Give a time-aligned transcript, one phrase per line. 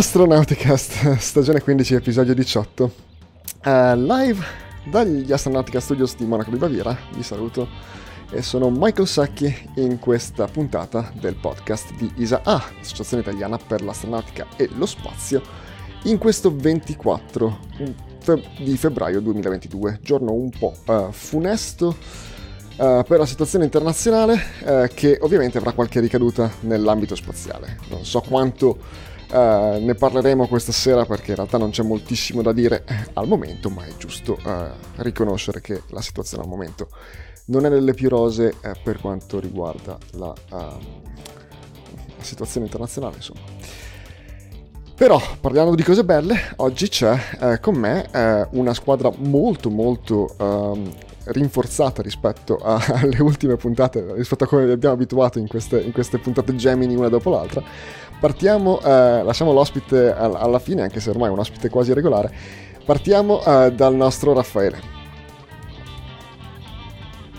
[0.00, 2.92] Astronauticast, stagione 15, episodio 18.
[3.66, 4.42] Uh, live
[4.90, 7.68] dagli Astronautica Studios di Monaco di Baviera, vi saluto
[8.30, 14.46] e sono Michael Sacchi in questa puntata del podcast di ISA-A, Associazione Italiana per l'Astronautica
[14.56, 15.42] e lo Spazio,
[16.04, 17.58] in questo 24
[18.58, 21.88] di febbraio 2022, giorno un po' uh, funesto
[22.78, 27.76] uh, per la situazione internazionale che ovviamente avrà qualche ricaduta nell'ambito spaziale.
[27.90, 32.52] Non so quanto Uh, ne parleremo questa sera perché in realtà non c'è moltissimo da
[32.52, 36.88] dire al momento, ma è giusto uh, riconoscere che la situazione al momento
[37.46, 40.78] non è delle più rose uh, per quanto riguarda la, la,
[42.20, 43.40] situazione internazionale, insomma.
[44.96, 50.92] Però parlando di cose belle, oggi c'è con me una squadra molto molto um,
[51.24, 55.92] rinforzata rispetto a, alle ultime puntate, rispetto a come vi abbiamo abituato in queste, in
[55.92, 57.62] queste puntate Gemini una dopo l'altra.
[58.20, 62.30] Partiamo, eh, lasciamo l'ospite all- alla fine, anche se ormai è un ospite quasi regolare.
[62.84, 64.78] Partiamo eh, dal nostro Raffaele.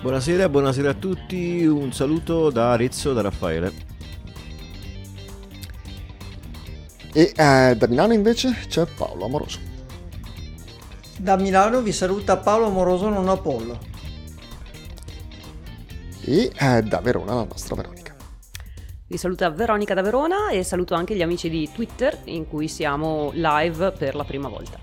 [0.02, 3.72] Buonasera, buonasera a tutti, un saluto da Arezzo, da Raffaele.
[7.14, 9.60] E eh, da Milano invece c'è Paolo Amoroso.
[11.18, 13.78] Da Milano vi saluta Paolo Amoroso non Apollo.
[16.26, 18.01] E eh, da Verona la nostra Veronica.
[19.12, 23.32] Vi saluta Veronica da Verona e saluto anche gli amici di Twitter in cui siamo
[23.34, 24.80] live per la prima volta.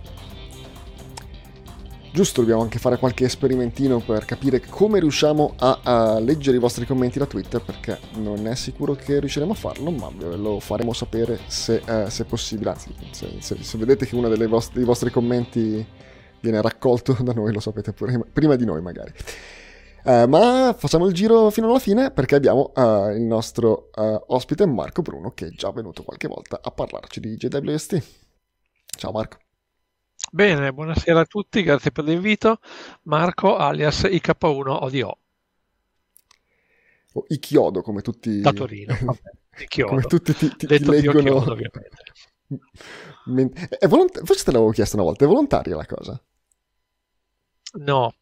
[2.13, 6.85] Giusto, dobbiamo anche fare qualche esperimentino per capire come riusciamo a, a, leggere i vostri
[6.85, 10.93] commenti da Twitter perché non è sicuro che riusciremo a farlo, ma ve lo faremo
[10.93, 12.69] sapere se, eh, se possibile.
[12.69, 14.47] Anzi, se, se, se, vedete che uno dei
[14.85, 15.87] vostri commenti
[16.41, 19.11] viene raccolto da noi, lo sapete pure prima di noi magari.
[20.09, 24.65] Uh, ma facciamo il giro fino alla fine perché abbiamo uh, il nostro uh, ospite
[24.65, 28.03] Marco Bruno che è già venuto qualche volta a parlarci di JWST.
[28.87, 29.37] Ciao Marco.
[30.33, 32.59] Bene, buonasera a tutti, grazie per l'invito.
[33.03, 35.19] Marco alias IK1 ODO.
[37.13, 38.41] O Ichiodo come tutti...
[38.41, 41.21] Da Torino, vabbè, come tutti ti, ti, ti leggono...
[41.21, 42.03] Chiodo, ovviamente.
[43.79, 46.19] È volont- Forse te l'avevo chiesto una volta, è volontaria la cosa?
[47.71, 48.15] No,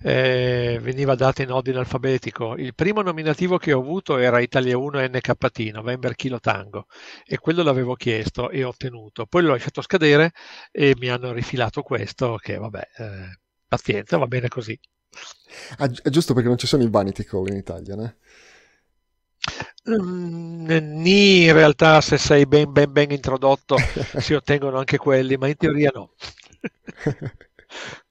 [0.00, 2.56] eh, veniva data in ordine alfabetico.
[2.56, 6.86] Il primo nominativo che ho avuto era Italia 1 NKT, November Kilo Tango,
[7.26, 9.26] e quello l'avevo chiesto e ottenuto.
[9.26, 10.32] Poi l'ho lasciato scadere
[10.72, 13.38] e mi hanno rifilato questo, che vabbè, eh,
[13.68, 14.78] pazienza, va bene così.
[15.78, 18.16] Ah, è giusto perché non ci sono i vanity call in Italia, né?
[19.90, 20.70] Mm,
[21.04, 23.76] in realtà se sei ben ben ben introdotto
[24.18, 26.14] si ottengono anche quelli, ma in teoria no.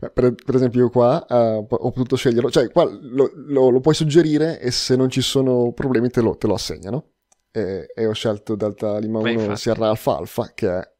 [0.00, 3.94] Per, per, esempio io qua uh, ho potuto sceglierlo, cioè qua lo, lo, lo, puoi
[3.94, 7.10] suggerire e se non ci sono problemi te lo, te lo assegnano.
[7.50, 10.92] E, e, ho scelto Delta Lima 1 Sierra Alfa Alfa, che è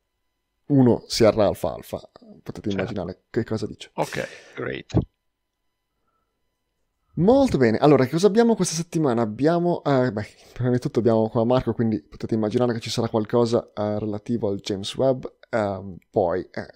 [0.66, 1.98] 1 Sierra Alfa Alfa.
[2.42, 2.70] Potete certo.
[2.70, 3.90] immaginare che cosa dice.
[3.94, 4.98] Ok, great.
[7.14, 9.22] Molto bene, allora che cosa abbiamo questa settimana?
[9.22, 13.08] Abbiamo, eh, beh, prima di tutto abbiamo qua Marco, quindi potete immaginare che ci sarà
[13.08, 16.66] qualcosa eh, relativo al James Webb, eh, poi eh,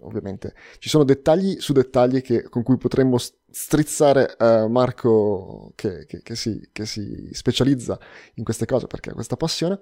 [0.00, 6.22] ovviamente ci sono dettagli su dettagli che, con cui potremmo strizzare eh, Marco che, che,
[6.22, 7.98] che, si, che si specializza
[8.34, 9.78] in queste cose perché ha questa passione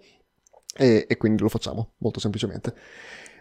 [0.76, 2.75] e, e quindi lo facciamo molto semplicemente.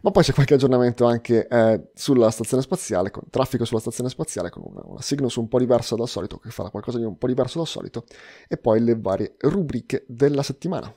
[0.04, 4.50] Ma poi c'è qualche aggiornamento anche eh, sulla stazione spaziale, con traffico sulla stazione spaziale,
[4.50, 7.28] con una, una Cygnus un po' diversa dal solito, che farà qualcosa di un po'
[7.28, 8.06] diverso dal solito,
[8.48, 10.92] e poi le varie rubriche della settimana.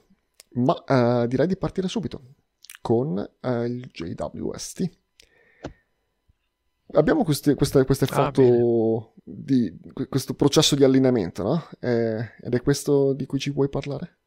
[0.55, 2.23] Ma eh, direi di partire subito
[2.85, 4.91] con eh, il JWST.
[6.93, 9.75] Abbiamo queste, queste, queste ah, foto di
[10.07, 11.69] questo processo di allineamento, no?
[11.81, 14.19] Eh, ed è questo di cui ci vuoi parlare?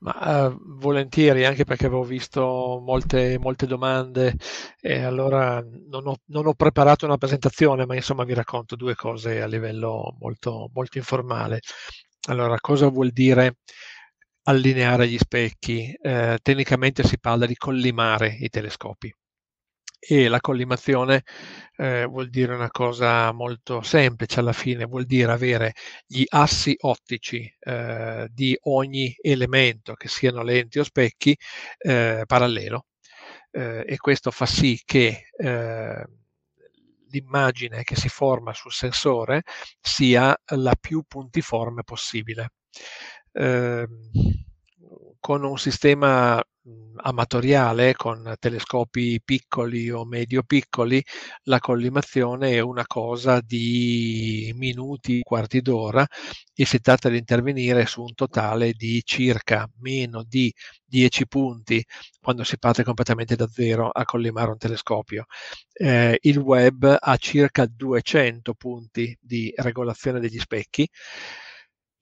[0.00, 4.36] Ma uh, volentieri, anche perché avevo visto molte, molte domande
[4.78, 9.40] e allora non ho, non ho, preparato una presentazione, ma insomma vi racconto due cose
[9.40, 11.60] a livello molto, molto informale.
[12.28, 13.56] Allora, cosa vuol dire
[14.44, 15.92] allineare gli specchi?
[16.00, 19.12] Eh, tecnicamente si parla di collimare i telescopi
[20.06, 21.22] e la collimazione
[21.76, 25.72] eh, vuol dire una cosa molto semplice alla fine, vuol dire avere
[26.06, 31.36] gli assi ottici eh, di ogni elemento, che siano lenti o specchi,
[31.78, 32.86] eh, parallelo.
[33.50, 36.04] Eh, e questo fa sì che eh,
[37.10, 39.42] l'immagine che si forma sul sensore
[39.80, 42.50] sia la più puntiforme possibile.
[43.36, 44.10] Ehm,
[45.20, 46.42] con un sistema
[46.96, 51.02] amatoriale con telescopi piccoli o medio piccoli,
[51.44, 56.06] la collimazione è una cosa di minuti, quarti d'ora
[56.54, 60.52] e si tratta di intervenire su un totale di circa meno di
[60.84, 61.84] 10 punti
[62.20, 65.26] quando si parte completamente da zero a collimare un telescopio.
[65.72, 70.88] Eh, il web ha circa 200 punti di regolazione degli specchi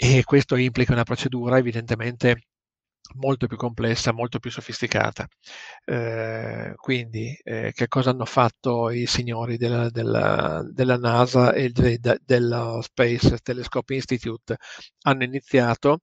[0.04, 2.46] e questo implica una procedura evidentemente
[3.14, 5.28] molto più complessa, molto più sofisticata.
[5.84, 11.98] Eh, quindi, eh, che cosa hanno fatto i signori della, della, della NASA e de,
[11.98, 14.56] de, dello Space Telescope Institute?
[15.02, 16.00] Hanno iniziato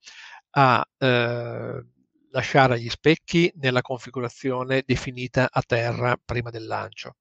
[0.52, 1.86] a eh,
[2.32, 7.16] lasciare gli specchi nella configurazione definita a terra prima del lancio.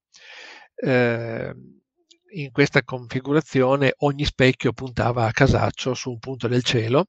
[2.32, 7.06] In questa configurazione ogni specchio puntava a casaccio su un punto del cielo.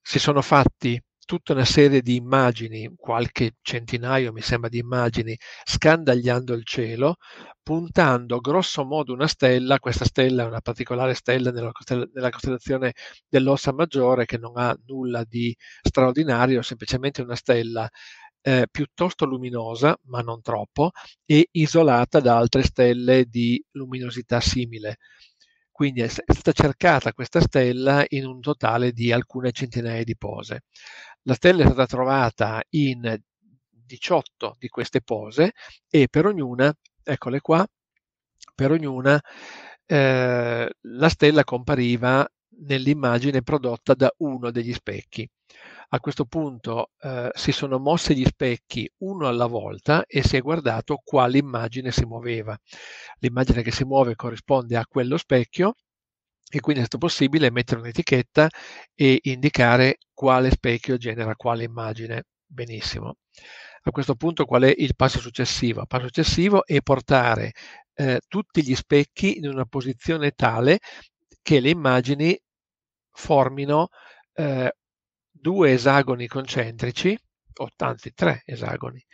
[0.00, 6.52] Si sono fatti tutta una serie di immagini, qualche centinaio mi sembra di immagini, scandagliando
[6.54, 7.16] il cielo,
[7.62, 12.92] puntando grosso modo una stella, questa stella è una particolare stella nella costellazione
[13.28, 17.88] dell'Ossa Maggiore che non ha nulla di straordinario, semplicemente una stella
[18.42, 20.90] eh, piuttosto luminosa, ma non troppo,
[21.24, 24.98] e isolata da altre stelle di luminosità simile.
[25.70, 30.64] Quindi è stata cercata questa stella in un totale di alcune centinaia di pose.
[31.22, 33.18] La stella è stata trovata in
[33.70, 35.52] 18 di queste pose
[35.88, 36.72] e per ognuna,
[37.02, 37.66] eccole qua,
[38.54, 39.20] per ognuna
[39.86, 42.28] eh, la stella compariva
[42.60, 45.28] nell'immagine prodotta da uno degli specchi.
[45.90, 50.40] A questo punto eh, si sono mossi gli specchi uno alla volta e si è
[50.40, 52.56] guardato quale immagine si muoveva.
[53.18, 55.74] L'immagine che si muove corrisponde a quello specchio
[56.50, 58.48] e quindi è stato possibile mettere un'etichetta
[58.94, 62.24] e indicare quale specchio genera quale immagine.
[62.46, 63.16] Benissimo.
[63.84, 65.80] A questo punto qual è il passo successivo?
[65.80, 67.52] Il passo successivo è portare
[67.94, 70.78] eh, tutti gli specchi in una posizione tale
[71.42, 72.38] che le immagini
[73.10, 73.88] formino
[74.34, 74.74] eh,
[75.30, 77.18] due esagoni concentrici,
[77.54, 79.04] o tanti tre esagoni,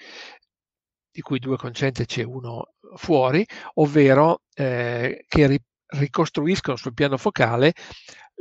[1.10, 3.44] di cui due concentrici e uno fuori,
[3.74, 7.74] ovvero eh, che ricostruiscono sul piano focale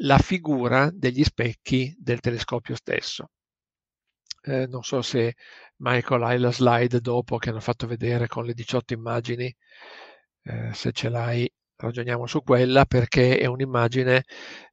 [0.01, 3.31] la figura degli specchi del telescopio stesso.
[4.41, 5.35] Eh, non so se
[5.77, 9.53] Michael hai la slide dopo che hanno fatto vedere con le 18 immagini,
[10.43, 14.23] eh, se ce l'hai ragioniamo su quella perché è un'immagine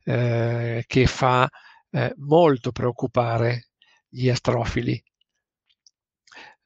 [0.04, 1.48] eh, che fa
[1.90, 3.68] eh, molto preoccupare
[4.08, 5.02] gli astrofili.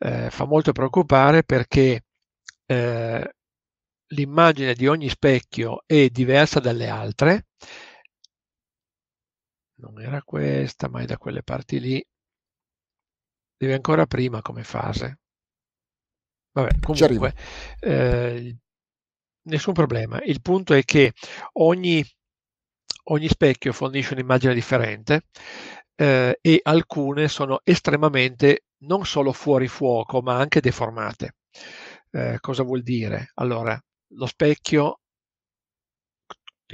[0.01, 2.05] Eh, fa molto preoccupare perché
[2.67, 3.35] eh,
[4.07, 7.47] l'immagine di ogni specchio è diversa dalle altre,
[9.81, 12.05] non era questa, ma è da quelle parti lì,
[13.57, 15.19] deve ancora prima come fase.
[16.53, 17.35] Vabbè, comunque,
[17.81, 18.57] eh,
[19.49, 20.21] nessun problema.
[20.23, 21.13] Il punto è che
[21.55, 22.05] ogni,
[23.05, 25.23] ogni specchio fornisce un'immagine differente
[25.95, 31.35] eh, e alcune sono estremamente non solo fuori fuoco, ma anche deformate.
[32.11, 33.33] Eh, cosa vuol dire?
[33.35, 33.79] Allora,
[34.13, 35.01] lo specchio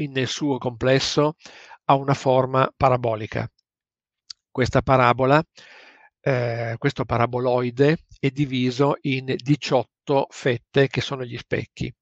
[0.08, 1.36] nel suo complesso
[1.86, 3.48] ha una forma parabolica.
[4.50, 5.42] Questa parabola,
[6.20, 11.92] eh, questo paraboloide è diviso in 18 fette che sono gli specchi.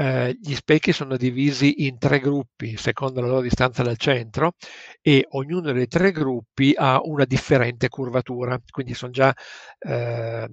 [0.00, 4.54] Eh, gli specchi sono divisi in tre gruppi secondo la loro distanza dal centro
[5.02, 9.34] e ognuno dei tre gruppi ha una differente curvatura, quindi sono già
[9.78, 10.48] eh,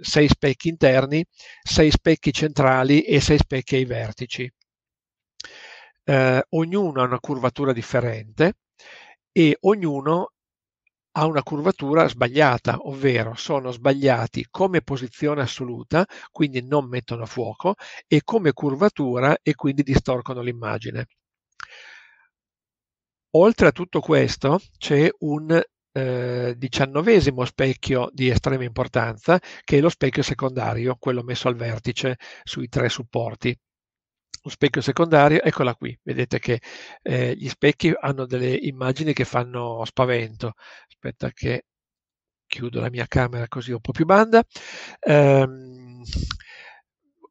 [0.00, 1.24] sei specchi interni,
[1.60, 4.48] sei specchi centrali e sei specchi ai vertici.
[6.04, 8.58] Eh, ognuno ha una curvatura differente
[9.32, 10.32] e ognuno
[11.18, 17.74] ha una curvatura sbagliata, ovvero sono sbagliati come posizione assoluta, quindi non mettono a fuoco,
[18.06, 21.06] e come curvatura e quindi distorcono l'immagine.
[23.36, 25.60] Oltre a tutto questo c'è un
[25.92, 32.16] eh, diciannovesimo specchio di estrema importanza, che è lo specchio secondario, quello messo al vertice
[32.44, 33.58] sui tre supporti.
[34.42, 36.60] Lo specchio secondario, eccola qui, vedete che
[37.02, 40.54] eh, gli specchi hanno delle immagini che fanno spavento.
[40.88, 41.66] Aspetta che
[42.46, 44.42] chiudo la mia camera così ho un po' più banda.
[45.06, 46.02] Um,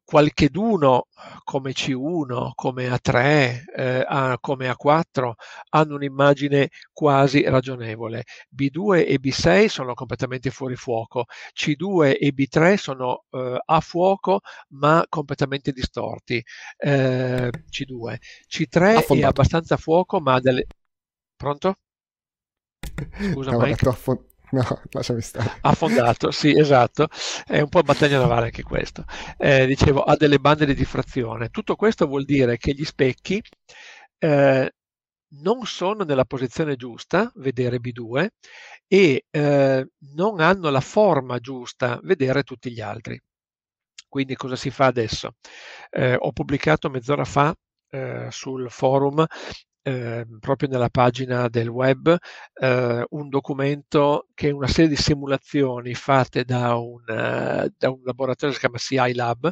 [0.08, 1.08] qualcheduno
[1.44, 5.32] come C1, come A3, eh, come A4
[5.68, 8.24] hanno un'immagine quasi ragionevole.
[8.56, 15.04] B2 e B6 sono completamente fuori fuoco, C2 e B3 sono eh, a fuoco ma
[15.10, 16.42] completamente distorti.
[16.78, 18.16] Eh, C2.
[18.48, 19.14] C3 Affondato.
[19.14, 20.64] è abbastanza a fuoco ma ha delle...
[21.36, 21.74] Pronto?
[23.30, 24.27] Scusa, no, Mike.
[24.52, 25.58] No, lasciami stare.
[25.62, 27.08] Affondato, sì, esatto.
[27.46, 29.04] È un po' battaglia navale anche questo.
[29.36, 31.48] Eh, dicevo, ha delle bande di diffrazione.
[31.50, 33.42] Tutto questo vuol dire che gli specchi
[34.18, 34.72] eh,
[35.40, 38.28] non sono nella posizione giusta, vedere B2,
[38.86, 39.86] e eh,
[40.16, 43.20] non hanno la forma giusta, vedere tutti gli altri.
[44.08, 45.32] Quindi cosa si fa adesso?
[45.90, 47.54] Eh, ho pubblicato mezz'ora fa
[47.90, 49.24] eh, sul forum
[49.88, 52.14] eh, proprio nella pagina del web
[52.54, 58.00] eh, un documento che è una serie di simulazioni fatte da un, uh, da un
[58.04, 59.50] laboratorio che si chiama CI Lab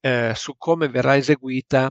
[0.00, 1.90] eh, su come verrà eseguita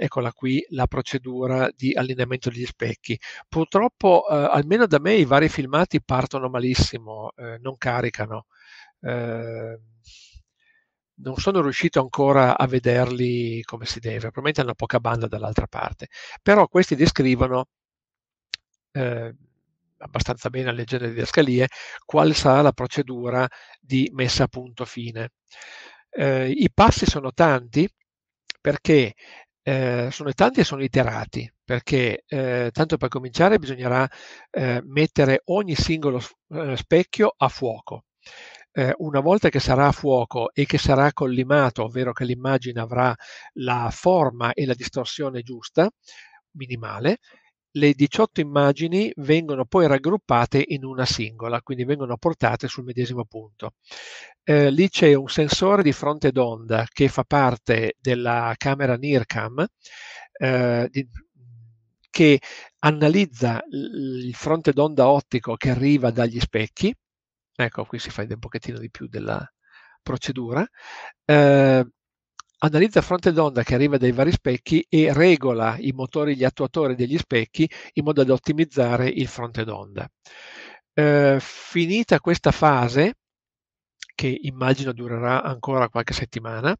[0.00, 3.16] eccola qui la procedura di allineamento degli specchi.
[3.48, 8.46] Purtroppo, eh, almeno da me, i vari filmati partono malissimo, eh, non caricano.
[9.00, 9.78] Eh,
[11.18, 16.08] non sono riuscito ancora a vederli come si deve, probabilmente hanno poca banda dall'altra parte,
[16.42, 17.66] però questi descrivono
[18.92, 19.34] eh,
[19.98, 21.68] abbastanza bene a leggere le didascalie
[22.04, 23.48] quale sarà la procedura
[23.80, 25.30] di messa a punto fine.
[26.10, 27.88] Eh, I passi sono tanti
[28.60, 29.14] perché
[29.62, 34.08] eh, sono tanti e sono iterati, perché eh, tanto per cominciare bisognerà
[34.50, 36.20] eh, mettere ogni singolo
[36.50, 38.04] eh, specchio a fuoco
[38.76, 43.14] eh, una volta che sarà a fuoco e che sarà collimato, ovvero che l'immagine avrà
[43.54, 45.90] la forma e la distorsione giusta,
[46.52, 47.18] minimale,
[47.72, 53.72] le 18 immagini vengono poi raggruppate in una singola, quindi vengono portate sul medesimo punto.
[54.42, 59.66] Eh, lì c'è un sensore di fronte d'onda che fa parte della camera NIRCam
[60.38, 61.06] eh, di,
[62.10, 62.40] che
[62.80, 66.94] analizza il fronte d'onda ottico che arriva dagli specchi
[67.56, 69.44] ecco qui si fa un pochettino di più della
[70.02, 70.66] procedura,
[71.24, 71.86] eh,
[72.58, 77.18] analizza fronte d'onda che arriva dai vari specchi e regola i motori, gli attuatori degli
[77.18, 80.08] specchi in modo da ottimizzare il fronte d'onda.
[80.94, 83.14] Eh, finita questa fase,
[84.16, 86.76] che immagino durerà ancora qualche settimana,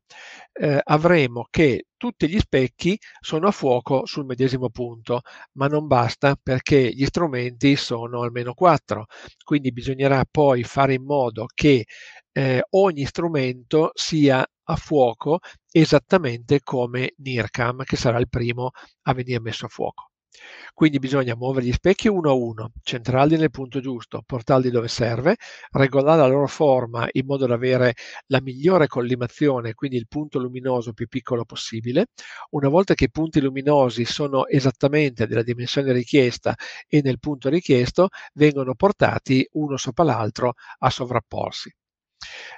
[0.52, 5.21] eh, avremo che tutti gli specchi sono a fuoco sul medesimo punto,
[5.52, 9.07] ma non basta perché gli strumenti sono almeno quattro,
[9.45, 11.85] quindi bisognerà poi fare in modo che
[12.33, 15.38] eh, ogni strumento sia a fuoco
[15.71, 18.71] esattamente come NIRCAM, che sarà il primo
[19.02, 20.11] a venire messo a fuoco.
[20.75, 25.37] Quindi bisogna muovere gli specchi uno a uno, centrarli nel punto giusto, portarli dove serve,
[25.71, 27.95] regolare la loro forma in modo da avere
[28.26, 32.09] la migliore collimazione, quindi il punto luminoso più piccolo possibile.
[32.50, 36.55] Una volta che i punti luminosi sono esattamente della dimensione richiesta
[36.88, 41.75] e nel punto richiesto, vengono portati uno sopra l'altro a sovrapporsi.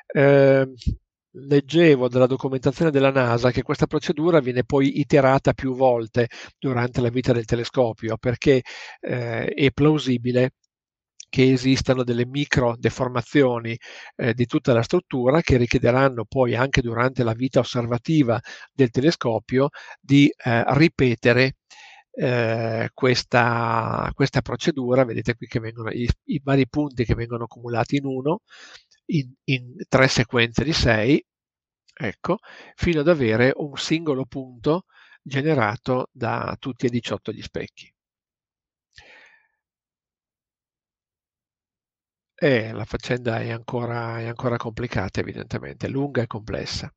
[0.07, 0.67] Eh,
[1.47, 6.29] leggevo dalla documentazione della NASA che questa procedura viene poi iterata più volte
[6.59, 8.63] durante la vita del telescopio perché
[9.01, 10.53] eh, è plausibile
[11.29, 13.77] che esistano delle micro deformazioni
[14.17, 18.41] eh, di tutta la struttura che richiederanno poi anche durante la vita osservativa
[18.73, 19.69] del telescopio
[20.01, 21.57] di eh, ripetere
[22.19, 25.05] eh, questa, questa, procedura.
[25.05, 28.41] Vedete qui che vengono i, i vari punti che vengono accumulati in uno
[29.13, 31.25] in, in tre sequenze di sei,
[31.95, 32.39] ecco,
[32.75, 34.85] fino ad avere un singolo punto
[35.23, 37.93] generato da tutti e 18 gli specchi.
[42.41, 46.93] E la faccenda è ancora, è ancora complicata, evidentemente, lunga e complessa.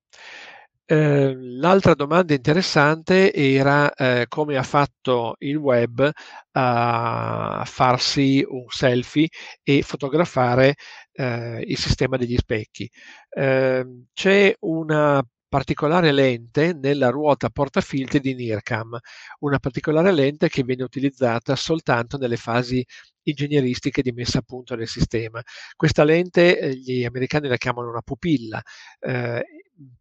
[0.86, 6.10] Eh, l'altra domanda interessante era eh, come ha fatto il web
[6.54, 9.30] a farsi un selfie
[9.64, 10.76] e fotografare
[11.14, 12.90] eh, il sistema degli specchi.
[13.30, 18.98] Ehm, c'è una particolare lente nella ruota portafiltri di NIRCAM,
[19.40, 22.86] una particolare lente che viene utilizzata soltanto nelle fasi
[23.24, 25.42] ingegneristiche di messa a punto del sistema.
[25.76, 28.62] Questa lente eh, gli americani la chiamano una pupilla,
[29.00, 29.44] eh,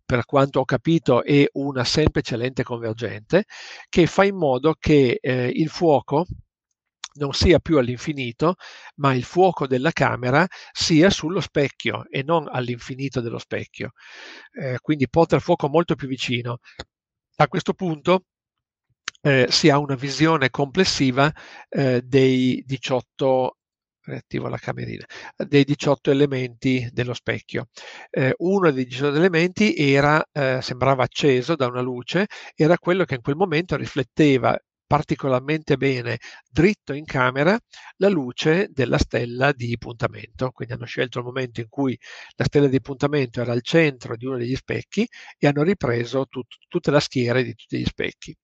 [0.04, 3.44] per quanto ho capito è una semplice lente convergente
[3.88, 6.26] che fa in modo che eh, il fuoco
[7.20, 8.56] non sia più all'infinito,
[8.96, 13.92] ma il fuoco della camera sia sullo specchio e non all'infinito dello specchio.
[14.52, 16.58] Eh, quindi porta il fuoco molto più vicino.
[17.36, 18.24] A questo punto
[19.22, 21.32] eh, si ha una visione complessiva
[21.68, 23.56] eh, dei 18
[24.06, 25.04] attivo la camerina,
[25.36, 27.68] dei 18 elementi dello specchio.
[28.10, 33.14] Eh, uno dei 18 elementi era, eh, sembrava acceso da una luce, era quello che
[33.16, 34.58] in quel momento rifletteva
[34.90, 36.18] particolarmente bene
[36.50, 37.56] dritto in camera
[37.98, 40.50] la luce della stella di puntamento.
[40.50, 41.96] Quindi hanno scelto il momento in cui
[42.34, 45.06] la stella di puntamento era al centro di uno degli specchi
[45.38, 48.36] e hanno ripreso tut- tutta la schiera di tutti gli specchi.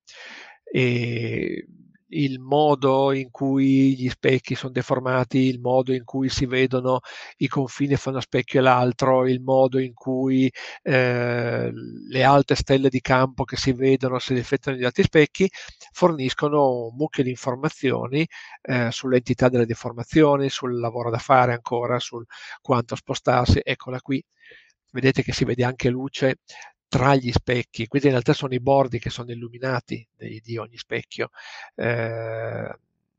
[0.73, 1.67] E
[2.09, 7.01] il modo in cui gli specchi sono deformati, il modo in cui si vedono
[7.39, 10.51] i confini fra uno specchio e l'altro, il modo in cui
[10.83, 15.49] eh, le alte stelle di campo che si vedono si riflettono negli altri specchi,
[15.93, 18.27] forniscono un mucchio di informazioni
[18.63, 22.25] eh, sull'entità delle deformazioni, sul lavoro da fare ancora, sul
[22.61, 23.61] quanto spostarsi.
[23.63, 24.23] Eccola qui.
[24.93, 26.39] Vedete che si vede anche luce
[26.89, 30.77] tra gli specchi, questi in realtà sono i bordi che sono illuminati di, di ogni
[30.79, 31.31] specchio.
[31.75, 32.79] Eh,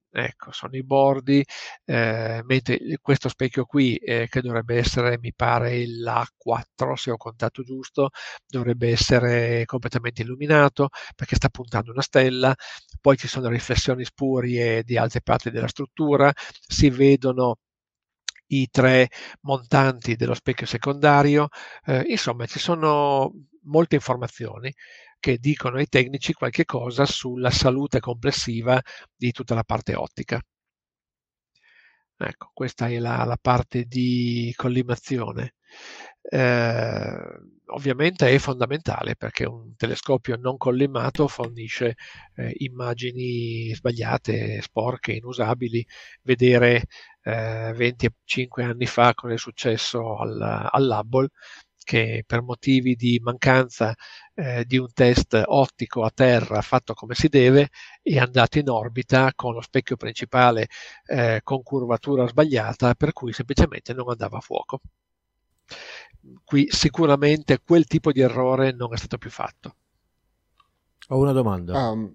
[0.09, 1.45] ecco, sono i bordi,
[1.85, 7.61] eh, mentre questo specchio qui, eh, che dovrebbe essere, mi pare, l'A4, se ho contato
[7.63, 8.09] giusto,
[8.47, 12.55] dovrebbe essere completamente illuminato perché sta puntando una stella,
[13.01, 16.31] poi ci sono riflessioni spurie di altre parti della struttura,
[16.67, 17.57] si vedono
[18.47, 19.09] i tre
[19.41, 21.49] montanti dello specchio secondario,
[21.85, 23.31] eh, insomma ci sono
[23.67, 24.73] molte informazioni
[25.19, 28.81] che dicono ai tecnici qualche cosa sulla salute complessiva
[29.15, 30.41] di tutta la parte ottica.
[32.19, 35.53] Ecco, questa è la, la parte di collimazione.
[36.21, 41.95] Eh, ovviamente è fondamentale perché un telescopio non collimato fornisce
[42.35, 45.85] eh, immagini sbagliate, sporche, inusabili.
[46.23, 46.85] Vedere
[47.21, 51.29] eh, 25 anni fa cosa è successo al, all'Hubble
[51.87, 53.95] che per motivi di mancanza
[54.35, 57.69] eh, di un test ottico a terra fatto come si deve
[58.01, 60.67] è andato in orbita con lo specchio principale
[61.05, 64.81] eh, con curvatura sbagliata per cui semplicemente non andava a fuoco.
[66.43, 69.75] Qui sicuramente quel tipo di errore non è stato più fatto.
[71.07, 71.89] Ho una domanda.
[71.89, 72.13] Um,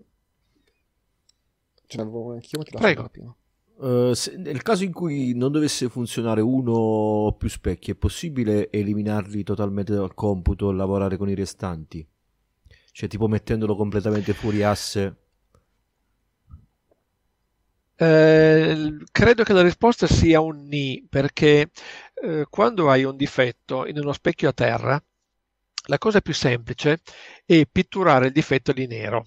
[1.86, 3.10] ce n'avevo anch'io, ma ti Prego.
[3.82, 8.70] Uh, se, nel caso in cui non dovesse funzionare uno o più specchi, è possibile
[8.70, 12.06] eliminarli totalmente dal computo e lavorare con i restanti?
[12.92, 15.16] Cioè, tipo mettendolo completamente fuori asse?
[17.96, 21.70] Eh, credo che la risposta sia un ni, perché
[22.22, 25.04] eh, quando hai un difetto in uno specchio a terra,
[25.86, 27.00] la cosa più semplice
[27.44, 29.24] è pitturare il difetto di nero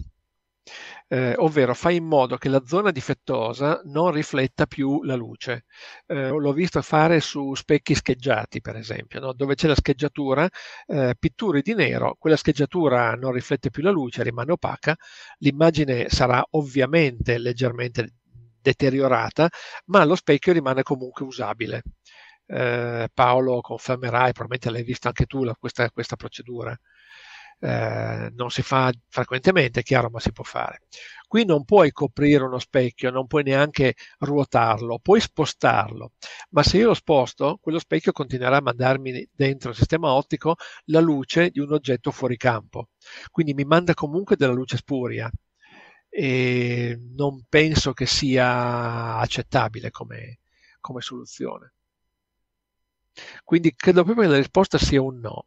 [1.08, 5.66] eh, ovvero fai in modo che la zona difettosa non rifletta più la luce.
[6.08, 9.34] Eh, l'ho visto fare su specchi scheggiati, per esempio, no?
[9.34, 10.48] dove c'è la scheggiatura,
[10.88, 14.96] eh, pitturi di nero, quella scheggiatura non riflette più la luce, rimane opaca,
[15.40, 18.14] l'immagine sarà ovviamente leggermente
[18.62, 19.48] deteriorata,
[19.86, 21.84] ma lo specchio rimane comunque usabile.
[22.48, 26.76] Eh, Paolo confermerai, probabilmente l'hai vista anche tu la, questa, questa procedura.
[27.60, 30.82] Eh, non si fa frequentemente, è chiaro, ma si può fare.
[31.28, 36.12] Qui non puoi coprire uno specchio, non puoi neanche ruotarlo, puoi spostarlo,
[36.52, 41.00] ma se io lo sposto, quello specchio continuerà a mandarmi dentro il sistema ottico la
[41.00, 42.90] luce di un oggetto fuori campo.
[43.32, 45.30] Quindi mi manda comunque della luce spuria
[46.10, 50.40] e non penso che sia accettabile come,
[50.80, 51.74] come soluzione.
[53.44, 55.46] Quindi credo proprio che la risposta sia un no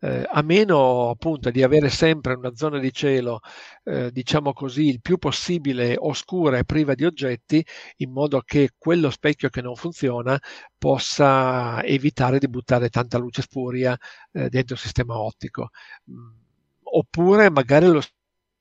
[0.00, 3.40] eh, a meno appunto di avere sempre una zona di cielo,
[3.84, 7.64] eh, diciamo così, il più possibile oscura e priva di oggetti,
[7.96, 10.38] in modo che quello specchio che non funziona
[10.76, 13.96] possa evitare di buttare tanta luce spuria
[14.32, 15.70] eh, dentro il sistema ottico.
[16.10, 16.40] Mm,
[16.82, 18.00] oppure magari lo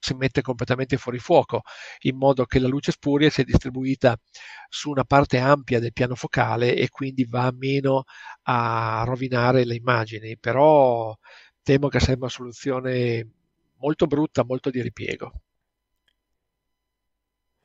[0.02, 1.62] si mette completamente fuori fuoco,
[2.02, 4.20] in modo che la luce spuria sia distribuita
[4.68, 8.04] su una parte ampia del piano focale e quindi va meno
[8.44, 10.38] a rovinare le immagini.
[10.38, 11.16] Però
[11.62, 13.30] temo che sia una soluzione
[13.78, 15.32] molto brutta, molto di ripiego.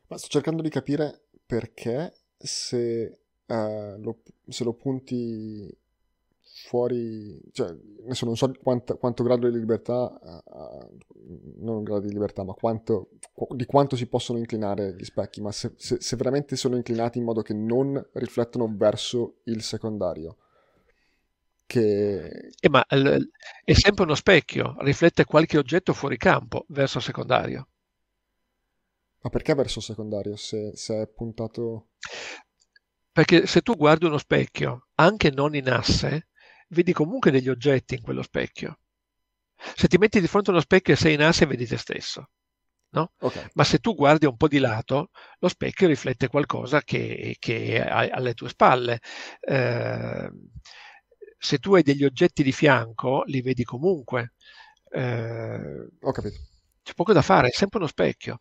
[0.08, 5.74] Ma sto cercando di capire perché se, uh, lo, se lo punti
[6.66, 10.98] fuori, cioè, adesso non so quanto, quanto grado di libertà, uh,
[11.60, 13.10] non grado di libertà, ma quanto,
[13.50, 17.24] di quanto si possono inclinare gli specchi, ma se, se, se, veramente sono inclinati in
[17.24, 20.38] modo che non riflettono verso il secondario.
[21.66, 22.50] Che...
[22.58, 27.68] Eh, ma è sempre uno specchio, riflette qualche oggetto fuori campo verso il secondario.
[29.20, 31.90] Ma perché verso il secondario se, se è puntato...
[33.12, 36.28] Perché se tu guardi uno specchio, anche non in asse,
[36.68, 38.78] vedi comunque degli oggetti in quello specchio.
[39.74, 42.30] Se ti metti di fronte a uno specchio e sei in asse, vedi te stesso.
[42.90, 43.12] No?
[43.18, 43.48] Okay.
[43.54, 48.10] Ma se tu guardi un po' di lato, lo specchio riflette qualcosa che, che è
[48.10, 49.00] alle tue spalle.
[49.40, 50.30] Eh,
[51.38, 54.34] se tu hai degli oggetti di fianco, li vedi comunque.
[54.90, 56.38] Eh, Ho capito.
[56.82, 58.40] C'è poco da fare, è sempre uno specchio.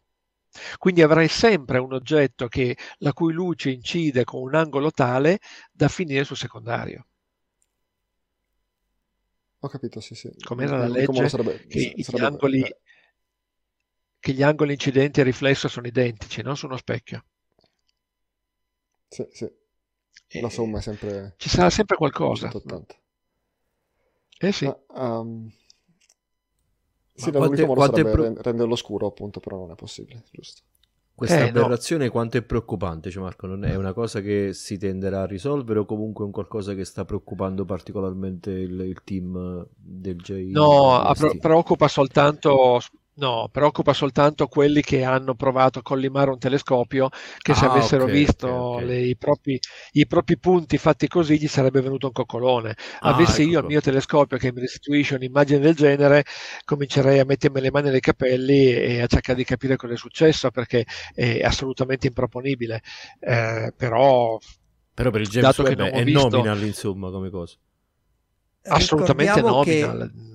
[0.77, 5.39] Quindi avrai sempre un oggetto che, la cui luce incide con un angolo tale
[5.71, 7.07] da finire sul secondario.
[9.65, 10.31] Ho capito, sì, sì.
[10.45, 11.27] Com'era la legge?
[11.27, 12.77] Sarebbe, che, sarebbe, angoli, eh.
[14.19, 16.53] che gli angoli incidenti e riflesso sono identici, no?
[16.53, 17.25] Su uno specchio.
[19.09, 19.49] Sì, sì.
[20.41, 21.33] La somma è sempre...
[21.37, 22.49] Ci sarà sempre qualcosa.
[22.49, 22.95] 180.
[24.39, 24.65] Eh sì.
[24.65, 24.77] Ma,
[25.19, 25.51] um,
[27.15, 29.75] sì, Ma l'unico quante- modo quante sarebbe pro- ren- renderlo scuro, appunto, però non è
[29.75, 30.61] possibile, giusto?
[31.15, 31.65] Questa Eh, no.
[31.65, 33.47] aberrazione quanto è preoccupante, cioè Marco?
[33.47, 36.83] Non è una cosa che si tenderà a risolvere o comunque è un qualcosa che
[36.85, 40.31] sta preoccupando particolarmente il, il team del J?
[40.51, 42.79] No, preoccupa soltanto,
[43.17, 48.03] no, preoccupa soltanto quelli che hanno provato a collimare un telescopio, che se Ah, avessero
[48.03, 48.83] ok, visto ok, ok.
[48.85, 49.59] le- i, propri,
[49.93, 52.75] i propri punti fatti così, gli sarebbe venuto un coccolone.
[52.99, 56.25] Ah, Avessi ecco io il mio telescopio che mi restituisce un'immagine del genere,
[56.65, 60.51] comincerei a mettermi le mani nei capelli e a cercare di capire cosa è successo,
[60.51, 62.81] perché è assolutamente improponibile.
[63.19, 64.37] Eh, però
[64.93, 67.55] Però per il James dato che Webb non ho è visto- nominal, insomma, come cosa.
[68.63, 70.33] assolutamente Ricordiamo che- nominal.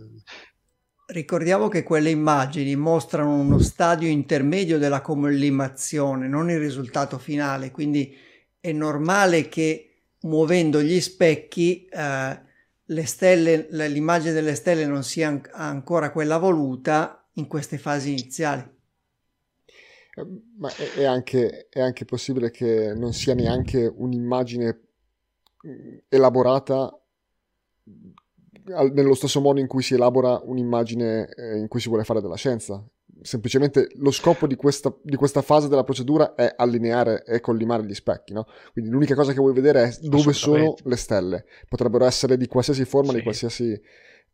[1.13, 8.17] Ricordiamo che quelle immagini mostrano uno stadio intermedio della collimazione, non il risultato finale, quindi
[8.61, 12.41] è normale che muovendo gli specchi eh,
[12.85, 18.63] le stelle, l'immagine delle stelle non sia an- ancora quella voluta in queste fasi iniziali.
[20.15, 20.27] Eh,
[20.59, 24.81] Ma è, anche, è anche possibile che non sia neanche un'immagine
[25.63, 26.95] mh, elaborata
[28.73, 32.21] al- nello stesso modo in cui si elabora un'immagine eh, in cui si vuole fare
[32.21, 32.83] della scienza.
[33.23, 37.93] Semplicemente lo scopo di questa, di questa fase della procedura è allineare e collimare gli
[37.93, 38.47] specchi, no?
[38.73, 41.45] Quindi l'unica cosa che vuoi vedere è dove sono le stelle.
[41.69, 43.23] Potrebbero essere di qualsiasi forma, di Sì.
[43.25, 43.83] qualsiasi...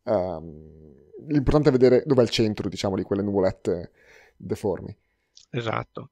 [0.03, 0.95] ehm,
[1.27, 3.91] l'importante è vedere dov'è il centro, diciamo, di quelle nuvolette
[4.37, 4.95] deformi.
[5.53, 6.11] Esatto,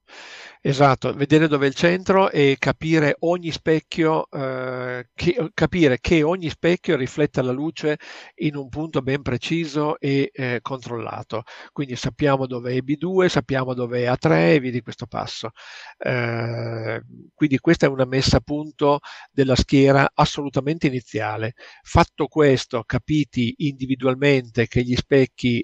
[0.62, 6.50] esatto, vedere dove è il centro e capire ogni specchio, eh, che, capire che ogni
[6.50, 7.98] specchio rifletta la luce
[8.36, 11.43] in un punto ben preciso e eh, controllato.
[11.74, 15.50] Quindi sappiamo dove è B2, sappiamo dove è A3 e via di questo passo.
[15.98, 17.02] Eh,
[17.34, 19.00] quindi questa è una messa a punto
[19.32, 21.56] della schiera assolutamente iniziale.
[21.84, 25.62] Fatto questo, capiti individualmente che gli specchi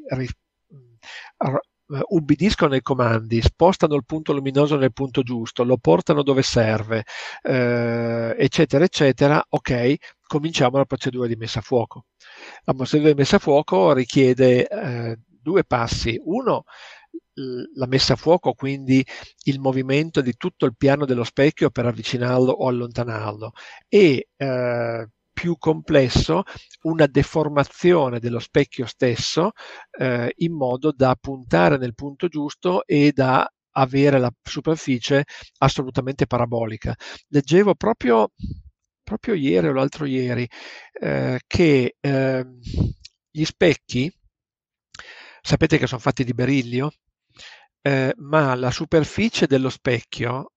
[2.10, 7.06] ubbidiscono ai comandi, spostano il punto luminoso nel punto giusto, lo portano dove serve,
[7.44, 9.96] eh, eccetera, eccetera, ok,
[10.28, 12.06] cominciamo la procedura di messa a fuoco.
[12.64, 16.20] La procedura di messa a fuoco richiede eh, due passi.
[16.24, 16.64] Uno,
[17.76, 19.06] la messa a fuoco, quindi
[19.46, 23.54] il movimento di tutto il piano dello specchio per avvicinarlo o allontanarlo
[23.88, 26.44] e eh, più complesso
[26.84, 29.52] una deformazione dello specchio stesso
[29.98, 35.24] eh, in modo da puntare nel punto giusto e da avere la superficie
[35.60, 36.96] assolutamente parabolica.
[37.30, 38.32] Leggevo proprio,
[39.04, 40.48] proprio ieri o l'altro ieri
[41.00, 42.46] eh, che eh,
[43.30, 44.12] gli specchi,
[45.42, 46.92] sapete che sono fatti di berillio,
[47.82, 50.54] eh, ma la superficie dello specchio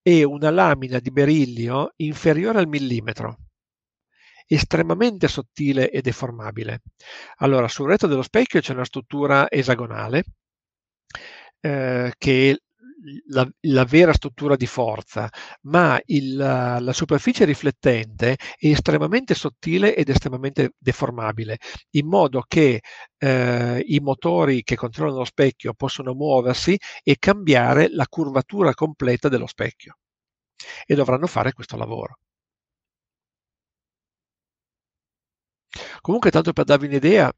[0.00, 3.47] è una lamina di berillio inferiore al millimetro
[4.48, 6.82] estremamente sottile e deformabile.
[7.36, 10.24] Allora, sul retro dello specchio c'è una struttura esagonale
[11.60, 12.56] eh, che è
[13.28, 15.28] la, la, vera struttura di forza,
[15.62, 21.58] ma il, la, la superficie riflettente è estremamente sottile ed estremamente deformabile,
[21.90, 22.80] in modo che
[23.18, 29.46] eh, i motori che controllano lo specchio possono muoversi e cambiare la curvatura completa dello
[29.46, 29.98] specchio.
[30.86, 32.18] E dovranno fare questo lavoro.
[36.00, 37.32] Comunque, tanto per darvi un'idea,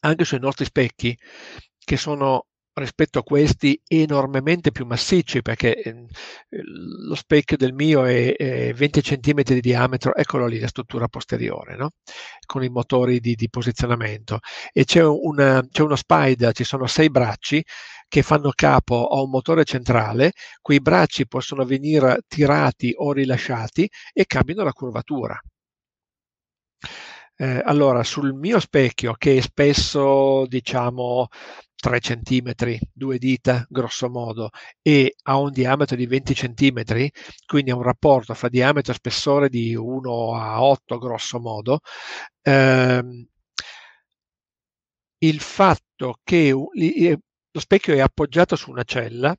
[0.00, 1.16] anche sui nostri specchi,
[1.78, 6.06] che sono rispetto a questi enormemente più massicci, perché eh,
[7.06, 11.76] lo specchio del mio è, è 20 cm di diametro, eccolo lì la struttura posteriore,
[11.76, 11.90] no?
[12.46, 14.38] con i motori di, di posizionamento.
[14.72, 17.62] E c'è, una, c'è uno spider, ci sono sei bracci
[18.08, 24.26] che fanno capo a un motore centrale, quei bracci possono venire tirati o rilasciati e
[24.26, 25.38] cambiano la curvatura.
[27.38, 31.28] Eh, allora, sul mio specchio, che è spesso, diciamo,
[31.74, 34.50] 3 cm, due dita grosso modo,
[34.82, 36.82] e ha un diametro di 20 cm,
[37.46, 41.80] quindi ha un rapporto fra diametro e spessore di 1 a 8 grosso modo,
[42.42, 43.26] ehm,
[45.24, 49.34] il fatto che lo specchio è appoggiato su una cella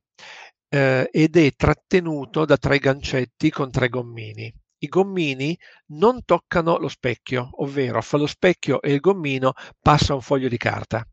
[0.69, 4.51] eh, ed è trattenuto da tre gancetti con tre gommini
[4.83, 5.57] i gommini
[5.93, 10.57] non toccano lo specchio, ovvero fra lo specchio e il gommino passa un foglio di
[10.57, 11.05] carta.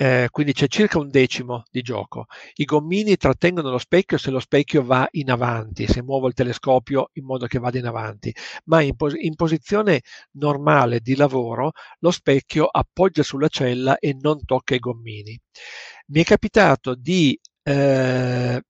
[0.00, 2.26] eh, quindi c'è circa un decimo di gioco.
[2.54, 7.10] I gommini trattengono lo specchio se lo specchio va in avanti, se muovo il telescopio
[7.14, 10.02] in modo che vada in avanti, ma in, pos- in posizione
[10.32, 15.38] normale di lavoro lo specchio appoggia sulla cella e non tocca i gommini.
[16.08, 18.62] Mi è capitato di eh,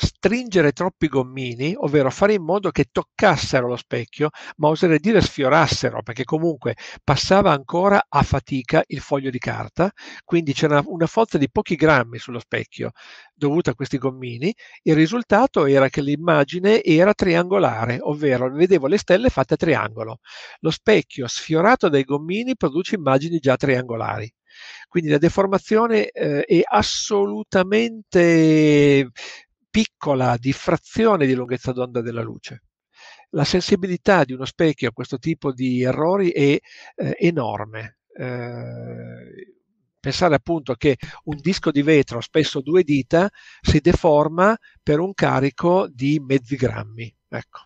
[0.00, 6.02] stringere troppi gommini, ovvero fare in modo che toccassero lo specchio, ma oserei dire sfiorassero,
[6.02, 9.90] perché comunque passava ancora a fatica il foglio di carta,
[10.24, 12.92] quindi c'era una forza di pochi grammi sullo specchio
[13.34, 14.54] dovuta a questi gommini.
[14.82, 20.18] Il risultato era che l'immagine era triangolare, ovvero vedevo le stelle fatte a triangolo.
[20.60, 24.30] Lo specchio sfiorato dai gommini produce immagini già triangolari.
[24.88, 29.10] Quindi la deformazione eh, è assolutamente
[29.78, 32.64] piccola diffrazione di lunghezza d'onda della luce.
[33.30, 36.58] La sensibilità di uno specchio a questo tipo di errori è
[36.96, 37.98] eh, enorme.
[38.12, 39.54] Eh,
[40.00, 45.86] pensare appunto che un disco di vetro, spesso due dita, si deforma per un carico
[45.86, 47.14] di mezzi grammi.
[47.28, 47.60] Ecco.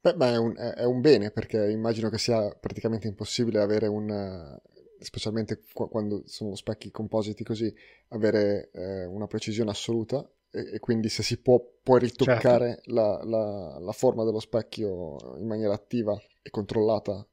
[0.00, 4.58] Beh, ma è un, è un, bene perché immagino che sia praticamente impossibile avere un,
[4.98, 7.72] specialmente quando sono specchi compositi così,
[8.08, 12.92] avere eh, una precisione assoluta e, quindi se si può poi ritoccare certo.
[12.92, 17.26] la, la, la, forma dello specchio in maniera attiva e controllata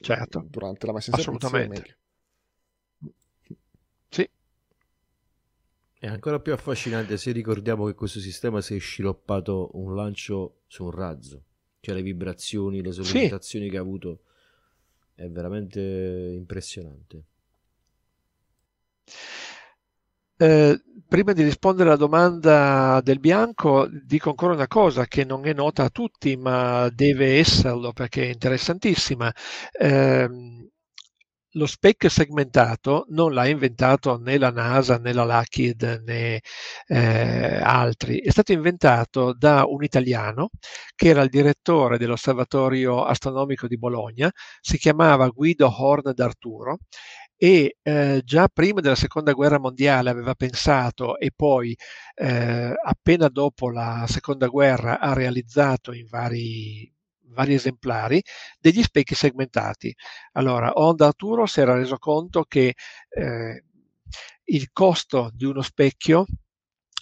[0.00, 0.44] certo.
[0.48, 1.98] durante la messa in servizio Assolutamente.
[4.10, 4.30] Sì.
[5.98, 10.84] È ancora più affascinante se ricordiamo che questo sistema si è sviluppato un lancio su
[10.84, 11.44] un razzo,
[11.80, 13.70] cioè le vibrazioni, le sollecitazioni sì.
[13.70, 14.20] che ha avuto
[15.14, 17.24] è veramente impressionante.
[20.38, 25.54] Eh, prima di rispondere alla domanda del bianco, dico ancora una cosa che non è
[25.54, 29.32] nota a tutti, ma deve esserlo perché è interessantissima.
[29.72, 30.28] Eh,
[31.56, 36.40] lo specchio segmentato non l'ha inventato né la NASA né la Lockheed né
[36.86, 40.50] eh, altri, è stato inventato da un italiano
[40.94, 46.78] che era il direttore dell'osservatorio astronomico di Bologna, si chiamava Guido Horn d'Arturo
[47.36, 51.76] e eh, già prima della seconda guerra mondiale aveva pensato e poi
[52.14, 56.90] eh, appena dopo la seconda guerra ha realizzato in vari,
[57.28, 58.22] vari esemplari
[58.58, 59.94] degli specchi segmentati.
[60.32, 62.74] Allora, Honda Arturo si era reso conto che
[63.08, 63.64] eh,
[64.44, 66.24] il costo di uno specchio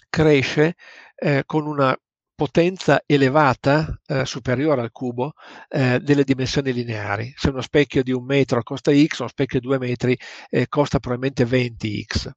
[0.09, 0.75] cresce
[1.15, 1.95] eh, con una
[2.35, 5.33] potenza elevata, eh, superiore al cubo,
[5.69, 7.33] eh, delle dimensioni lineari.
[7.35, 10.17] Se uno specchio di un metro costa x, uno specchio di due metri
[10.49, 12.29] eh, costa probabilmente 20x.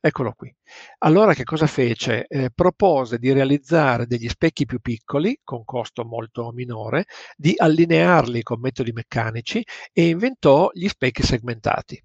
[0.00, 0.54] Eccolo qui.
[0.98, 2.26] Allora che cosa fece?
[2.28, 7.04] Eh, propose di realizzare degli specchi più piccoli, con costo molto minore,
[7.36, 9.62] di allinearli con metodi meccanici
[9.92, 12.02] e inventò gli specchi segmentati.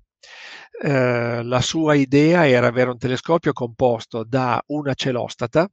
[0.83, 5.69] Eh, la sua idea era avere un telescopio composto da una celostata,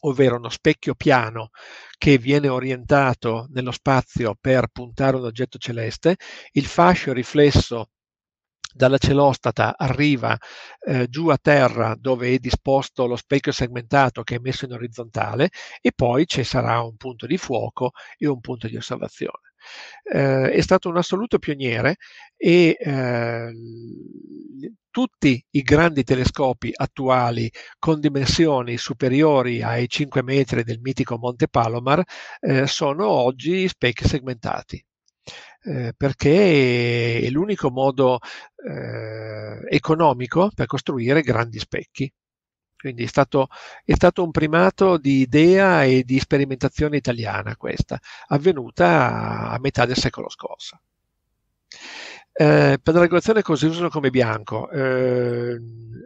[0.00, 1.50] ovvero uno specchio piano
[1.98, 6.16] che viene orientato nello spazio per puntare un oggetto celeste,
[6.52, 7.90] il fascio riflesso
[8.72, 10.38] dalla celostata arriva
[10.86, 15.50] eh, giù a terra dove è disposto lo specchio segmentato che è messo in orizzontale
[15.80, 19.49] e poi ci sarà un punto di fuoco e un punto di osservazione.
[20.02, 21.96] Eh, è stato un assoluto pioniere
[22.36, 23.52] e eh,
[24.90, 32.02] tutti i grandi telescopi attuali con dimensioni superiori ai 5 metri del mitico Monte Palomar
[32.40, 34.84] eh, sono oggi specchi segmentati.
[35.62, 38.18] Eh, perché è l'unico modo
[38.66, 42.10] eh, economico per costruire grandi specchi.
[42.80, 43.48] Quindi è stato,
[43.84, 49.96] è stato, un primato di idea e di sperimentazione italiana questa, avvenuta a, metà del
[49.96, 50.80] secolo scorso.
[52.32, 54.70] Eh, per la regolazione così usano come bianco?
[54.70, 55.58] Eh,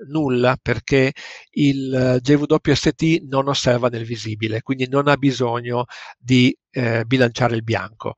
[0.08, 1.12] nulla perché
[1.52, 5.84] il JWST non osserva nel visibile, quindi non ha bisogno
[6.18, 8.14] di eh, bilanciare il bianco.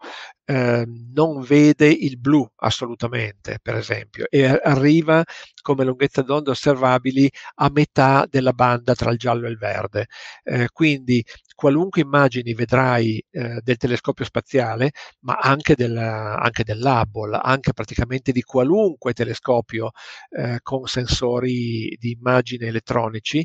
[0.48, 5.24] Eh, non vede il blu assolutamente, per esempio, e arriva
[5.60, 10.06] come lunghezza d'onda osservabili a metà della banda tra il giallo e il verde.
[10.44, 11.22] Eh, quindi
[11.54, 18.42] qualunque immagini vedrai eh, del telescopio spaziale, ma anche, del, anche dell'Hubble, anche praticamente di
[18.42, 19.90] qualunque telescopio
[20.30, 23.44] eh, con sensori di immagine elettronici,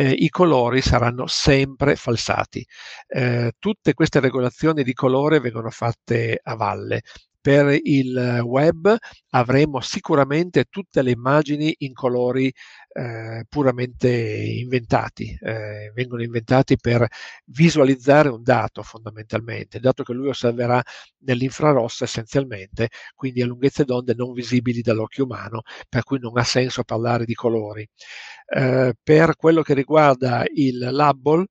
[0.00, 2.64] eh, i colori saranno sempre falsati.
[3.08, 7.02] Eh, tutte queste regolazioni di colore vengono fatte a valle
[7.48, 8.94] per il web
[9.30, 12.52] avremo sicuramente tutte le immagini in colori
[12.92, 17.06] eh, puramente inventati, eh, vengono inventati per
[17.46, 20.82] visualizzare un dato fondamentalmente, dato che lui osserverà
[21.20, 26.82] nell'infrarosso essenzialmente, quindi a lunghezze d'onde non visibili dall'occhio umano, per cui non ha senso
[26.84, 27.88] parlare di colori.
[28.54, 31.46] Eh, per quello che riguarda il Labble,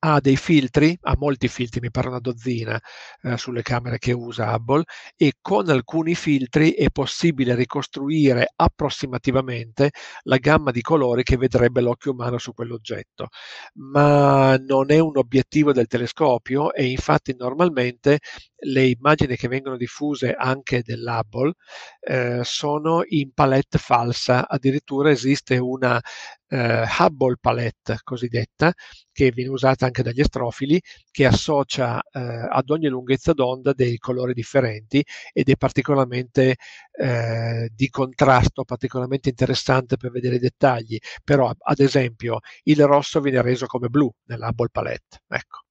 [0.00, 2.80] ha dei filtri, ha molti filtri, mi pare una dozzina
[3.22, 4.84] eh, sulle camere che usa Hubble
[5.16, 9.90] e con alcuni filtri è possibile ricostruire approssimativamente
[10.22, 13.28] la gamma di colori che vedrebbe l'occhio umano su quell'oggetto,
[13.74, 18.18] ma non è un obiettivo del telescopio e infatti normalmente
[18.60, 21.52] le immagini che vengono diffuse anche dell'Hubble
[22.00, 26.00] eh, sono in palette falsa, addirittura esiste una
[26.48, 28.72] eh, Hubble palette cosiddetta
[29.12, 30.80] che viene usata anche dagli astrofili
[31.10, 36.56] che associa eh, ad ogni lunghezza d'onda dei colori differenti ed è particolarmente
[36.92, 43.42] eh, di contrasto, particolarmente interessante per vedere i dettagli, però ad esempio il rosso viene
[43.42, 45.22] reso come blu nell'Hubble palette.
[45.28, 45.62] Ecco.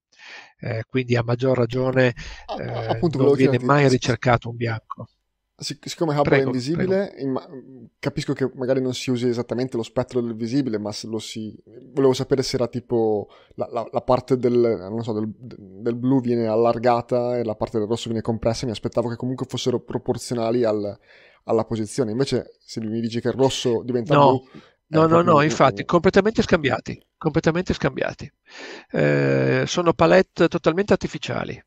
[0.59, 2.15] Eh, quindi a maggior ragione
[2.59, 5.07] eh, Appunto, non viene mai ricercato un bianco.
[5.59, 7.47] Sic- siccome Hubble prego, è invisibile, imma-
[7.97, 11.57] capisco che magari non si usi esattamente lo spettro del visibile, ma se lo si...
[11.93, 16.45] volevo sapere se era tipo la, la, la parte del, so, del, del, blu viene
[16.45, 20.95] allargata e la parte del rosso viene compressa, mi aspettavo che comunque fossero proporzionali al,
[21.45, 22.11] alla posizione.
[22.11, 24.27] Invece se mi dici che il rosso diventa no.
[24.27, 24.61] blu...
[24.89, 28.31] No, no, no, infatti, completamente scambiati, completamente scambiati.
[28.91, 31.61] Eh, sono palette totalmente artificiali.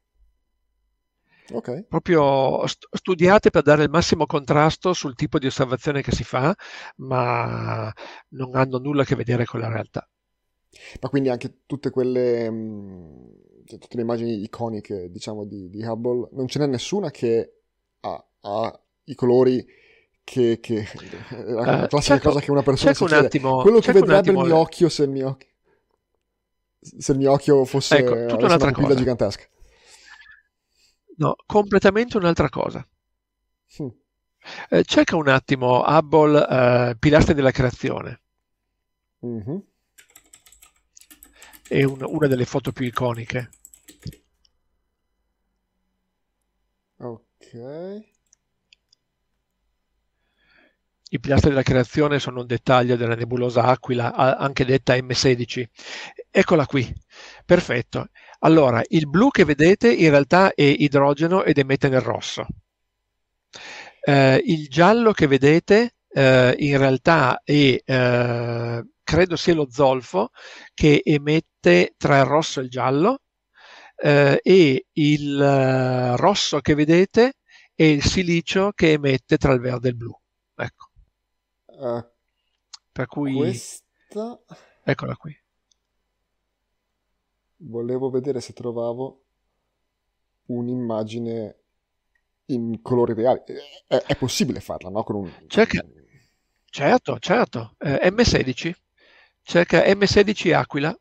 [1.52, 1.84] Okay.
[1.88, 6.54] Proprio studiate per dare il massimo contrasto sul tipo di osservazione che si fa,
[6.96, 7.92] ma
[8.28, 10.08] non hanno nulla a che vedere con la realtà.
[11.00, 13.32] Ma quindi anche tutte quelle, mh,
[13.66, 17.54] cioè tutte le immagini iconiche, diciamo, di, di Hubble, non ce n'è nessuna che
[18.00, 19.66] ha, ha i colori
[20.22, 20.86] che, che
[21.46, 24.56] la uh, classica cosa che una persona si un attimo, quello che vedrebbe il mio
[24.56, 25.48] occhio se il mio occhio
[26.80, 29.44] se il mio occhio fosse ecco, tutta un'altra una cosa gigantesca
[31.20, 32.86] No, completamente un'altra cosa.
[33.66, 33.88] Sì.
[34.70, 36.46] Eh, cerca un attimo Hubble
[36.90, 38.20] eh, Pilastri della creazione.
[39.24, 39.58] Mm-hmm.
[41.68, 43.50] È un, una delle foto più iconiche.
[46.98, 47.54] Ok.
[51.12, 55.68] I pilastri della creazione sono un dettaglio della nebulosa Aquila, anche detta M16.
[56.30, 56.92] Eccola qui,
[57.44, 58.08] perfetto.
[58.42, 62.46] Allora, il blu che vedete in realtà è idrogeno ed emette nel rosso.
[64.02, 70.30] Eh, il giallo che vedete eh, in realtà è, eh, credo sia lo zolfo
[70.72, 73.20] che emette tra il rosso e il giallo
[73.96, 77.34] eh, e il eh, rosso che vedete
[77.74, 80.18] è il silicio che emette tra il verde e il blu.
[80.54, 80.88] Ecco.
[81.66, 82.02] Uh,
[82.90, 83.34] per cui...
[83.34, 84.38] Questa...
[84.82, 85.39] Eccola qui
[87.60, 89.22] volevo vedere se trovavo
[90.46, 91.56] un'immagine
[92.46, 93.40] in colori reali.
[93.86, 95.02] È, è possibile farla, no?
[95.02, 95.32] Con un...
[95.46, 95.84] Cerca...
[96.64, 97.74] Certo, certo.
[97.78, 98.72] Eh, M16.
[99.42, 100.96] Cerca M16 Aquila.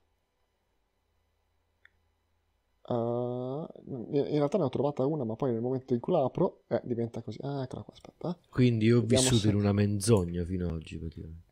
[2.90, 6.64] Uh, in realtà ne ho trovata una, ma poi nel momento in cui la apro
[6.68, 7.38] eh, diventa così.
[7.44, 8.36] Ah, eccola qua, aspetta.
[8.50, 9.50] Quindi ho Vediamo vissuto se...
[9.50, 10.98] in una menzogna fino ad oggi.
[10.98, 11.44] Praticamente.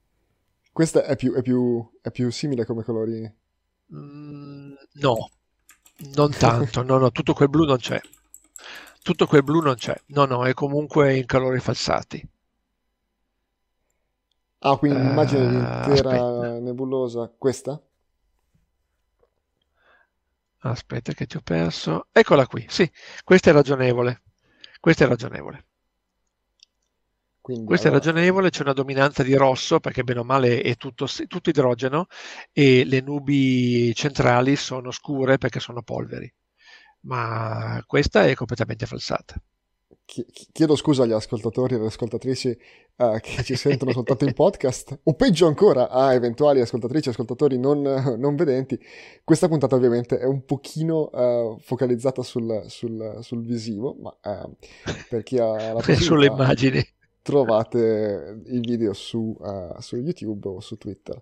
[0.72, 3.32] Questa è più, è, più, è più simile come colori
[3.94, 5.30] Mm, no,
[6.16, 8.00] non tanto, no, no, tutto quel blu non c'è.
[9.02, 9.96] Tutto quel blu non c'è.
[10.08, 12.28] No, no, è comunque in calori falsati.
[14.60, 16.60] Ah, quindi l'immagine uh, dell'intera aspetta.
[16.60, 17.82] nebulosa, questa?
[20.60, 22.08] Aspetta che ti ho perso.
[22.12, 22.92] Eccola qui, sì,
[23.24, 24.24] questa è ragionevole.
[24.80, 25.67] Questa è ragionevole.
[27.48, 28.02] Quindi, Questo allora...
[28.02, 32.08] è ragionevole, c'è una dominanza di rosso perché bene o male è tutto, tutto idrogeno
[32.52, 36.30] e le nubi centrali sono scure perché sono polveri,
[37.04, 39.42] ma questa è completamente falsata.
[40.04, 42.50] Chiedo scusa agli ascoltatori e alle ascoltatrici
[42.98, 47.58] uh, che ci sentono soltanto in podcast, o peggio ancora a eventuali ascoltatrici e ascoltatori
[47.58, 47.82] non,
[48.20, 48.78] non, vedenti.
[49.24, 54.54] Questa puntata ovviamente è un pochino uh, focalizzata sul, sul, sul, visivo, ma uh,
[55.08, 56.04] per chi ha la possibilità...
[56.04, 56.96] Sulle immagini
[57.28, 61.22] trovate il video su, uh, su, YouTube o su Twitter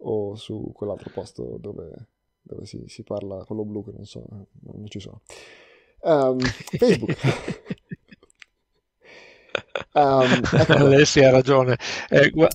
[0.00, 2.08] o su quell'altro posto dove,
[2.42, 5.22] dove si, si, parla, quello blu che non so, non ci sono.
[6.02, 6.38] Um,
[6.76, 7.18] Facebook.
[9.94, 10.72] um, ecco.
[10.74, 11.78] Alessia ha ragione.
[12.10, 12.54] Eh, gu-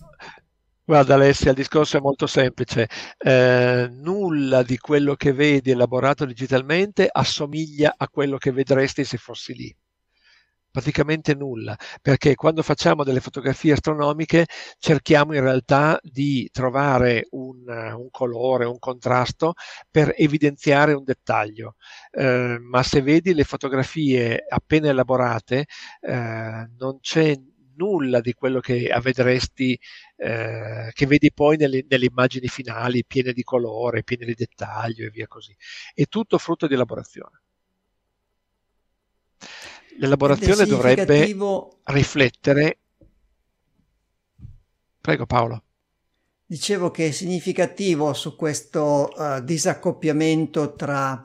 [0.84, 2.88] guarda Alessia, il discorso è molto semplice.
[3.18, 9.55] Eh, nulla di quello che vedi elaborato digitalmente assomiglia a quello che vedresti se fossi
[9.55, 9.76] lì
[10.72, 14.47] praticamente nulla, perché quando facciamo delle fotografie astronomiche
[14.80, 19.53] cerchiamo in realtà di trovare un, un colore, un contrasto
[19.89, 21.76] per evidenziare un dettaglio,
[22.11, 25.65] eh, ma se vedi le fotografie appena elaborate
[26.01, 27.36] eh, non c'è
[27.76, 29.78] nulla di quello che vedresti,
[30.17, 35.09] eh, che vedi poi nelle, nelle, immagini finali, piene di colore, piene di dettaglio e
[35.09, 35.55] via così.
[35.93, 37.41] È tutto frutto di elaborazione.
[40.02, 41.36] L'elaborazione dovrebbe
[41.84, 42.78] riflettere.
[44.99, 45.64] Prego Paolo.
[46.43, 51.24] Dicevo che è significativo su questo uh, disaccoppiamento tra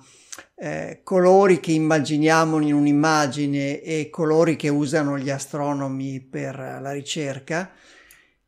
[0.54, 7.72] eh, colori che immaginiamo in un'immagine e colori che usano gli astronomi per la ricerca,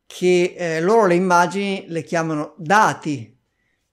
[0.05, 3.35] che eh, loro le immagini le chiamano dati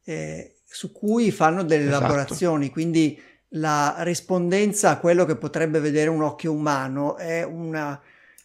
[0.05, 2.05] eh, su cui fanno delle esatto.
[2.05, 3.19] elaborazioni, quindi
[3.51, 8.01] la rispondenza a quello che potrebbe vedere un occhio umano è una,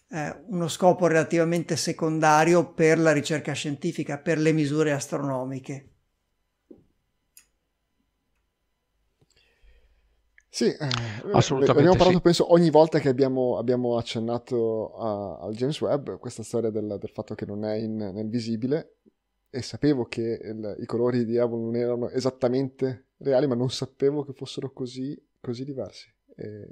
[0.08, 5.86] eh, uno scopo relativamente secondario per la ricerca scientifica, per le misure astronomiche.
[10.54, 10.88] Sì, eh,
[11.32, 11.70] assolutamente.
[11.70, 12.20] Abbiamo parlato, sì.
[12.20, 17.10] penso, ogni volta che abbiamo, abbiamo accennato a, al James Webb, questa storia del, del
[17.10, 18.96] fatto che non è in, nel visibile,
[19.48, 24.24] e sapevo che il, i colori di Avon non erano esattamente reali, ma non sapevo
[24.24, 26.12] che fossero così, così diversi.
[26.36, 26.68] E,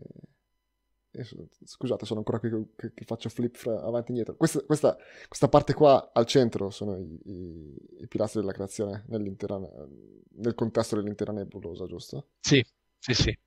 [1.13, 1.27] e,
[1.65, 4.37] scusate, sono ancora qui che, che faccio flip fra avanti e indietro.
[4.37, 4.97] Questa, questa,
[5.27, 11.33] questa, parte qua al centro sono i, i, i pilastri della creazione nel contesto dell'intera
[11.33, 12.29] nebulosa, giusto?
[12.41, 12.65] Sì,
[12.99, 13.39] sì, sì.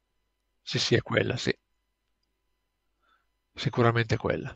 [0.62, 1.56] Sì, sì, è quella, sì.
[3.56, 4.56] Sicuramente quella.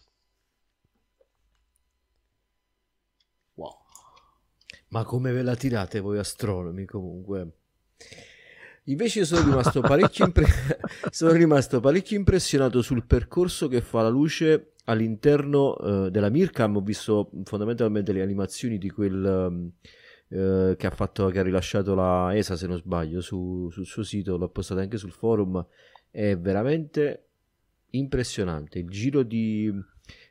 [3.56, 3.76] Wow.
[4.90, 7.52] Ma come ve la tirate voi astronomi comunque?
[8.90, 9.82] Invece sono rimasto
[10.24, 10.46] impre...
[11.12, 16.78] sono rimasto parecchio impressionato sul percorso che fa la luce all'interno uh, della Mircam.
[16.78, 19.72] Ho visto fondamentalmente le animazioni di quel um,
[20.40, 24.04] uh, che ha fatto, che ha rilasciato la ESA, se non sbaglio, su, sul suo
[24.04, 24.38] sito.
[24.38, 25.66] L'ho postato anche sul forum
[26.10, 27.26] è veramente
[27.92, 28.80] impressionante.
[28.80, 29.70] Il giro di,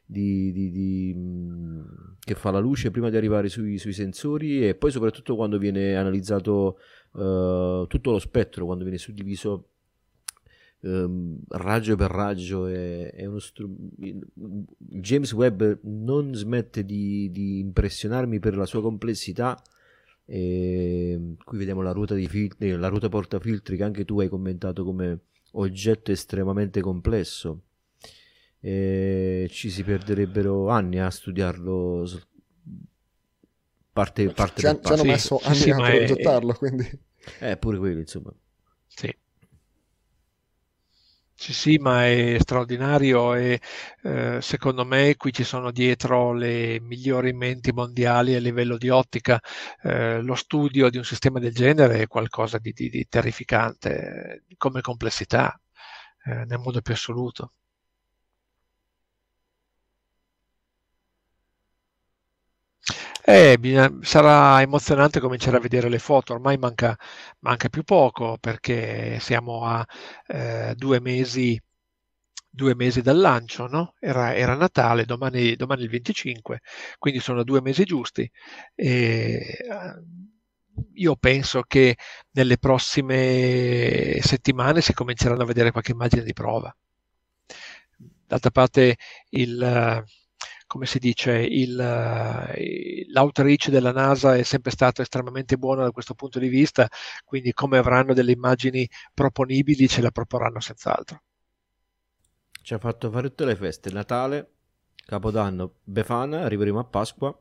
[0.07, 1.81] di, di, di, mm,
[2.21, 5.95] che fa la luce prima di arrivare sui, sui sensori e poi soprattutto quando viene
[5.97, 6.79] analizzato
[7.17, 9.69] uh, tutto lo spettro, quando viene suddiviso
[10.81, 12.67] um, raggio per raggio.
[12.67, 13.69] È, è uno str-
[14.77, 19.61] James Webb non smette di, di impressionarmi per la sua complessità.
[20.29, 24.85] E qui vediamo la ruota, di filtri, la ruota portafiltri che anche tu hai commentato
[24.85, 25.21] come
[25.53, 27.63] oggetto estremamente complesso.
[28.59, 32.05] E ci si perderebbero anni a studiarlo
[33.97, 36.57] parte, parte ci, ci hanno messo anni sì, a progettarlo è...
[36.57, 37.01] quindi
[37.41, 38.31] eh pure quello insomma
[38.87, 39.11] sì
[41.39, 43.61] sì, sì, ma è straordinario e
[44.03, 49.39] eh, secondo me qui ci sono dietro le migliori menti mondiali a livello di ottica.
[49.83, 54.81] Eh, lo studio di un sistema del genere è qualcosa di, di, di terrificante come
[54.81, 55.61] complessità
[56.25, 57.53] eh, nel modo più assoluto.
[63.29, 63.59] Eh,
[64.03, 66.97] sarà emozionante cominciare a vedere le foto, ormai manca,
[67.41, 69.85] manca più poco perché siamo a
[70.29, 71.61] eh, due mesi
[72.49, 73.95] due mesi dal lancio, no?
[74.01, 76.63] era, era, Natale, domani, domani il 25,
[76.99, 78.31] quindi sono due mesi giusti.
[78.75, 79.59] E,
[80.95, 81.97] io penso che
[82.33, 86.75] nelle prossime settimane si cominceranno a vedere qualche immagine di prova.
[88.27, 88.97] D'altra parte
[89.31, 90.05] il
[90.77, 96.13] come si dice, il, eh, l'outreach della NASA è sempre stato estremamente buono da questo
[96.13, 96.87] punto di vista,
[97.25, 101.23] quindi come avranno delle immagini proponibili ce la proporranno senz'altro.
[102.61, 104.51] Ci ha fatto fare tutte le feste, Natale,
[105.07, 107.35] Capodanno, Befana, arriveremo a Pasqua,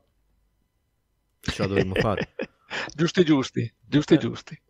[1.40, 2.34] ce la dovremmo fare.
[2.96, 4.18] giusti, giusti, giusti, eh.
[4.18, 4.62] giusti.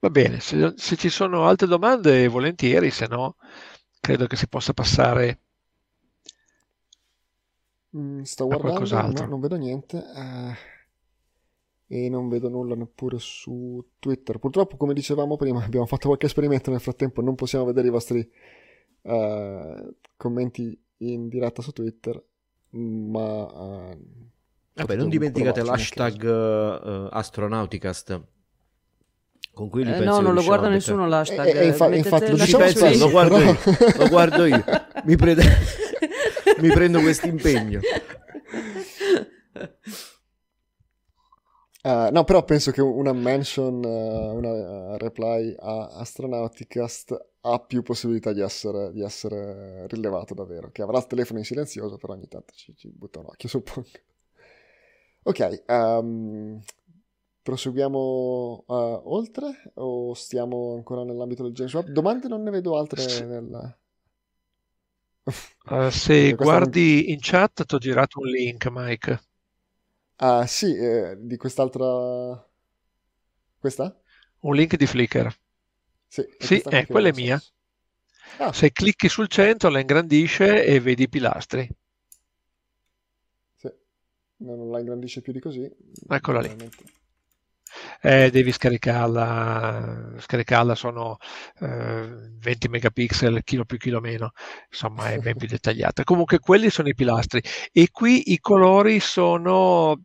[0.00, 3.36] Va bene, se, se, ci sono altre domande, volentieri, se no,
[4.00, 5.40] credo che si possa passare.
[7.94, 9.98] Mm, sto guardando, no, non vedo niente.
[9.98, 10.56] Eh,
[11.92, 14.38] e non vedo nulla neppure su Twitter.
[14.38, 18.26] Purtroppo, come dicevamo prima, abbiamo fatto qualche esperimento nel frattempo, non possiamo vedere i vostri
[19.02, 22.24] eh, commenti in diretta su Twitter,
[22.70, 23.90] ma...
[23.90, 23.98] Eh,
[24.72, 28.38] Vabbè, non dimenticate l'hashtag uh, Astronauticast
[29.60, 31.46] con cui li eh, no, non lo guarda nessuno l'hashtag.
[31.46, 33.58] Eh, eh, infa- infatti lo, diciamo spesso, lo, guardo io,
[33.98, 34.64] lo guardo io.
[35.04, 35.42] Mi, prende...
[36.60, 37.80] Mi prendo questo impegno.
[41.82, 48.32] Uh, no, però penso che una mention, uh, una reply a Astronauticast ha più possibilità
[48.32, 50.70] di essere, di essere, rilevato davvero.
[50.70, 53.88] Che avrà il telefono in silenzioso, però ogni tanto ci, ci butta un occhio, suppongo.
[55.24, 56.58] Ok, um,
[57.42, 58.72] proseguiamo uh,
[59.04, 61.88] oltre o stiamo ancora nell'ambito del James Webb?
[61.88, 63.24] Domande non ne vedo altre sì.
[63.24, 63.78] nel...
[65.90, 67.12] se guardi non...
[67.12, 69.20] in chat ti ho girato un link, Mike.
[70.16, 72.46] Ah, sì, eh, di quest'altra...
[73.58, 74.00] Questa?
[74.40, 75.34] Un link di Flickr.
[76.06, 77.40] Sì, sì eh, quella è mia.
[78.38, 78.52] Ah.
[78.52, 81.68] Se clicchi sul centro la ingrandisce e vedi i pilastri.
[83.56, 83.70] Sì,
[84.38, 85.70] non la ingrandisce più di così.
[86.08, 86.56] Eccola lì.
[88.00, 91.18] Eh, devi scaricarla, scaricarla sono
[91.60, 92.08] eh,
[92.38, 94.32] 20 megapixel, chilo più chilo meno,
[94.70, 96.04] insomma è ben più dettagliata.
[96.04, 97.42] Comunque quelli sono i pilastri
[97.72, 100.00] e qui i colori sono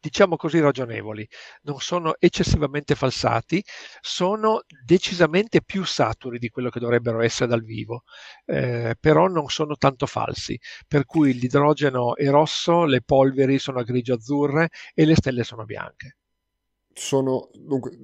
[0.00, 1.26] diciamo così, ragionevoli,
[1.62, 3.62] non sono eccessivamente falsati,
[4.00, 8.04] sono decisamente più saturi di quello che dovrebbero essere dal vivo,
[8.46, 14.70] eh, però non sono tanto falsi, per cui l'idrogeno è rosso, le polveri sono grigio-azzurre
[14.94, 16.16] e le stelle sono bianche.
[16.98, 17.96] Sono, dunque,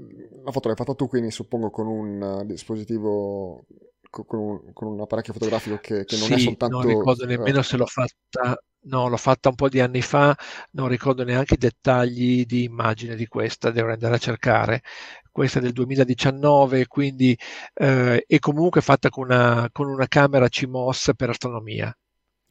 [0.45, 3.66] la foto l'hai fatta tu, quindi suppongo con un uh, dispositivo
[4.09, 6.76] con un, con un, apparecchio fotografico che, che non sì, è soltanto...
[6.76, 10.36] non ricordo nemmeno se l'ho fatta No, l'ho fatta un po' di anni fa,
[10.72, 14.82] non ricordo neanche i dettagli di immagine di questa, devo andare a cercare.
[15.30, 17.36] Questa è del 2019, quindi
[17.72, 21.97] eh, è comunque fatta con una, con una camera CMOS per astronomia.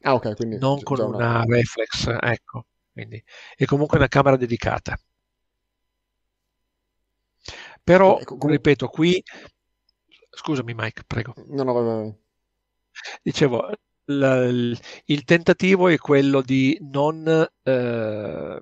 [0.02, 2.66] Ah, ok, quindi non con una, una reflex, ecco.
[2.92, 3.22] Quindi
[3.56, 4.98] è comunque una camera dedicata.
[7.84, 9.22] Però, ecco, com- ripeto, qui...
[10.30, 11.34] Scusami Mike, prego.
[11.48, 12.14] No, no, vai, vai.
[13.22, 13.70] Dicevo,
[14.06, 17.26] il, il tentativo è quello di non,
[17.62, 18.60] eh,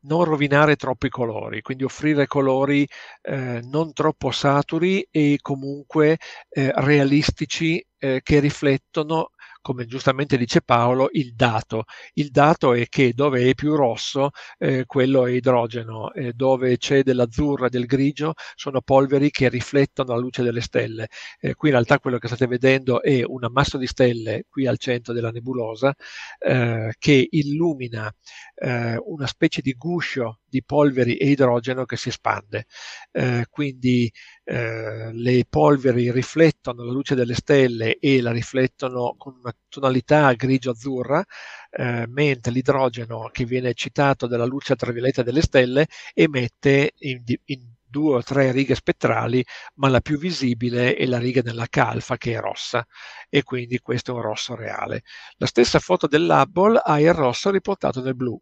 [0.00, 2.86] non rovinare troppo i colori, quindi offrire colori
[3.22, 9.30] eh, non troppo saturi e comunque eh, realistici eh, che riflettono
[9.62, 11.84] come giustamente dice Paolo, il dato.
[12.14, 17.02] Il dato è che dove è più rosso, eh, quello è idrogeno, eh, dove c'è
[17.02, 21.08] dell'azzurro e del grigio sono polveri che riflettono la luce delle stelle.
[21.40, 24.78] Eh, qui in realtà quello che state vedendo è un ammasso di stelle qui al
[24.78, 25.94] centro della nebulosa
[26.38, 28.12] eh, che illumina
[28.56, 32.66] eh, una specie di guscio di polveri e idrogeno che si espande.
[33.10, 34.10] Eh, quindi
[34.44, 41.24] eh, le polveri riflettono la luce delle stelle e la riflettono con una tonalità grigio-azzurra,
[41.70, 48.16] eh, mentre l'idrogeno che viene eccitato dalla luce ultravioletta delle stelle emette in, in due
[48.16, 52.40] o tre righe spettrali, ma la più visibile è la riga della calfa che è
[52.40, 52.84] rossa
[53.28, 55.02] e quindi questo è un rosso reale.
[55.36, 58.40] La stessa foto dell'Hubble ha il rosso riportato nel blu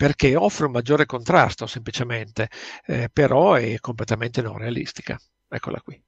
[0.00, 2.48] perché offre un maggiore contrasto semplicemente,
[2.86, 5.20] eh, però è completamente non realistica.
[5.46, 6.02] Eccola qui.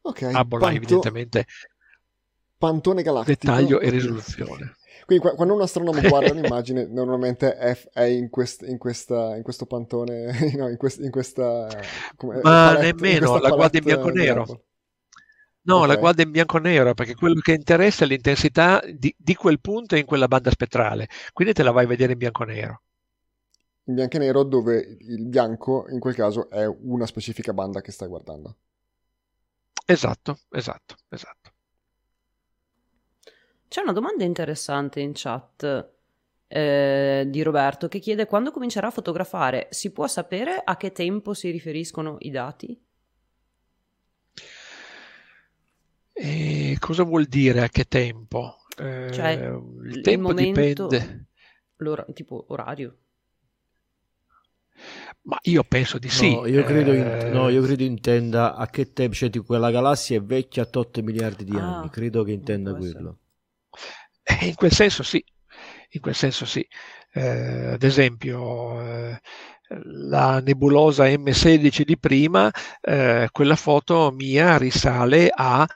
[0.00, 0.22] Ok.
[0.22, 0.76] Abbola panto...
[0.78, 1.46] evidentemente
[2.56, 3.32] Pantone galattico.
[3.38, 4.76] Dettaglio e risoluzione.
[5.04, 9.66] Quindi quando un astronomo guarda un'immagine, normalmente è, è in, quest, in, questa, in, questo
[9.66, 11.68] pantone, no, in, quest, in questa...
[12.16, 14.64] Come, Ma palette, nemmeno, la guarda in bianco e nero.
[15.66, 15.88] No, okay.
[15.88, 19.60] la guarda in bianco e nero perché quello che interessa è l'intensità di, di, quel
[19.60, 22.82] punto in quella banda spettrale, quindi te la vai a vedere in bianco e nero.
[23.84, 27.90] In bianco e nero dove il bianco in quel caso è una specifica banda che
[27.90, 28.56] stai guardando.
[29.84, 31.50] Esatto, esatto, esatto.
[33.68, 35.90] C'è una domanda interessante in chat
[36.46, 41.34] eh, di Roberto che chiede quando comincerà a fotografare, si può sapere a che tempo
[41.34, 42.85] si riferiscono i dati?
[46.18, 48.56] E cosa vuol dire a che tempo?
[48.78, 49.52] Eh, cioè,
[49.84, 51.26] il tempo il momento, dipende.
[51.76, 52.96] L'ora, tipo orario.
[55.22, 56.34] Ma io penso di sì.
[56.34, 57.28] No, io credo, in, eh...
[57.28, 61.02] no, io credo intenda a che tempo, cioè tipo, quella galassia è vecchia a 8
[61.02, 63.18] miliardi di ah, anni, credo che intenda quello.
[64.22, 65.22] Eh, in quel senso sì,
[65.90, 66.66] in quel senso sì.
[67.12, 69.20] Eh, ad esempio, eh,
[70.08, 72.50] la nebulosa M16 di prima,
[72.80, 75.66] eh, quella foto mia risale a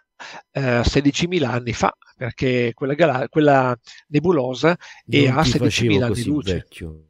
[0.53, 3.77] eh, 16.000 anni fa, perché quella, gala- quella
[4.09, 6.55] nebulosa non è a 16.000 anni di luce.
[6.55, 7.05] Vecchio.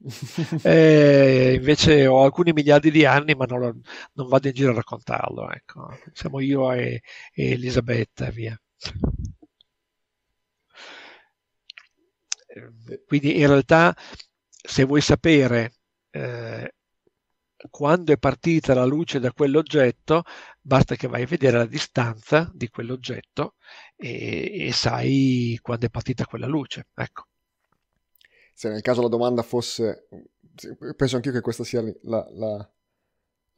[0.62, 3.76] eh, invece ho alcuni miliardi di anni, ma non, lo,
[4.12, 5.50] non vado in giro a raccontarlo.
[5.50, 5.98] Ecco.
[6.12, 8.58] Siamo io e, e Elisabetta, via.
[13.06, 13.94] Quindi in realtà,
[14.48, 15.72] se vuoi sapere
[16.10, 16.72] eh,
[17.70, 20.22] quando è partita la luce da quell'oggetto,
[20.60, 23.54] basta che vai a vedere la distanza di quell'oggetto
[23.96, 26.86] e, e sai quando è partita quella luce.
[26.94, 27.26] Ecco.
[28.54, 30.08] se nel caso la domanda fosse,
[30.96, 32.70] penso anch'io che questa sia la, la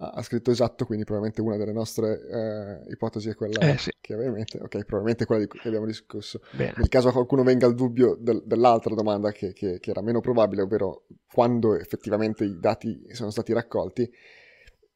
[0.02, 3.90] ha scritto esatto, quindi probabilmente una delle nostre eh, ipotesi è quella eh, sì.
[4.00, 4.58] che aveva in mente.
[4.58, 6.40] Ok, probabilmente quella di cui abbiamo discusso.
[6.52, 6.72] Bene.
[6.76, 10.62] Nel caso qualcuno venga al dubbio del, dell'altra domanda che, che, che, era meno probabile,
[10.62, 14.10] ovvero quando effettivamente i dati sono stati raccolti,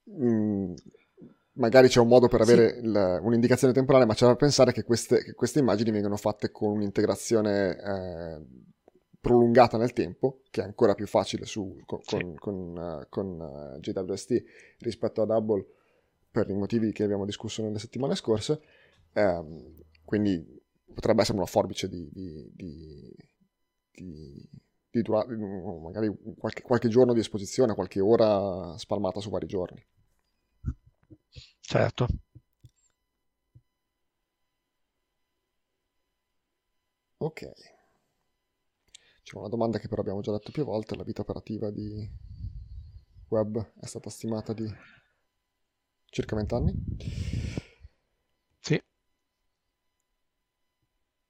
[0.05, 0.74] mh, mm,
[1.52, 2.86] magari c'è un modo per avere sì.
[2.86, 6.70] il, un'indicazione temporale, ma c'è da pensare che queste, che queste, immagini vengono fatte con
[6.70, 8.40] un'integrazione eh,
[9.24, 12.16] prolungata nel tempo, che è ancora più facile su, con, sì.
[12.16, 14.44] con, con, uh, con uh, JWST
[14.80, 15.64] rispetto a Double
[16.30, 18.60] per i motivi che abbiamo discusso nelle settimane scorse.
[19.14, 20.44] Um, quindi
[20.92, 23.16] potrebbe essere una forbice di, di, di,
[23.92, 24.48] di,
[24.90, 29.82] di dura- magari qualche, qualche giorno di esposizione, qualche ora spalmata su vari giorni.
[31.60, 32.06] Certo.
[37.18, 37.73] Ok.
[39.35, 42.09] C'è una domanda che però abbiamo già detto più volte, la vita operativa di
[43.30, 44.64] web è stata stimata di
[46.05, 46.72] circa 20 anni.
[48.61, 48.80] Sì.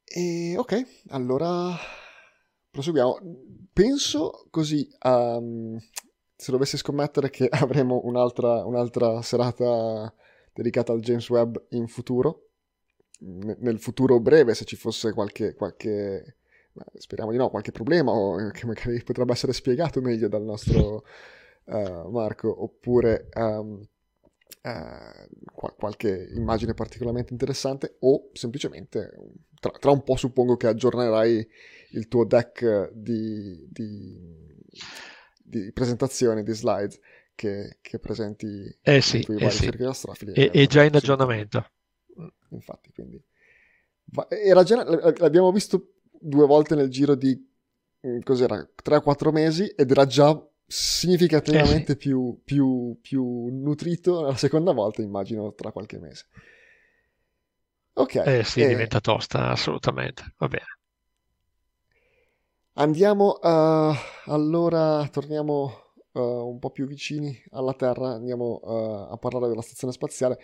[0.05, 1.75] E ok, allora
[2.71, 3.21] proseguiamo.
[3.73, 5.79] Penso così, um,
[6.37, 10.15] se dovessi scommettere che avremo un'altra, un'altra serata
[10.53, 12.51] dedicata al James Webb in futuro,
[13.21, 16.37] nel futuro breve, se ci fosse qualche, qualche
[16.95, 21.05] speriamo di no, qualche problema o che magari potrebbe essere spiegato meglio dal nostro
[21.65, 23.81] uh, Marco, oppure um,
[24.63, 29.13] uh, qual- qualche immagine particolarmente interessante o semplicemente
[29.61, 31.49] tra, tra, un po' suppongo che aggiornerai
[31.93, 34.19] il tuo deck di, di,
[35.43, 36.99] di presentazione, di slide
[37.35, 39.63] che, che presenti eh sì, i tuoi eh vari sì.
[39.65, 40.33] cerchi astrofili.
[40.33, 41.67] È, è già in aggiornamento.
[42.51, 43.23] Infatti, quindi...
[44.29, 45.94] Era già, l'abbiamo visto
[46.25, 47.37] due volte nel giro di
[48.07, 51.97] mm, cos'era 3-4 mesi ed era già significativamente eh sì.
[51.97, 56.27] più, più, più, nutrito la seconda volta, immagino, tra qualche mese.
[57.95, 58.15] Ok.
[58.25, 60.35] Eh sì, eh, diventa tosta, assolutamente.
[60.39, 60.65] Va bene.
[62.77, 63.95] Andiamo, uh,
[64.25, 69.93] allora, torniamo uh, un po' più vicini alla Terra, andiamo uh, a parlare della stazione
[69.93, 70.39] spaziale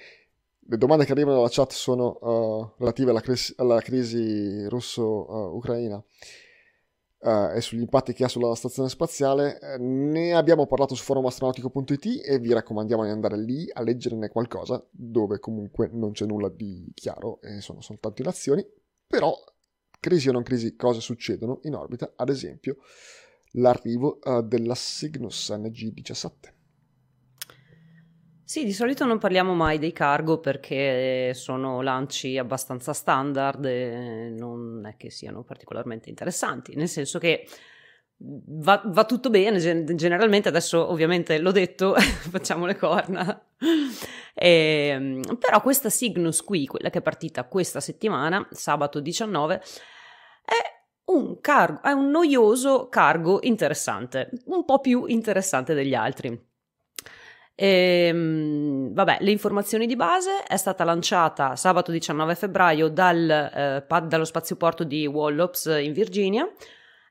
[0.70, 7.50] le domande che arrivano dalla chat sono uh, relative alla, crisi, alla crisi russo-ucraina uh,
[7.52, 9.58] e sugli impatti che ha sulla stazione spaziale.
[9.80, 15.40] Ne abbiamo parlato su forumastronautico.it e vi raccomandiamo di andare lì a leggerne qualcosa, dove
[15.40, 18.64] comunque non c'è nulla di chiaro e sono soltanto in azioni.
[19.08, 19.36] Però,
[19.98, 22.76] crisi o non crisi, cose succedono in orbita, ad esempio
[23.54, 26.59] l'arrivo uh, della Cygnus NG-17.
[28.50, 34.84] Sì, di solito non parliamo mai dei cargo perché sono lanci abbastanza standard e non
[34.86, 37.46] è che siano particolarmente interessanti, nel senso che
[38.16, 39.60] va, va tutto bene,
[39.94, 41.94] generalmente adesso ovviamente l'ho detto,
[42.28, 43.40] facciamo le corna,
[44.34, 44.48] e,
[44.94, 49.62] ehm, però questa Cygnus qui, quella che è partita questa settimana, sabato 19,
[50.44, 56.49] è un, cargo, è un noioso cargo interessante, un po' più interessante degli altri.
[57.62, 63.84] E, ehm, vabbè, le informazioni di base è stata lanciata sabato 19 febbraio dal, eh,
[63.86, 66.50] pad, dallo spazioporto di Wallops in Virginia.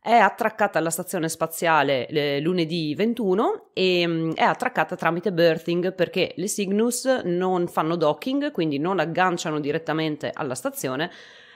[0.01, 5.93] È attraccata alla stazione spaziale eh, lunedì 21 e mh, mm, è attraccata tramite berthing
[5.93, 11.11] perché le Cygnus non fanno docking, quindi non agganciano direttamente alla stazione,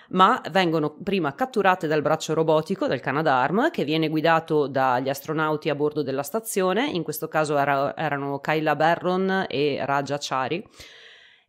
[0.10, 5.76] ma vengono prima catturate dal braccio robotico del Canadarm che viene guidato dagli astronauti a
[5.76, 10.64] bordo della stazione, in questo caso era, erano Kyla Barron e Raja Chari.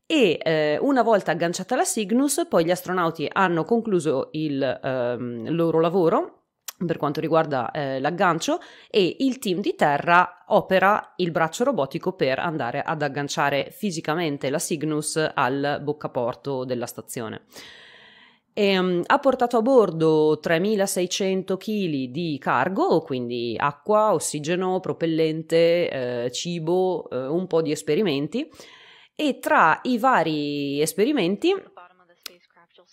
[0.06, 5.80] E eh, una volta agganciata la Cygnus, poi gli astronauti hanno concluso il ehm, loro
[5.80, 6.40] lavoro
[6.84, 8.58] per quanto riguarda eh, l'aggancio
[8.90, 14.58] e il team di terra opera il braccio robotico per andare ad agganciare fisicamente la
[14.58, 17.42] Cygnus al boccaporto della stazione.
[18.56, 26.30] E, um, ha portato a bordo 3600 kg di cargo, quindi acqua, ossigeno, propellente, eh,
[26.30, 28.48] cibo, eh, un po' di esperimenti
[29.16, 31.52] e tra i vari esperimenti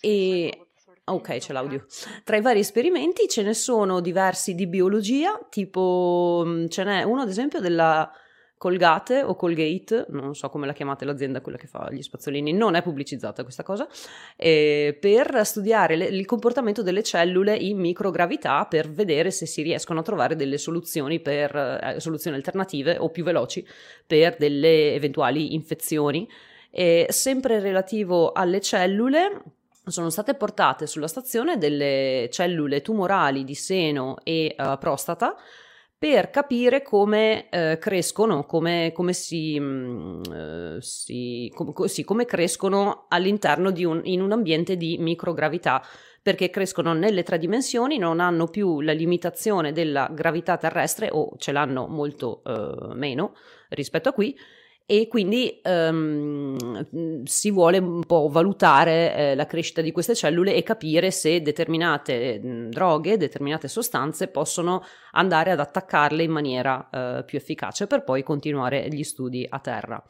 [0.00, 0.66] e
[1.04, 1.84] Ok, c'è l'audio.
[2.22, 7.22] Tra i vari esperimenti ce ne sono diversi di biologia, tipo mm, ce n'è uno
[7.22, 8.08] ad esempio della
[8.62, 12.76] Colgate o Colgate, non so come la chiamate l'azienda, quella che fa gli spazzolini, non
[12.76, 13.88] è pubblicizzata questa cosa,
[14.36, 19.98] eh, per studiare le, il comportamento delle cellule in microgravità per vedere se si riescono
[19.98, 23.66] a trovare delle soluzioni, per, eh, soluzioni alternative o più veloci
[24.06, 26.28] per delle eventuali infezioni.
[26.70, 29.42] Eh, sempre relativo alle cellule,
[29.84, 35.34] sono state portate sulla stazione delle cellule tumorali di seno e uh, prostata
[36.02, 43.04] per capire come eh, crescono, come, come si, mh, mm, si, com, sì, come crescono
[43.08, 45.80] all'interno di un, in un ambiente di microgravità,
[46.20, 51.52] perché crescono nelle tre dimensioni, non hanno più la limitazione della gravità terrestre o ce
[51.52, 53.36] l'hanno molto eh, meno
[53.68, 54.36] rispetto a qui
[54.86, 60.62] e quindi um, si vuole un po' valutare eh, la crescita di queste cellule e
[60.62, 67.86] capire se determinate droghe, determinate sostanze possono andare ad attaccarle in maniera uh, più efficace
[67.86, 70.02] per poi continuare gli studi a terra.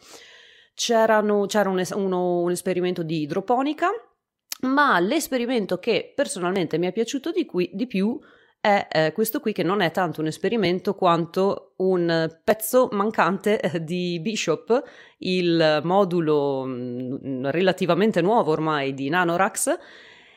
[0.75, 3.89] C'erano, c'era un, uno, un esperimento di idroponica,
[4.63, 8.19] ma l'esperimento che personalmente mi è piaciuto di, qui, di più
[8.63, 13.83] è eh, questo qui che non è tanto un esperimento quanto un pezzo mancante eh,
[13.83, 14.81] di Bishop,
[15.19, 19.77] il modulo mm, relativamente nuovo ormai di Nanorax.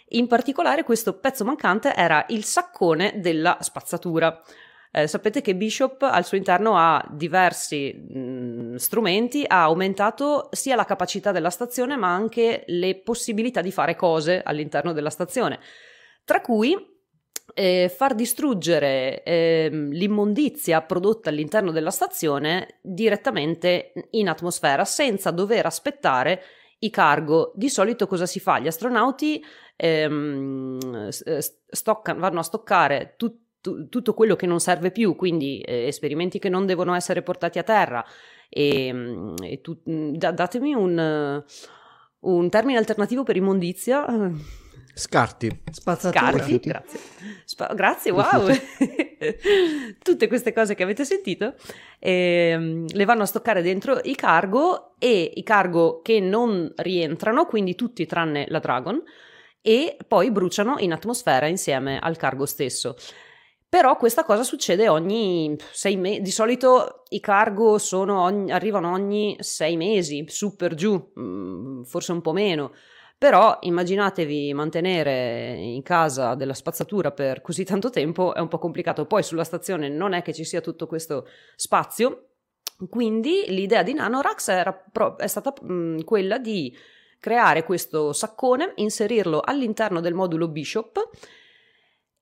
[0.09, 4.41] In particolare questo pezzo mancante era il saccone della spazzatura.
[4.89, 10.75] Eh, sapete che Bishop al suo interno ha diversi mh, mm, strumenti, ha aumentato sia
[10.75, 15.59] la capacità della stazione ma anche le possibilità di fare cose all'interno della stazione,
[16.23, 16.93] tra cui
[17.57, 26.41] eh, far distruggere eh, l'immondizia prodotta all'interno della stazione direttamente in atmosfera senza dover aspettare
[26.79, 27.53] i cargo.
[27.55, 28.59] Di solito cosa si fa?
[28.59, 29.41] Gli astronauti
[29.77, 33.43] ehm, stoccano, vanno a stoccare tutto
[33.89, 37.63] tutto quello che non serve più, quindi eh, esperimenti che non devono essere portati a
[37.63, 38.05] terra.
[38.47, 41.43] E, e tu, da, datemi un,
[42.19, 44.05] un termine alternativo per immondizia.
[44.97, 45.63] Scarti.
[45.71, 46.31] Spazzatura.
[46.31, 46.99] Scarti, grazie.
[47.43, 48.47] Spa- grazie, wow.
[50.01, 51.55] Tutte queste cose che avete sentito
[51.99, 57.75] eh, le vanno a stoccare dentro i cargo e i cargo che non rientrano, quindi
[57.75, 59.03] tutti tranne la Dragon,
[59.61, 62.95] e poi bruciano in atmosfera insieme al cargo stesso.
[63.67, 69.75] Però questa cosa succede ogni sei mesi, di solito i cargo ogni, arrivano ogni sei
[69.75, 72.71] mesi, su per giù, mm, forse un po' meno.
[73.17, 79.05] Però immaginatevi mantenere in casa della spazzatura per così tanto tempo è un po' complicato.
[79.05, 82.29] Poi sulla stazione non è che ci sia tutto questo spazio,
[82.89, 86.75] quindi l'idea di Nanorax era pro- è stata mh, quella di
[87.19, 91.09] creare questo saccone, inserirlo all'interno del modulo Bishop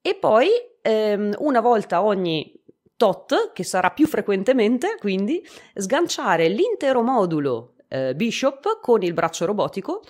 [0.00, 0.48] e poi
[0.80, 2.52] ehm, una volta ogni
[2.96, 10.02] tot, che sarà più frequentemente, quindi sganciare l'intero modulo eh, Bishop con il braccio robotico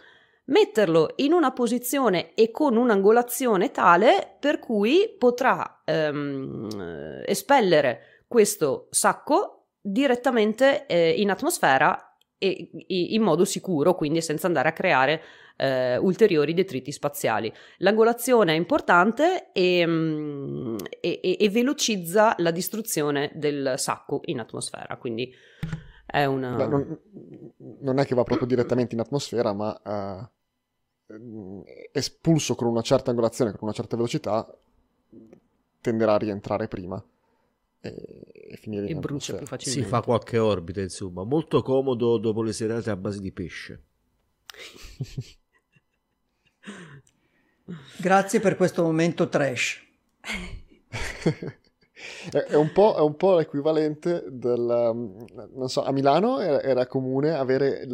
[0.47, 9.69] metterlo in una posizione e con un'angolazione tale per cui potrà ehm, espellere questo sacco
[9.81, 15.23] direttamente eh, in atmosfera e, in modo sicuro, quindi senza andare a creare
[15.57, 17.53] eh, ulteriori detriti spaziali.
[17.79, 25.33] L'angolazione è importante e, mm, e, e, velocizza la distruzione del sacco in atmosfera, quindi
[26.15, 26.55] è una...
[26.55, 27.01] Beh, non,
[27.81, 30.31] non, è che va proprio direttamente in atmosfera, ma
[31.09, 34.57] uh, espulso con una certa angolazione, con una certa velocità,
[35.81, 37.05] tenderà a rientrare prima
[37.81, 39.83] e, e finire e brucia più facilmente.
[39.83, 43.83] Si fa qualche orbita, insomma, molto comodo dopo le serate a base di pesce.
[47.99, 49.83] Grazie per questo momento trash.
[52.31, 54.61] È, un è, un po', l'equivalente del...
[54.61, 55.25] Um,
[55.55, 57.87] non so, a Milano era, era, comune avere...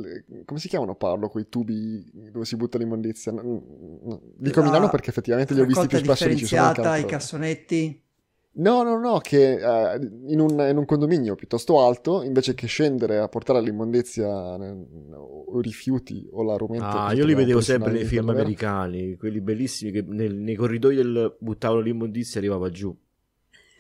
[0.45, 3.33] Come si chiamano Paolo, quei tubi dove si butta l'immondizia?
[3.33, 8.09] Dico La Milano perché effettivamente li ho visti più spesso di ci i cassonetti?
[8.53, 13.19] No, no, no, che uh, in, un, in, un, condominio piuttosto alto, invece che scendere
[13.19, 17.05] a portare l'immondizia o rifiuti o la rumenta...
[17.05, 21.37] Ah, io li vedevo sempre nei film americani, quelli bellissimi che nel, nei corridoi del,
[21.39, 22.95] buttavano l'immondizia arrivava giù.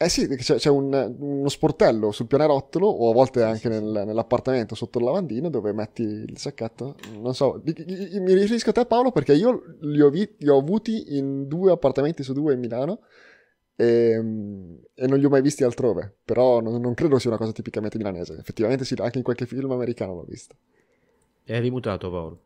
[0.02, 4.74] Eh sì, c'è, c'è un, uno sportello sul pianerottolo o a volte anche nel, nell'appartamento
[4.74, 6.96] sotto il lavandino dove metti il sacchetto.
[7.20, 11.18] Non so, mi riferisco a te Paolo perché io li ho, vi, li ho avuti
[11.18, 13.00] in due appartamenti su due in Milano
[13.76, 14.12] e,
[14.94, 16.16] e non li ho mai visti altrove.
[16.24, 18.38] Però non, non, credo sia una cosa tipicamente milanese.
[18.38, 20.56] Effettivamente sì, anche in qualche film americano l'ho visto.
[21.44, 22.40] È rimutato Paolo.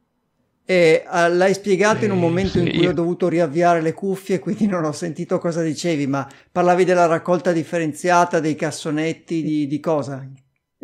[0.66, 2.60] E uh, l'hai spiegato in un momento sì.
[2.60, 6.84] in cui ho dovuto riavviare le cuffie, quindi non ho sentito cosa dicevi, ma parlavi
[6.84, 10.26] della raccolta differenziata, dei cassonetti, di, di cosa?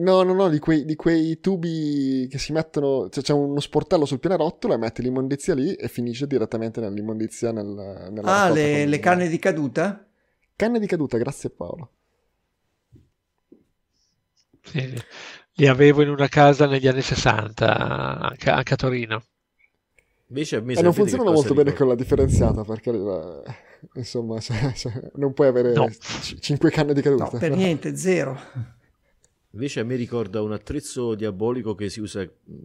[0.00, 4.06] No, no, no, di quei, di quei, tubi che si mettono, cioè c'è uno sportello
[4.06, 8.98] sul pianerottolo e metti l'immondizia lì e finisce direttamente nell'immondizia nel, nella Ah, le, le
[8.98, 10.06] canne di caduta?
[10.56, 11.90] Canne di caduta, grazie Paolo.
[14.62, 14.94] Sì,
[15.54, 19.22] li avevo in una casa negli anni 60, anche, anche a Torino.
[20.30, 23.42] Invece a me e non funzionano molto bene con la differenziata perché eh,
[23.94, 25.86] insomma cioè, cioè, non puoi avere no.
[25.86, 27.30] c- 5 canne di caduta.
[27.32, 28.38] No, per niente, zero.
[29.52, 32.22] Invece a me ricorda un attrezzo diabolico che si usa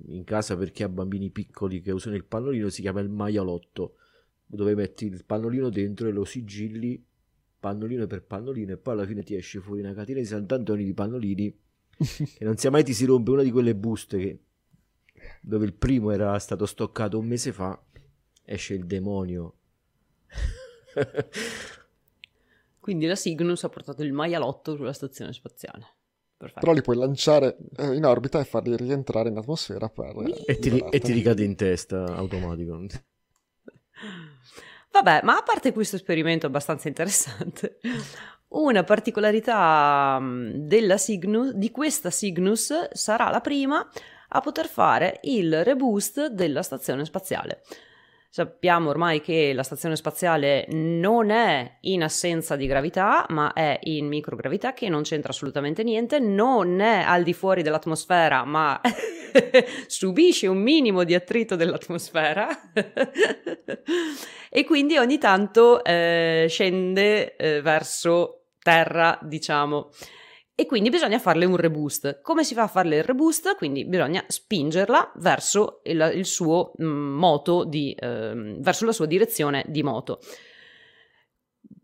[0.10, 3.96] in casa per chi ha bambini piccoli che usano il pannolino, si chiama il maialotto,
[4.46, 7.04] dove metti il pannolino dentro e lo sigilli
[7.60, 10.94] pannolino per pannolino e poi alla fine ti esce fuori una catena di sant'Antoni di
[10.94, 11.58] pannolini
[12.38, 14.40] e non sia mai ti si rompe una di quelle buste che,
[15.48, 17.80] dove il primo era stato stoccato un mese fa,
[18.44, 19.54] esce il demonio.
[22.80, 25.94] Quindi la Cygnus ha portato il maialotto sulla stazione spaziale.
[26.38, 26.60] Perfetto.
[26.60, 30.16] Però li puoi lanciare eh, in orbita e farli rientrare in atmosfera per...
[30.46, 32.78] E ti, e ti ricade in testa automatico.
[34.92, 37.80] Vabbè, ma a parte questo esperimento abbastanza interessante,
[38.50, 43.88] una particolarità mm, della Cygnus, di questa Cygnus sarà la prima
[44.36, 47.62] a poter fare il reboost della stazione spaziale.
[48.30, 54.08] Sappiamo ormai che la stazione spaziale non è in assenza di gravità, ma è in
[54.08, 58.82] microgravità che non c'entra assolutamente niente, non è al di fuori dell'atmosfera, ma
[59.88, 62.50] subisce un minimo di attrito dell'atmosfera
[64.50, 69.92] e quindi ogni tanto eh, scende eh, verso terra, diciamo
[70.58, 72.22] e quindi bisogna farle un reboost.
[72.22, 73.58] Come si fa a farle il reboost?
[73.58, 79.66] Quindi bisogna spingerla verso il, il suo mm, moto di, eh, verso la sua direzione
[79.68, 80.20] di moto.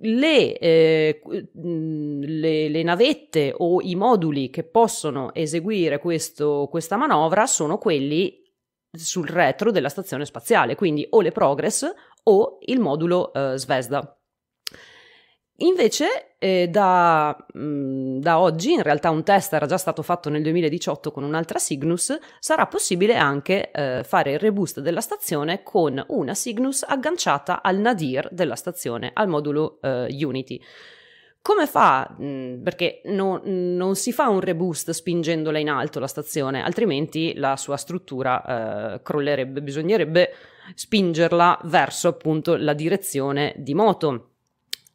[0.04, 1.22] Le, eh,
[1.60, 8.42] mm, le, le, navette o i moduli che possono eseguire questo, questa manovra sono quelli
[8.90, 11.92] sul retro della stazione spaziale, quindi o le Progress
[12.24, 14.16] o il modulo eh, Svezda.
[15.62, 20.30] Invece eh, da, mh, mm, da, oggi, in realtà un test era già stato fatto
[20.30, 26.04] nel 2018 con un'altra Cygnus, sarà possibile anche eh, fare il reboost della stazione con
[26.08, 30.60] una Cygnus agganciata al nadir della stazione, al modulo eh, Unity.
[31.44, 32.16] Come fa?
[32.20, 37.56] Mm, perché no, non si fa un reboost spingendola in alto la stazione, altrimenti la
[37.56, 40.34] sua struttura eh, crollerebbe, bisognerebbe
[40.74, 44.31] spingerla verso appunto la direzione di moto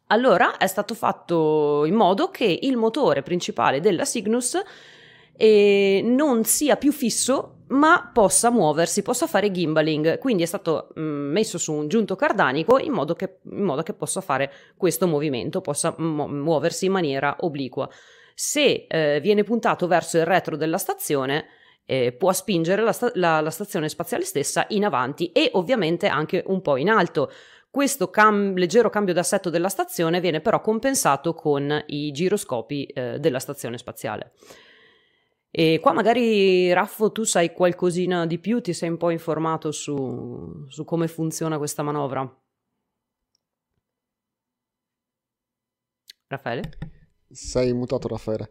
[0.07, 4.61] allora è stato fatto in modo che il motore principale della Cygnus
[5.35, 10.17] eh, non sia più fisso ma possa muoversi, possa fare gimbaling.
[10.19, 13.83] Quindi è stato mh, mm, messo su un giunto cardanico in modo, che, in modo
[13.83, 17.89] che possa fare questo movimento, possa mu- muoversi in maniera obliqua.
[18.33, 21.47] Se eh, viene puntato verso il retro della stazione,
[21.85, 26.43] eh, può spingere la, sta- la, la stazione spaziale stessa in avanti e ovviamente anche
[26.47, 27.31] un po' in alto.
[27.77, 33.37] Questo cam- leggero cambio d'assetto della stazione viene però compensato con i giroscopi eh, della
[33.37, 34.33] stazione spaziale.
[35.51, 40.65] E qua magari Raffo tu sai qualcosina di più, ti sei un po' informato su,
[40.67, 42.27] su come funziona questa manovra.
[46.29, 46.77] Raffaele?
[47.29, 48.49] Sei mutato Raffaele.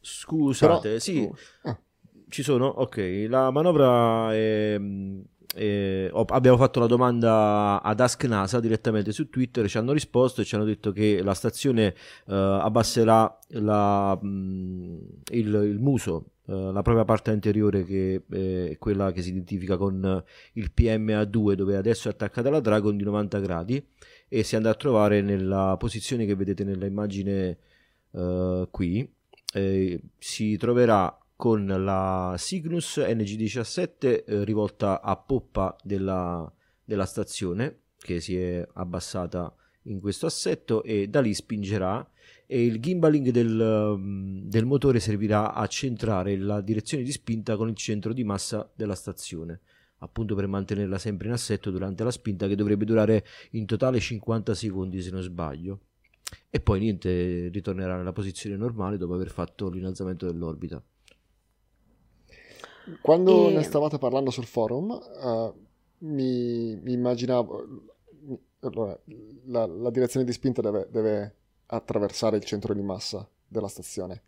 [0.00, 1.00] Scusate, Però...
[1.00, 1.28] sì.
[1.62, 1.76] Ah.
[2.28, 2.66] Ci sono?
[2.66, 4.76] Ok, la manovra è
[5.54, 10.44] eh, abbiamo fatto la domanda ad Ask NASA direttamente su Twitter, ci hanno risposto e
[10.44, 11.94] ci hanno detto che la stazione
[12.26, 14.98] eh, abbasserà la, mh, mm,
[15.30, 20.22] il, il, muso, eh, la propria parte anteriore che è quella che si identifica con
[20.54, 23.86] il PMA2 dove adesso è attaccata la Dragon di 90 gradi
[24.28, 27.58] e si andrà a trovare nella posizione che vedete nella immagine
[28.12, 29.08] eh, qui.
[30.18, 36.50] si troverà con la Cygnus NG17 eh, rivolta a poppa della,
[36.84, 39.54] della stazione che si è abbassata
[39.84, 42.08] in questo assetto e da lì spingerà
[42.46, 47.68] e il gimbaling del, mm, del, motore servirà a centrare la direzione di spinta con
[47.68, 49.60] il centro di massa della stazione
[49.98, 54.54] appunto per mantenerla sempre in assetto durante la spinta che dovrebbe durare in totale 50
[54.54, 55.80] secondi se non sbaglio.
[56.50, 60.82] E poi niente ritornerà nella posizione normale dopo aver fatto l'innalzamento dell'orbita
[63.00, 63.52] quando e...
[63.54, 65.54] ne stavate parlando sul forum, uh,
[65.98, 67.64] mi, mi, immaginavo.
[68.60, 68.98] Allora,
[69.44, 74.22] la, la, direzione di spinta deve, deve, attraversare il centro di massa della stazione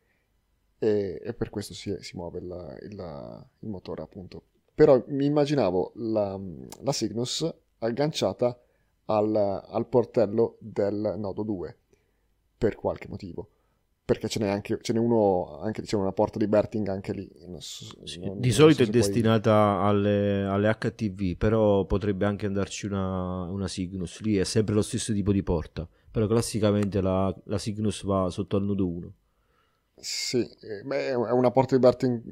[0.79, 4.43] e, e per questo si, si muove il, il, il, motore, appunto.
[4.75, 6.39] Però mi immaginavo la,
[6.83, 8.59] la Cygnus agganciata
[9.07, 11.79] al, al portello del nodo 2
[12.59, 13.49] per qualche motivo
[14.07, 17.29] perché ce n'è anche ce n'è uno anche diciamo una porta di Berting anche lì.
[17.49, 17.87] Non so,
[18.21, 19.89] non, di solito so è destinata poi...
[19.89, 24.21] alle, alle, HTV però potrebbe anche andarci una, una, Cygnus.
[24.21, 28.57] Lì è sempre lo stesso tipo di porta però classicamente la, la Cygnus va sotto
[28.57, 29.13] al nodo 1
[29.97, 32.23] Sì, eh, beh, è una porta di Bertin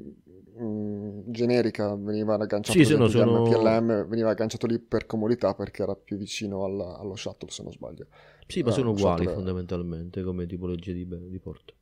[0.57, 3.43] mm, generica, veniva agganciato Sì, esempio, di sono...
[3.43, 7.73] MPLM, veniva agganciato lì per comodità perché era più vicino alla- allo shuttle, se non
[7.73, 8.07] sbaglio.
[8.47, 11.73] Sì, ma Eh, sono uguali fondamentalmente come tipologia di, di porta.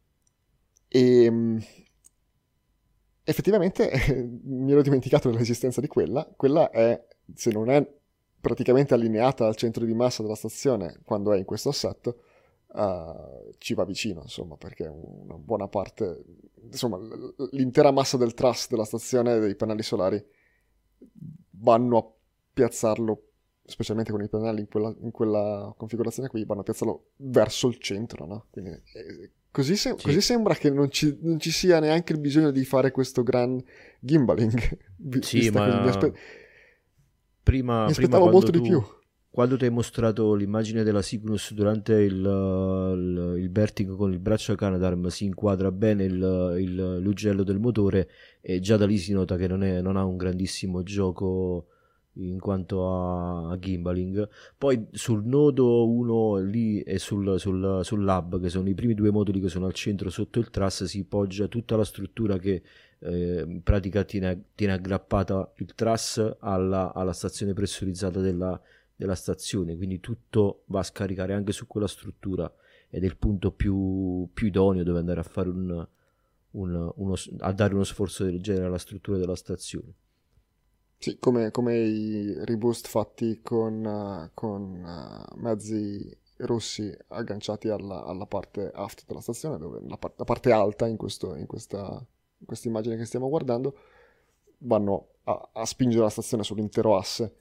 [0.88, 1.57] E mm,
[3.24, 3.91] effettivamente
[4.43, 6.32] mi ero dimenticato dell'esistenza di quella.
[6.36, 7.86] Quella è, se non è
[8.39, 12.24] praticamente allineata al centro di massa della stazione quando è in questo assetto,
[12.76, 16.24] eh, ci va vicino, insomma, perché una buona parte,
[16.64, 16.99] insomma,
[17.51, 20.24] l'intera massa del truss della stazione dei pannelli solari
[21.51, 22.11] vanno a
[22.53, 23.24] piazzarlo,
[23.66, 27.78] specialmente con i pannelli in quella, in quella configurazione qui, vanno a piazzarlo verso il
[27.78, 28.45] centro, no?
[28.51, 30.03] Quindi eh, così, se- Sì.
[30.05, 33.61] così sembra che non ci, non ci sia neanche il bisogno di fare questo gran
[33.99, 34.78] gimbaling.
[34.97, 36.14] vi- Sì, ma mi, aspe-
[37.43, 38.84] prima, mi prima aspettavo quando molto di tu- più.
[39.34, 44.51] Quando ti hai mostrato l'immagine della Cygnus durante il, il, il Berting con il braccio
[44.51, 48.09] a Canadarm, si inquadra bene il, il- l'ugello del motore
[48.41, 51.66] e già da lì si nota che non, è- non ha un grandissimo gioco
[52.14, 54.28] in quanto a, a gimbaling.
[54.57, 59.11] Poi sul nodo 1 lì e sul, sul, sul lab, che sono i primi due
[59.11, 62.61] moduli che sono al centro sotto il truss, si poggia tutta la struttura che
[62.99, 68.59] eh, in pratica tiene, tiene aggrappata il truss alla, alla stazione pressurizzata della,
[68.95, 72.51] della stazione, quindi tutto va a scaricare anche su quella struttura
[72.89, 75.88] ed è il punto più, più idoneo dove andare a fare un,
[76.51, 79.93] un- uno, a dare uno sforzo del genere alla struttura della stazione.
[81.03, 88.25] Sì, come, come i reboost fatti con, eh, con, eh, mezzi russi agganciati alla, alla
[88.25, 92.05] parte aft della stazione, dove la, par- la parte alta in, questo, in questa
[92.39, 93.77] in questa immagine che stiamo guardando
[94.59, 97.33] vanno a, a spingere la stazione sull'intero asse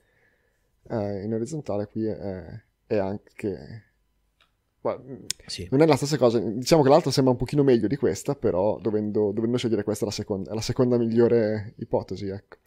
[0.89, 1.87] eh, in orizzontale.
[1.87, 3.83] Qui è, è anche.
[4.81, 5.03] guarda,
[5.45, 5.67] Sì.
[5.71, 8.77] non è la stessa cosa, diciamo che l'altra sembra un pochino meglio di questa, però
[8.79, 12.57] dovendo, dovendo scegliere questa è la seconda, è la seconda migliore ipotesi, ecco.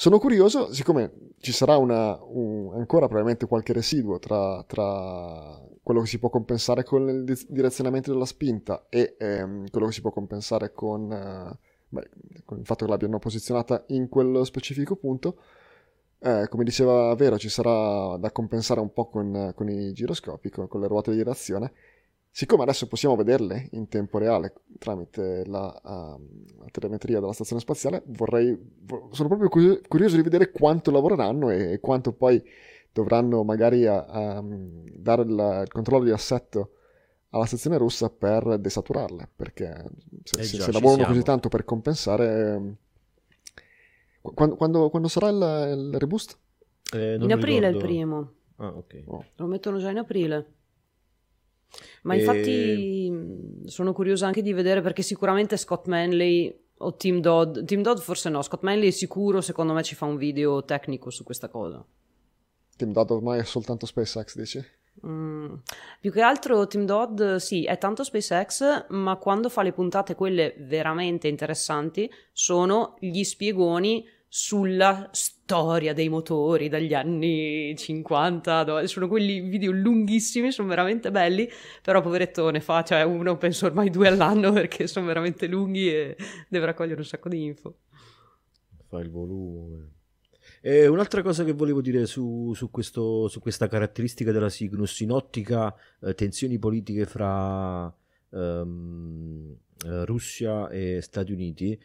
[0.00, 6.06] Sono curioso, siccome ci sarà una, un- ancora probabilmente qualche residuo tra, tra quello che
[6.06, 10.12] si può compensare con il di- direzionamento della spinta e ehm, quello che si può
[10.12, 12.10] compensare con, eh, beh,
[12.44, 15.40] con il fatto che l'abbiano posizionata in quello specifico punto,
[16.20, 20.68] eh, come diceva Vero, ci sarà da compensare un po' con, con i giroscopi, con,
[20.68, 21.72] con le ruote di reazione.
[22.38, 28.04] Siccome adesso possiamo vederle in tempo reale tramite la, ehm, la telemetria della stazione spaziale,
[28.06, 32.40] vorrei, vo- sono proprio curio- curioso di vedere quanto lavoreranno e, e quanto poi
[32.92, 35.30] dovranno magari a- a, dare il,
[35.64, 36.74] il controllo di assetto
[37.30, 39.84] alla stazione russa per desaturarle, perché
[40.22, 41.12] se, Eh se- già, se lavorano siamo.
[41.12, 42.52] così tanto per compensare...
[42.54, 42.76] ehm,
[44.20, 46.38] qu- Quando, quando- quando sarà il, il reboost?
[46.92, 49.02] Eh, non In aprile è il ricordo- primo, Ah, ok.
[49.06, 49.24] Oh.
[49.34, 50.52] lo mettono già in aprile.
[52.02, 53.12] Ma infatti
[53.66, 58.28] sono curiosa anche di vedere perché sicuramente Scott Manley o Tim Dodd, Tim Dodd forse
[58.28, 61.84] no, Scott Manley è sicuro, secondo me ci fa un video tecnico su questa cosa.
[62.76, 64.64] Team Dot ormai è soltanto SpaceX, dici?
[65.04, 65.54] Mm,
[66.00, 70.54] Più che altro Tim Dodd sì, è tanto SpaceX, ma quando fa le puntate quelle
[70.58, 79.40] veramente interessanti sono gli spiegoni sulla storia dei motori dagli anni 50, dove- sono quelli
[79.40, 81.48] video lunghissimi, sono veramente belli,
[81.82, 86.16] però poveretto ne fa, cioè uno penso ormai due all'anno perché sono veramente lunghi e
[86.48, 87.76] deve raccogliere un sacco di info.
[88.86, 89.90] fa il volume.
[90.60, 95.10] E un'altra cosa che volevo dire su, su questo- su questa caratteristica della Cygnus in
[95.12, 97.94] ottica eh, tensioni politiche fra
[98.30, 101.78] ehm, eh, Russia e Stati Uniti,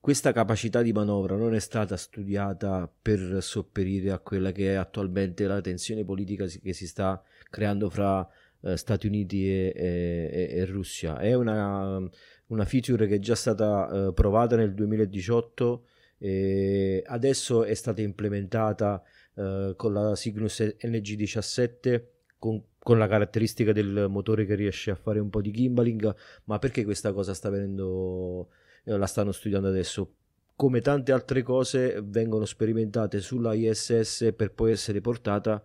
[0.00, 5.46] questa capacità di manovra non è stata studiata per sopperire a quella che è attualmente
[5.46, 8.26] la tensione politica che si sta creando fra
[8.62, 11.18] eh, Stati Uniti e, e- e- Russia.
[11.18, 12.00] È una,
[12.46, 15.86] una feature che è già stata eh, provata nel 2018
[16.18, 19.02] e adesso è stata implementata
[19.34, 22.02] eh, con la Cygnus NG17
[22.38, 26.58] con, con la caratteristica del motore che riesce a fare un po' di gimbaling ma
[26.58, 28.48] perché questa cosa sta venendo
[28.96, 30.14] la stanno studiando adesso
[30.56, 35.64] come tante altre cose vengono sperimentate sulla ISS per poi essere portata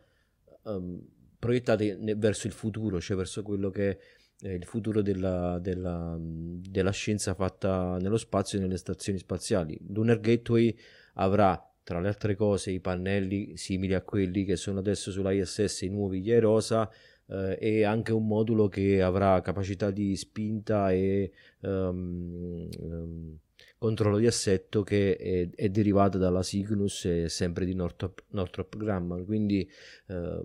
[0.65, 1.01] ehm,
[1.39, 3.97] proiettate verso il futuro cioè verso quello che è
[4.43, 9.79] eh, il futuro della, della, della scienza fatta nello spazio e nelle stazioni spaziali.
[9.87, 10.75] Lunar Gateway
[11.13, 15.81] avrà tra le altre cose i pannelli simili a quelli che sono adesso sulla ISS,
[15.81, 16.89] i nuovi gli Aerosa
[17.33, 21.31] eh, e anche un modulo che avrà capacità di spinta e
[21.61, 23.37] ehm, ehm,
[23.77, 29.25] controllo di assetto che è, è derivata dalla Cygnus e sempre di Northrop, Northrop Grumman
[29.25, 29.67] quindi
[30.07, 30.43] ehm,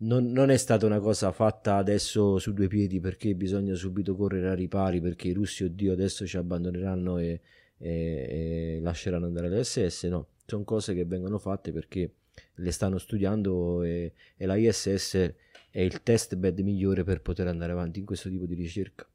[0.00, 4.50] non, non, è stata una cosa fatta adesso su due piedi perché bisogna subito correre
[4.50, 7.40] a ripari perché i russi, oddio, adesso ci abbandoneranno e,
[7.78, 10.08] e, e lasceranno andare le.
[10.08, 12.12] No, sono cose che vengono fatte perché
[12.54, 15.34] le stanno studiando e, e la ISS
[15.70, 19.06] è il test bed migliore per poter andare avanti in questo tipo di ricerca.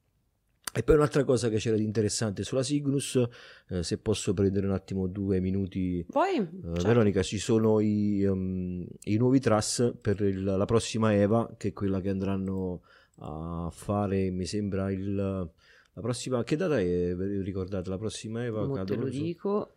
[0.76, 3.24] E poi un'altra cosa che c'era di interessante sulla Cygnus,
[3.70, 6.88] eh, se posso prendere un attimo due minuti, Poi, eh, certo.
[6.88, 11.74] Veronica, ci sono i, um, i nuovi truss per il, la prossima EVA, che è
[11.74, 12.82] quella che andranno
[13.20, 16.44] a fare, mi sembra, il, la prossima...
[16.44, 17.16] Che data è?
[17.16, 18.66] Ricordate, la prossima EVA?
[18.66, 19.12] Mo te lo so.
[19.12, 19.74] dico.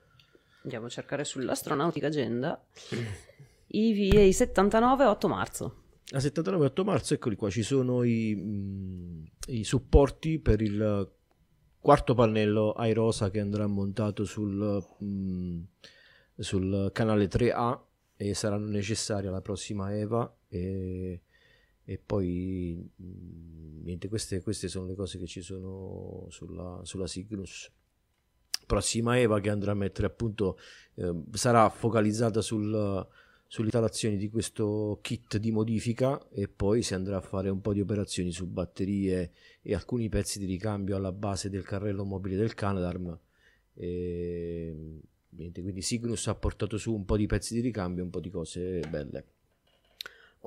[0.62, 2.58] Andiamo a cercare sull'astronautica agenda.
[3.66, 5.74] IVA 79 8 marzo.
[6.12, 11.10] A 79 8 marzo, eccoli qua, ci sono i, mm, i supporti per il
[11.80, 15.62] quarto pannello Airosa che andrà montato sul, mm,
[16.36, 17.80] sul canale 3A
[18.14, 21.22] e saranno necessari alla prossima EVA e,
[21.84, 27.68] e poi mm, niente, queste, queste sono le cose che ci sono sulla, sulla Cygnus.
[28.64, 30.56] Prossima EVA che andrà a mettere appunto,
[30.94, 33.06] eh, sarà focalizzata sul
[33.46, 37.80] sull'installazione di questo kit di modifica e poi si andrà a fare un po' di
[37.80, 39.32] operazioni su batterie
[39.62, 43.18] e alcuni pezzi di ricambio alla base del carrello mobile del Canadarm
[43.74, 48.20] e niente, quindi Cygnus ha portato su un po' di pezzi di ricambio un po'
[48.20, 49.24] di cose belle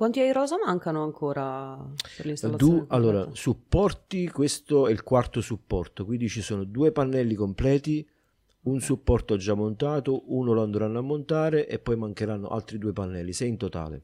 [0.00, 1.76] Quanti Airosa mancano ancora
[2.16, 2.78] per l'installazione?
[2.78, 8.08] Du, allora, supporti, questo è il quarto supporto, quindi ci sono due pannelli completi,
[8.62, 13.32] un supporto già montato, uno lo andranno a montare e poi mancheranno altri due pannelli,
[13.32, 14.02] sei in totale.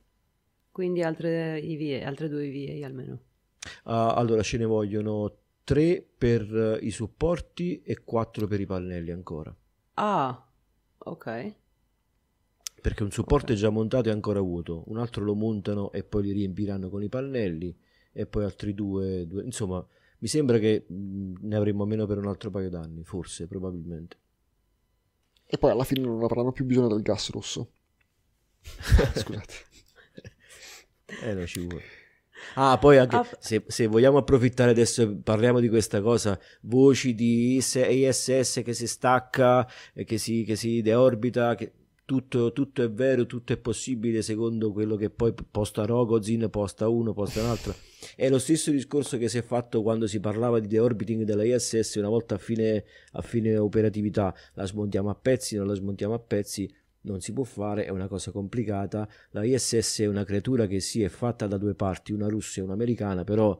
[0.70, 3.18] Quindi altre IVA, altre due IVA almeno.
[3.84, 5.34] Ah, allora ce ne vogliono
[5.64, 9.56] tre per eh, i supporti e quattro per i pannelli ancora.
[9.96, 10.48] Ah,
[10.98, 11.26] ok.
[12.80, 13.52] Perché un supporto Ok.
[13.52, 17.02] è già montato e ancora vuoto, un altro lo montano e poi li riempiranno con
[17.02, 17.76] i pannelli
[18.12, 19.84] e poi altri due, due- insomma
[20.18, 24.16] mi sembra che mh, ne avremo meno per un altro paio d'anni, forse, probabilmente.
[25.46, 27.70] E poi alla fine non avranno più bisogno del gas russo.
[29.14, 29.54] Scusate.
[31.22, 31.82] Eh, non ci vuole.
[32.54, 37.56] Ah, poi anche Ah, se, se vogliamo approfittare adesso parliamo di questa cosa, voci di
[37.56, 41.72] IS ISS che si stacca, e che si, che si deorbita, che
[42.06, 47.12] tutto, tutto è vero, tutto è possibile secondo quello che poi posta Rogozin, posta uno,
[47.12, 47.74] posta un altro.
[48.14, 51.96] È lo stesso discorso che si è fatto quando si parlava di deorbiting della ISS
[51.96, 54.32] una volta a fine, a fine operatività.
[54.54, 58.06] La smontiamo a pezzi, non la smontiamo a pezzi, non si può fare, è una
[58.06, 59.08] cosa complicata.
[59.30, 62.62] La ISS è una creatura che sì è fatta da due parti, una russa e
[62.62, 63.58] un'americana, però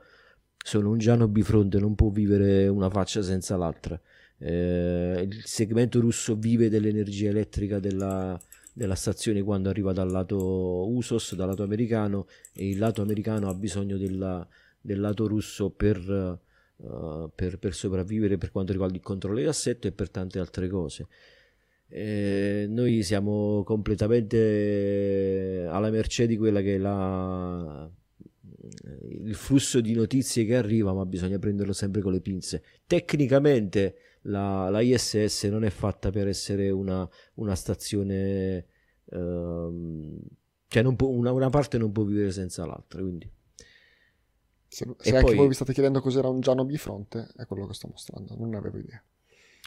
[0.56, 4.00] sono un giano bifronte, non può vivere una faccia senza l'altra.
[4.38, 8.38] Eh, il segmento russo vive dell'energia elettrica della,
[8.72, 13.54] della stazione quando arriva dal lato USOS, dal lato americano, e il lato americano ha
[13.54, 14.46] bisogno della-
[14.86, 19.88] del lato russo per, eh, per, per sopravvivere per quanto riguarda il controllo di assetto
[19.88, 21.08] e per tante altre cose.
[21.88, 27.88] Eh, noi siamo completamente alla mercé di quella che è la,
[29.08, 32.62] il flusso di notizie che arriva, ma bisogna prenderlo sempre con le pinze.
[32.86, 33.96] Tecnicamente
[34.26, 38.66] la, la ISS non è fatta per essere una, una stazione,
[39.06, 40.18] ehm,
[40.68, 43.30] cioè può- una, una parte non può vivere senza l'altra, quindi
[44.68, 47.74] Se, se anche poi- voi vi state chiedendo cos'era un Giano bifronte, è quello che
[47.74, 49.02] sto mostrando, non ne avevo idea.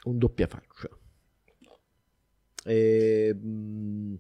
[0.06, 0.90] un doppia faccia.
[2.66, 4.16] E, mm,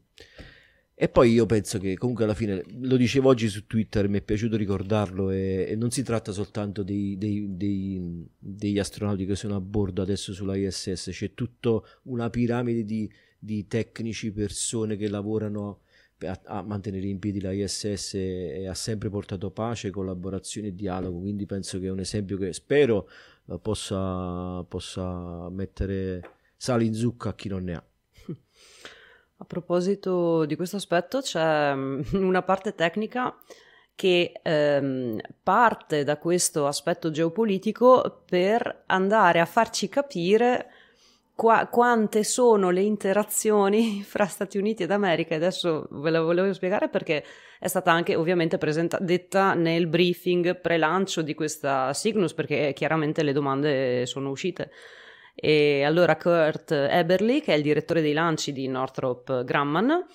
[1.01, 4.21] e poi io penso che comunque alla fine, lo dicevo oggi su Twitter, mi è
[4.21, 9.55] piaciuto ricordarlo e, e non si tratta soltanto dei- dei- dei- degli astronauti che sono
[9.55, 15.83] a bordo adesso sulla ISS, c'è tutta una piramide di, di tecnici, persone che lavorano
[16.25, 20.75] a, a mantenere in piedi la ISS e, e ha sempre portato pace, collaborazione e
[20.75, 23.07] dialogo, quindi penso che è un esempio che spero
[23.47, 26.21] eh, possa, possa mettere
[26.57, 27.88] sale in zucca a chi non ne ha.
[29.41, 33.33] A proposito di questo aspetto, c'è mm, una parte tecnica
[33.95, 40.69] che ehm, parte da questo aspetto geopolitico per andare a farci capire
[41.35, 45.35] qua- quante sono le interazioni fra Stati Uniti ed America.
[45.35, 47.23] Adesso ve la volevo spiegare perché
[47.59, 53.31] è stata anche ovviamente presenta- detta nel briefing pre-lancio di questa Cygnus, perché chiaramente le
[53.31, 54.69] domande sono uscite.
[55.41, 60.05] E allora Kurt Eberly, che è il direttore dei lanci di Northrop Grumman,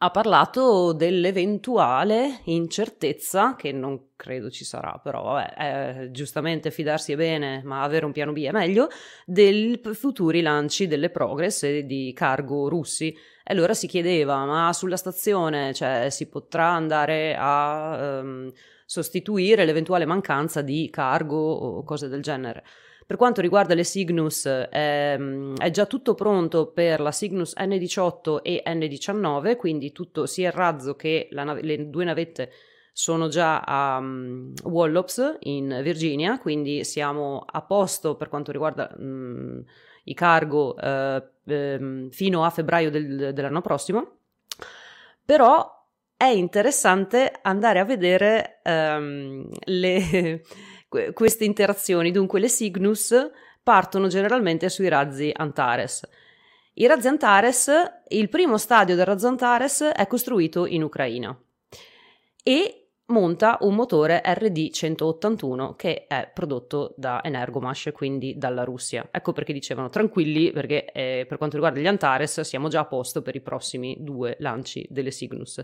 [0.00, 5.54] ha parlato dell'eventuale incertezza, che non credo ci sarà, però vabbè,
[6.02, 8.88] eh, giustamente fidarsi è bene, ma avere un piano B è meglio,
[9.24, 13.08] dei futuri lanci delle Progress e di cargo russi.
[13.08, 18.52] E allora si chiedeva, ma sulla stazione cioè, si potrà andare a um,
[18.84, 22.62] sostituire l'eventuale mancanza di cargo o cose del genere?
[23.08, 28.62] Per quanto riguarda le Cygnus, ehm, è già tutto pronto per la Cygnus N18 e
[28.66, 32.50] N19, quindi tutto sia il razzo che nave, le due navette
[32.92, 39.64] sono già a um, Wallops in Virginia, quindi siamo a posto per quanto riguarda um,
[40.04, 44.18] i cargo uh, um, fino a febbraio del, dell'anno prossimo.
[45.24, 45.66] Però
[46.14, 48.60] è interessante andare a vedere
[49.64, 50.42] le
[51.12, 52.10] queste interazioni.
[52.10, 53.14] Dunque le Cygnus
[53.62, 56.08] partono generalmente sui razzi Antares.
[56.74, 57.70] I razzi Antares,
[58.08, 61.36] il primo stadio del razzo Antares è costruito in Ucraina
[62.42, 69.08] e monta un motore RD181 che è prodotto da Energomash, quindi dalla Russia.
[69.10, 73.22] Ecco perché dicevano tranquilli, perché eh, per quanto riguarda gli Antares siamo già a posto
[73.22, 75.62] per i prossimi due lanci delle Cygnus.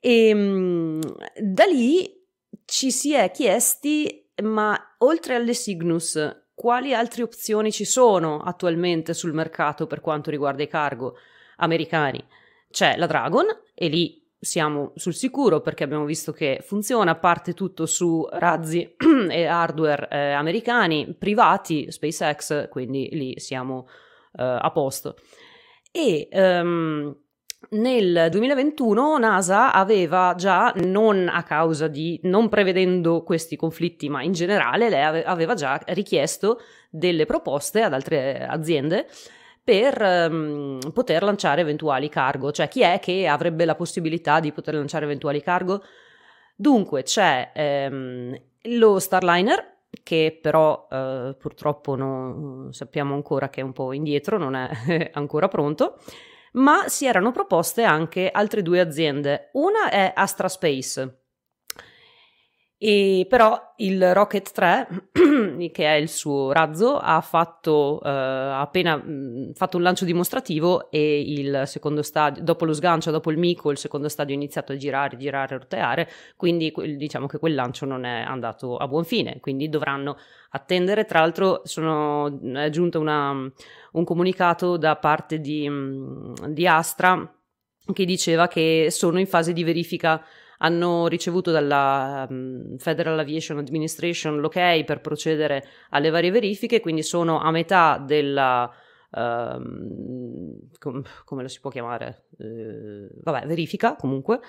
[0.00, 1.00] E ehm,
[1.38, 2.19] da lì
[2.64, 9.32] ci si è chiesti, ma oltre alle Cygnus, quali altre opzioni ci sono attualmente sul
[9.32, 11.16] mercato per quanto riguarda i cargo
[11.56, 12.22] americani?
[12.70, 17.84] C'è la Dragon e lì siamo sul sicuro perché abbiamo visto che funziona, parte tutto
[17.86, 18.94] su razzi
[19.28, 23.86] e hardware eh, americani, privati, SpaceX, quindi lì siamo
[24.38, 25.16] eh, a posto.
[25.90, 27.14] E um,
[27.70, 34.32] nel 2021 NASA aveva già, non a causa di, non prevedendo questi conflitti, ma in
[34.32, 39.06] generale, lei aveva già richiesto delle proposte ad altre aziende
[39.62, 40.00] per
[40.30, 45.04] um, poter lanciare eventuali cargo, cioè chi è che avrebbe la possibilità di poter lanciare
[45.04, 45.82] eventuali cargo.
[46.56, 53.72] Dunque c'è um, lo Starliner, che però uh, purtroppo non sappiamo ancora che è un
[53.72, 55.98] po' indietro, non è ancora pronto
[56.52, 59.50] ma si erano proposte anche altre due aziende.
[59.52, 61.19] Una è Astra Space,
[62.82, 64.88] e però il Rocket 3,
[65.70, 71.20] che è il suo razzo, ha fatto, eh, appena mh, fatto un lancio dimostrativo e
[71.20, 74.76] il secondo stadio, dopo lo sgancio, dopo il mico, il secondo stadio ha iniziato a
[74.76, 79.68] girare, girare, roteare, quindi diciamo che quel lancio non è andato a buon fine, quindi
[79.68, 80.16] dovranno
[80.52, 81.04] attendere.
[81.04, 83.30] Tra l'altro sono, è giunto una,
[83.92, 85.70] un comunicato da parte di,
[86.48, 87.30] di Astra
[87.92, 90.24] che diceva che sono in fase di verifica
[90.62, 97.40] hanno ricevuto dalla um, Federal Aviation Administration l'ok per procedere alle varie verifiche, quindi sono
[97.40, 98.70] a metà della...
[99.12, 102.26] Uh, com- come lo si può chiamare?
[102.38, 104.40] Uh, vabbè, verifica comunque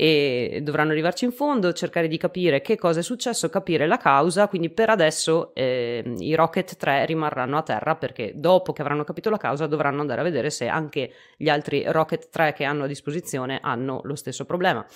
[0.00, 4.48] e dovranno arrivarci in fondo, cercare di capire che cosa è successo, capire la causa,
[4.48, 9.28] quindi per adesso eh, i Rocket 3 rimarranno a terra perché dopo che avranno capito
[9.28, 12.86] la causa dovranno andare a vedere se anche gli altri Rocket 3 che hanno a
[12.86, 14.86] disposizione hanno lo stesso problema.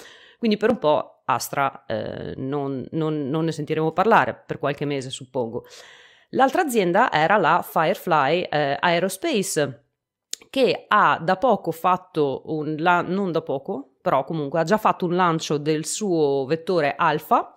[0.44, 5.08] Quindi per un po' Astra eh, non, non, non ne sentiremo parlare, per qualche mese
[5.08, 5.64] suppongo.
[6.32, 9.84] L'altra azienda era la Firefly eh, Aerospace,
[10.50, 15.06] che ha da poco fatto un, la, non da poco, però comunque ha già fatto
[15.06, 17.56] un lancio del suo vettore Alpha,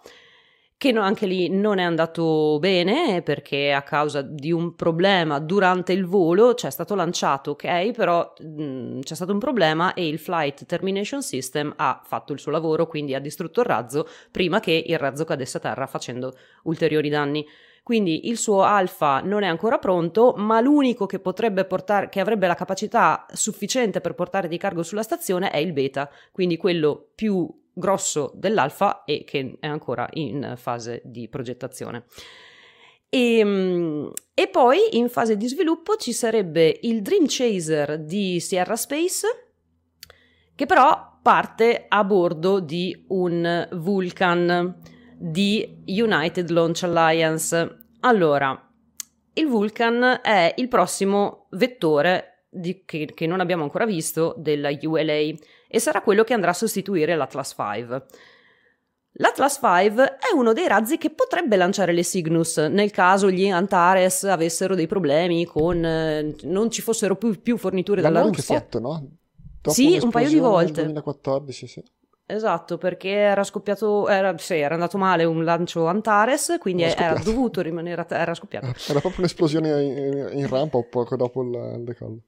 [0.78, 5.92] che no, anche lì non è andato bene perché a causa di un problema durante
[5.92, 10.20] il volo c'è stato lanciato, ok, però mh, mm, c'è stato un problema e il
[10.20, 14.84] Flight Termination System ha fatto il suo lavoro, quindi ha distrutto il razzo prima che
[14.86, 17.44] il razzo cadesse a terra facendo ulteriori danni.
[17.82, 22.46] Quindi il suo alfa non è ancora pronto, ma l'unico che potrebbe portare, che avrebbe
[22.46, 27.50] la capacità sufficiente per portare di cargo sulla stazione è il beta, quindi quello più
[27.78, 32.06] grosso dell'alfa e che è ancora in fase di progettazione.
[33.10, 38.76] E, ehm, e, poi in fase di sviluppo ci sarebbe il Dream Chaser di Sierra
[38.76, 39.28] Space,
[40.56, 44.76] che però parte a bordo di un Vulcan
[45.16, 47.86] di United Launch Alliance.
[48.02, 48.70] Allora,
[49.34, 55.34] il Vulcan è il prossimo vettore di, che, che non abbiamo ancora visto della ULA
[55.68, 58.02] e sarà quello che andrà a sostituire l'Atlas V.
[59.20, 64.24] L'Atlas V è uno dei razzi che potrebbe lanciare le Cygnus nel caso gli Antares
[64.26, 68.60] avessero dei problemi con eh, non ci fossero più, più forniture dalla Russia.
[68.60, 69.10] fatto, no?
[69.60, 70.84] Dopo Sì, un paio di volte.
[70.84, 71.84] Nel 2014, sì.
[72.30, 77.62] Esatto, perché era scoppiato, era, sì, era andato male un lancio Antares, quindi Era dovuto
[77.62, 78.68] rimanere a terra, era scoppiato.
[78.88, 82.20] Era proprio un'esplosione in, in rampa o poco dopo il, il decollo.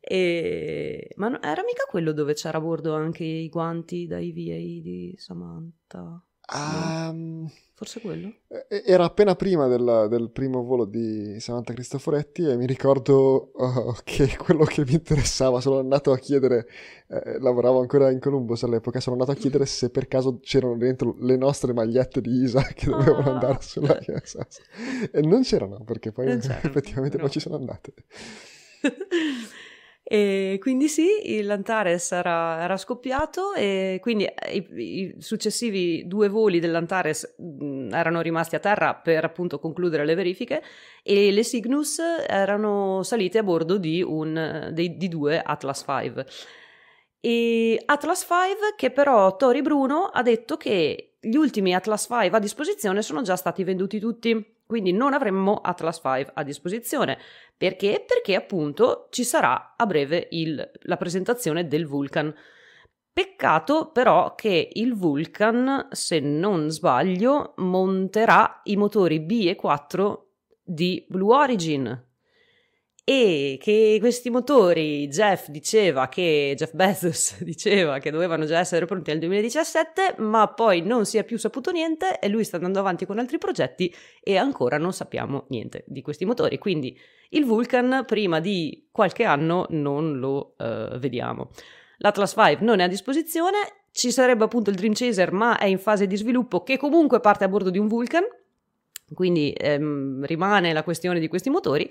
[0.00, 1.12] E...
[1.16, 5.14] Ma no, era mica quello dove c'era a bordo anche i guanti da EVA di
[5.18, 6.22] Samantha?
[6.52, 7.48] Um,
[7.80, 8.30] Forse quello?
[8.68, 14.36] Era appena prima del, del, primo volo di Samantha Cristoforetti e mi ricordo oh, che
[14.36, 16.66] quello che mi interessava, sono andato a chiedere,
[17.08, 21.16] eh, lavoravo ancora in Columbus all'epoca, sono andato a chiedere se per caso c'erano dentro
[21.20, 23.32] le nostre magliette di Isa che dovevano ah.
[23.32, 24.60] andare sulla ISS.
[25.10, 27.22] E non c'erano, perché poi effettivamente no.
[27.22, 27.94] poi ci sono andate.
[30.12, 36.58] E quindi sì, l'Antares era, era scoppiato e quindi eh, i, i, successivi due voli
[36.58, 40.64] dell'Antares mh, erano rimasti a terra per appunto concludere le verifiche
[41.04, 46.24] e le Cygnus erano salite a bordo di, un, dei, di due Atlas V.
[47.20, 52.38] E Atlas V che però Tori Bruno ha detto che gli ultimi Atlas V a
[52.40, 57.18] disposizione sono già stati venduti tutti quindi non avremmo Atlas V a disposizione.
[57.60, 58.02] Perché?
[58.06, 62.34] Perché appunto ci sarà a breve il, la presentazione del Vulcan.
[63.12, 70.30] Peccato però che il Vulcan, se non sbaglio, monterà i motori B e 4
[70.62, 72.09] di Blue Origin,
[73.04, 79.10] e che questi motori Jeff diceva che Jeff Bezos diceva che dovevano già essere pronti
[79.10, 83.06] nel 2017 ma poi non si è più saputo niente e lui sta andando avanti
[83.06, 86.58] con altri progetti e ancora non sappiamo niente di questi motori.
[86.58, 86.98] Quindi
[87.30, 91.50] il Vulcan prima di qualche anno non lo uh, vediamo.
[91.98, 93.58] l'Atlas V non è a disposizione
[93.92, 97.44] ci sarebbe appunto il Dream Chaser ma è in fase di sviluppo che comunque parte
[97.44, 98.22] a bordo di un Vulcan
[99.12, 101.90] quindi ehm, rimane la questione di questi motori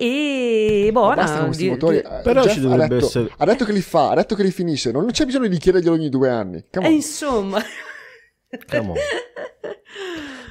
[0.00, 1.46] e buona.
[1.46, 1.96] questi di, motori.
[1.96, 3.32] Di, eh, però Jeff ci dovrebbe ha detto, essere.
[3.36, 4.92] Ha detto che li fa, ha detto che li finisce.
[4.92, 6.58] Non c'è bisogno di chiederglielo ogni due anni.
[6.70, 7.58] E eh, insomma.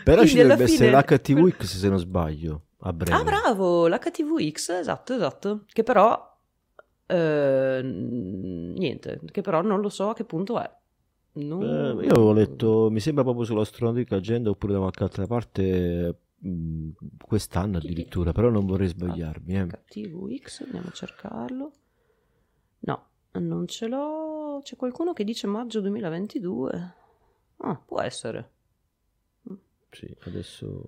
[0.04, 2.64] però ci dovrebbe essere l'HTVX se non sbaglio.
[2.80, 3.18] A breve.
[3.18, 5.64] Ah, bravo, l'HTVX, esatto, esatto.
[5.72, 6.36] Che però.
[7.06, 10.70] Eh, niente, che però non lo so a che punto è.
[11.36, 11.64] Non...
[11.64, 16.20] Eh, io avevo letto, mi sembra proprio sull'Astronomica Agenda oppure da qualche altra parte
[17.20, 19.56] Quest'anno addirittura, però non vorrei sbagliarmi.
[19.56, 19.68] Eh.
[19.88, 21.72] TVX, andiamo a cercarlo.
[22.80, 24.62] No, non ce l'ho.
[24.64, 26.96] C'è qualcuno che dice maggio 2022.
[27.58, 28.52] Ah, può essere.
[29.92, 30.84] Sì, adesso...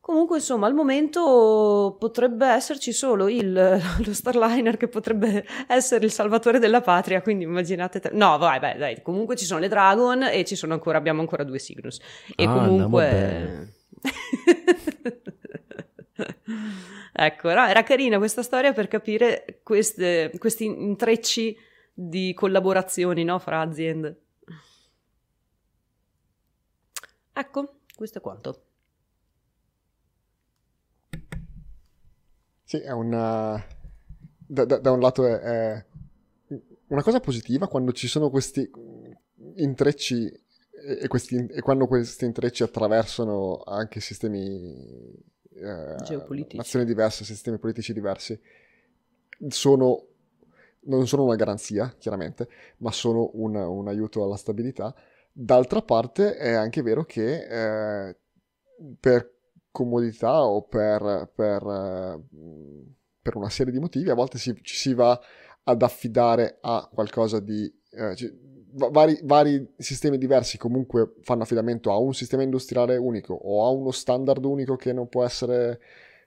[0.00, 3.52] Comunque, insomma, al momento potrebbe esserci solo il,
[4.04, 8.00] lo Starliner che potrebbe essere il salvatore della patria, quindi immaginate...
[8.00, 8.10] Te...
[8.12, 11.44] No, vai, vai, dai, comunque ci sono le Dragon e ci sono ancora, abbiamo ancora
[11.44, 12.00] due Cygnus.
[12.34, 13.74] E ah, comunque...
[17.12, 21.56] ecco, no, era carina questa storia per capire queste, questi intrecci
[21.92, 24.20] di collaborazioni no, fra aziende.
[27.32, 28.64] Ecco, questo è quanto.
[32.64, 33.62] Sì, è una...
[34.46, 35.86] Da, da, da un lato è, è,
[36.88, 38.70] una cosa positiva quando ci sono questi
[39.56, 40.30] intrecci
[41.00, 45.14] e, questi, e quando questi intrecci attraversano anche sistemi
[45.54, 48.40] eh, nazioni diverse, sistemi politici diversi,
[49.48, 50.06] sono,
[50.80, 52.48] non sono una garanzia, chiaramente,
[52.78, 54.94] ma sono un, un aiuto alla stabilità.
[55.32, 58.16] D'altra parte è anche vero che eh,
[58.98, 59.34] per
[59.70, 62.20] comodità o per, per, eh,
[63.20, 65.18] per, una serie di motivi a volte si, ci si va
[65.64, 67.72] ad affidare a qualcosa di...
[67.90, 68.14] Eh,
[68.72, 73.90] vari, vari, sistemi diversi comunque fanno affidamento a un sistema industriale unico o a uno
[73.90, 75.80] standard unico che non può essere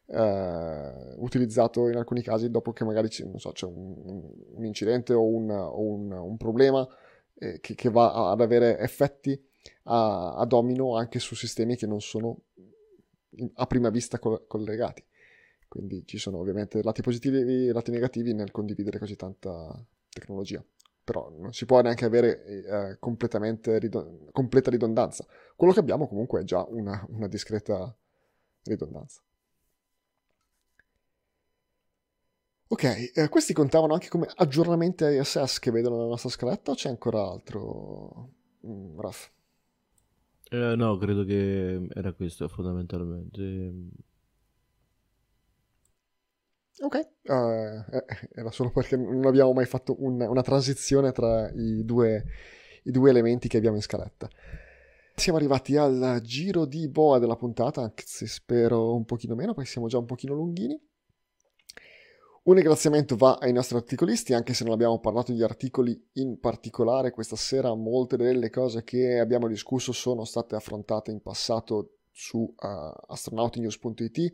[0.07, 4.23] eh, utilizzato in alcuni casi dopo che magari so, c'è un,
[4.53, 6.87] un, incidente o un, o un, un problema
[7.35, 9.39] eh, che, che, va ad avere effetti
[9.83, 12.41] a, a, domino anche su sistemi che non sono
[13.55, 15.03] a prima vista co- collegati.
[15.67, 20.63] Quindi ci sono ovviamente lati positivi e lati negativi nel condividere così tanta tecnologia
[21.05, 25.25] però non si può neanche avere eh, completamente ridon- completa ridondanza.
[25.55, 27.95] Quello che abbiamo comunque è già una, una discreta
[28.63, 29.21] ridondanza.
[32.67, 36.89] Ok, eh, questi contavano anche come aggiornamenti ISS che vedono nella nostra scaletta o c'è
[36.89, 38.29] ancora altro,
[38.65, 39.31] mm, Raf?
[40.51, 43.73] Eh, no, credo che era questo fondamentalmente.
[46.81, 48.03] Ok, uh,
[48.33, 52.25] era solo perché non abbiamo mai fatto un, una transizione tra i due,
[52.83, 54.27] i due, elementi che abbiamo in scaletta.
[55.15, 59.69] Siamo arrivati al giro di boa della puntata, anche se spero un pochino meno, perché
[59.69, 60.77] siamo già un pochino lunghini.
[62.43, 67.11] Un ringraziamento va ai nostri articolisti, anche se non abbiamo parlato di articoli in particolare
[67.11, 72.55] questa sera, molte delle cose che abbiamo discusso sono state affrontate in passato su uh,
[73.07, 74.33] astronautinews.it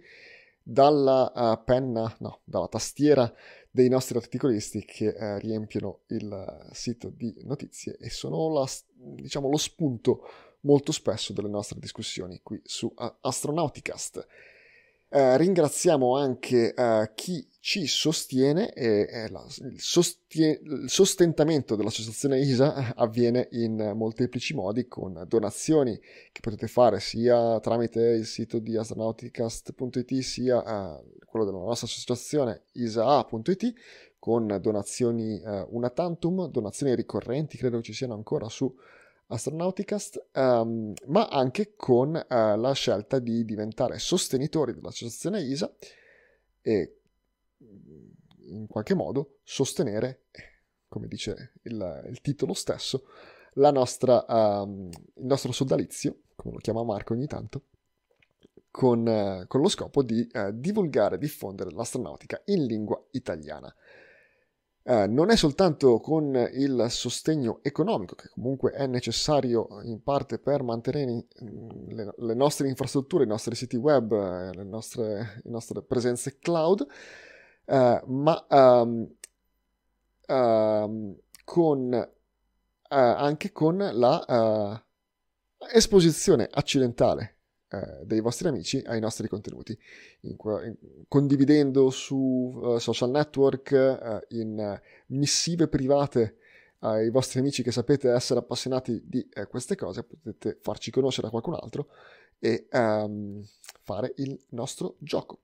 [0.71, 3.31] dalla uh, penna, no, dalla tastiera
[3.69, 9.57] dei nostri articolisti che eh, riempiono il sito di notizie e sono la, diciamo, lo
[9.57, 10.27] spunto
[10.61, 14.27] molto spesso delle nostre discussioni qui su uh, Astronauticast.
[15.13, 22.39] Uh, ringraziamo anche uh, chi ci sostiene e, e la, il, sostie- il, sostentamento dell'associazione
[22.39, 25.99] ISA avviene in molteplici modi con donazioni
[26.31, 30.63] che potete fare sia tramite il sito di astronauticast.it sia
[31.25, 33.73] quello della nostra associazione isa.it
[34.17, 38.73] con donazioni una tantum, donazioni ricorrenti, credo ci siano ancora su
[39.31, 45.73] Astronauticast, um, ma anche con uh, la scelta di diventare sostenitori dell'associazione ISA
[46.61, 46.97] e
[48.49, 50.23] in qualche modo sostenere,
[50.87, 53.05] come dice il, il titolo stesso,
[53.53, 57.63] nostra, um, il nostro sodalizio, come lo chiama Marco ogni tanto,
[58.69, 63.73] con, uh, con lo scopo di uh, divulgare e diffondere l'astronautica in lingua italiana.
[64.83, 70.63] Eh, non è soltanto con il sostegno economico, che comunque è necessario in parte per
[70.63, 75.83] mantenere mm, le, le nostre infrastrutture, i nostri siti web, eh, le nostre, le nostre
[75.83, 76.85] presenze cloud,
[77.65, 79.07] uh, ma um,
[80.27, 82.09] uh, con,
[82.89, 84.83] anche con la
[85.71, 87.40] esposizione accidentale
[87.71, 89.77] eh, dei vostri amici ai nostri contenuti,
[90.21, 90.35] in,
[90.65, 90.75] in,
[91.07, 96.35] condividendo su uh, social network, uh, in missive private
[96.79, 101.29] ai vostri amici che sapete essere appassionati di eh, queste cose, potete farci conoscere a
[101.29, 101.89] qualcun altro
[102.39, 103.41] e um,
[103.83, 105.41] fare il nostro gioco.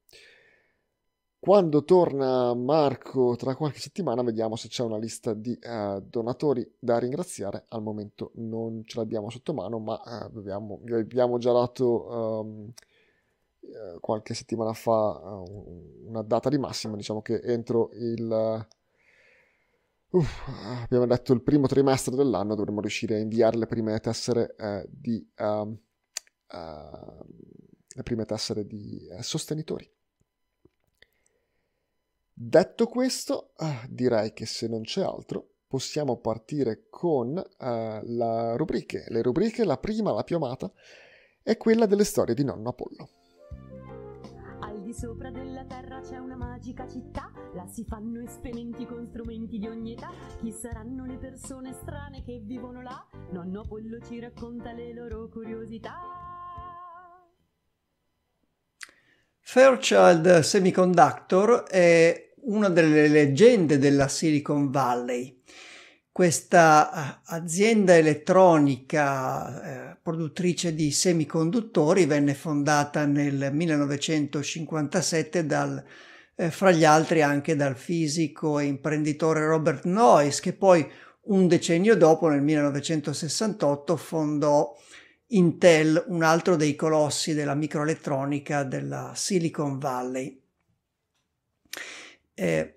[1.47, 6.99] Quando torna Marco tra qualche settimana vediamo se c'è una lista di uh, donatori da
[6.99, 7.63] ringraziare.
[7.69, 12.73] Al momento non ce l'abbiamo sotto mano, ma uh, abbiamo, abbiamo già dato um,
[13.61, 15.41] uh, qualche settimana fa
[16.03, 16.97] una data di massima.
[16.97, 18.67] Diciamo che entro il...
[20.09, 20.47] Uff,
[20.83, 24.53] abbiamo detto il primo trimestre dell'anno dovremmo riuscire a inviare le prime tessere
[24.89, 25.25] di...
[25.39, 25.79] Um,
[27.95, 29.89] le prime tessere di sostenitori.
[32.39, 39.05] Detto questo, ah, direi che se non c'è altro possiamo partire con uh, la rubriche.
[39.07, 40.71] Le rubriche, la prima, la più amata,
[41.41, 43.09] è quella delle storie di nonno Apollo.
[44.59, 49.57] Al di sopra della terra c'è una magica città, là si fanno esperimenti con strumenti
[49.57, 50.11] di ogni età.
[50.39, 53.03] Chi saranno le persone strane che vivono là?
[53.31, 55.95] Nonno Apollo ci racconta le loro curiosità.
[59.39, 65.41] Fairchild Semiconductor è una delle leggende della Silicon Valley.
[66.11, 75.83] Questa eh, azienda elettronica eh, produttrice di semiconduttori venne fondata nel 1957 dal,
[76.35, 80.89] eh, fra gli altri anche dal fisico e imprenditore Robert Noyce, che poi
[81.25, 84.75] un decennio dopo, nel 1968, fondò
[85.31, 90.45] Intel, un altro dei colossi della microelettronica della Silicon Valley
[92.39, 92.73] eh,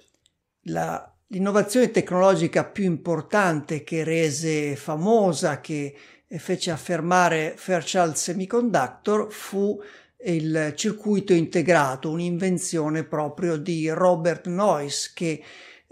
[0.65, 5.95] la, l'innovazione tecnologica più importante che rese famosa, che
[6.27, 9.79] fece affermare Fairchild Semiconductor fu
[10.23, 15.43] il circuito integrato, un'invenzione proprio di Robert Noyce che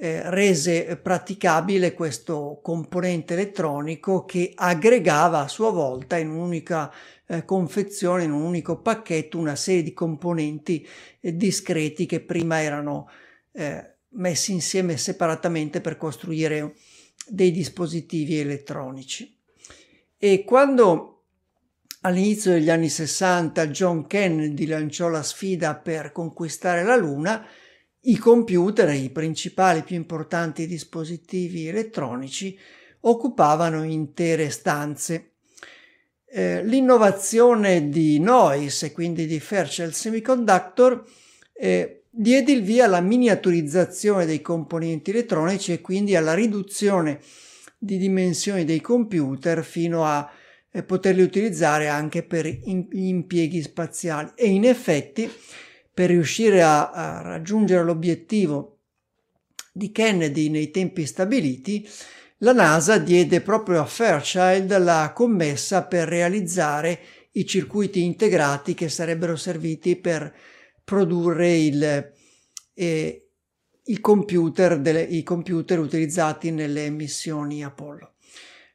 [0.01, 6.93] eh, rese praticabile questo componente elettronico che aggregava a sua volta in un'unica
[7.27, 10.87] eh, confezione, in un unico pacchetto, una serie di componenti
[11.21, 13.09] eh, discreti che prima erano
[13.59, 16.75] eh, messi insieme separatamente per costruire
[17.27, 19.37] dei dispositivi elettronici.
[20.17, 21.25] E quando
[22.03, 27.45] all'inizio degli anni 60 John Kennedy lanciò la sfida per conquistare la Luna,
[28.03, 32.57] i computer, i principali più importanti dispositivi elettronici,
[33.01, 35.33] occupavano intere stanze.
[36.31, 41.05] Eh, l'innovazione di Noyce e quindi di Fairchild Semiconductor
[41.55, 47.21] eh, diede il via alla miniaturizzazione dei componenti elettronici e quindi alla riduzione
[47.79, 50.29] di dimensioni dei computer fino a
[50.73, 54.33] eh, poterli utilizzare anche per gli impieghi spaziali.
[54.35, 55.31] E in effetti
[55.95, 58.79] per riuscire a, a raggiungere l'obiettivo
[59.73, 61.89] di Kennedy nei tempi stabiliti
[62.39, 66.99] la NASA diede proprio a Fairchild la commessa per realizzare
[67.33, 70.35] i circuiti integrati che sarebbero serviti per
[70.89, 72.13] produrre il,
[72.73, 73.29] eh,
[74.01, 78.15] computer delle, i computer utilizzati nelle missioni Apollo.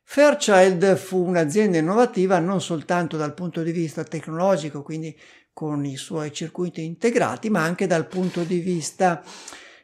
[0.03, 5.19] Fairchild fu un'azienda innovativa non soltanto dal punto di vista tecnologico, quindi
[5.52, 9.23] con i suoi circuiti integrati, ma anche dal punto di vista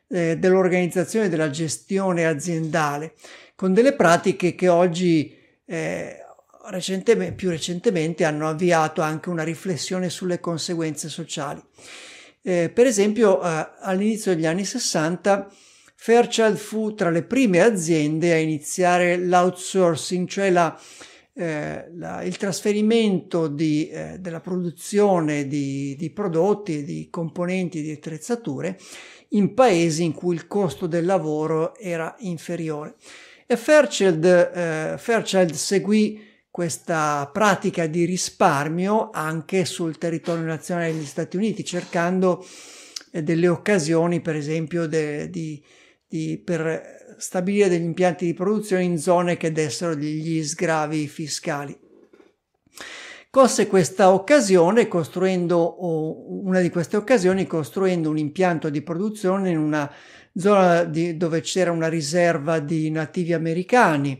[0.07, 3.15] eh, dell'organizzazione della gestione aziendale,
[3.55, 5.35] con delle pratiche che oggi
[5.65, 6.15] eh,
[6.65, 11.63] recentemente, più recentemente hanno avviato anche una riflessione sulle conseguenze sociali.
[12.41, 15.51] Eh, per esempio, eh, all'inizio degli anni 60
[15.95, 20.79] Fairchild fu tra le prime aziende a iniziare l'outsourcing, cioè la,
[21.33, 28.79] eh, la, il trasferimento di, eh, della produzione di, di prodotti, di componenti, di attrezzature
[29.31, 32.95] in paesi in cui il costo del lavoro era inferiore.
[33.45, 41.37] E Fairchild, eh, Fairchild seguì questa pratica di risparmio anche sul territorio nazionale degli Stati
[41.37, 42.45] Uniti, cercando
[43.11, 45.63] eh, delle occasioni, per esempio, de, di,
[46.07, 51.87] di, per stabilire degli impianti di produzione in zone che dessero degli sgravi fiscali.
[53.31, 55.75] Colse questa occasione costruendo
[56.43, 59.91] una di queste occasioni costruendo un impianto di produzione in una
[60.33, 64.19] zona di, dove c'era una riserva di nativi americani,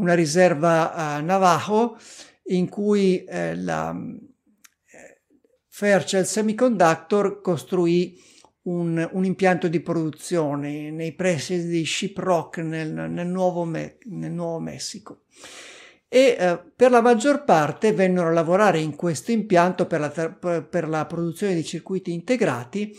[0.00, 1.96] una riserva uh, Navajo
[2.44, 5.20] in cui eh, la eh,
[5.68, 8.18] Fairchild Semiconductor costruì
[8.62, 14.58] un, un, impianto di produzione nei pressi di Shiprock nel, nel, Nuovo, Me- nel Nuovo,
[14.58, 15.22] Messico.
[16.08, 20.88] E eh, per la maggior parte vennero a lavorare in questo impianto per la, per
[20.88, 22.98] la produzione di circuiti integrati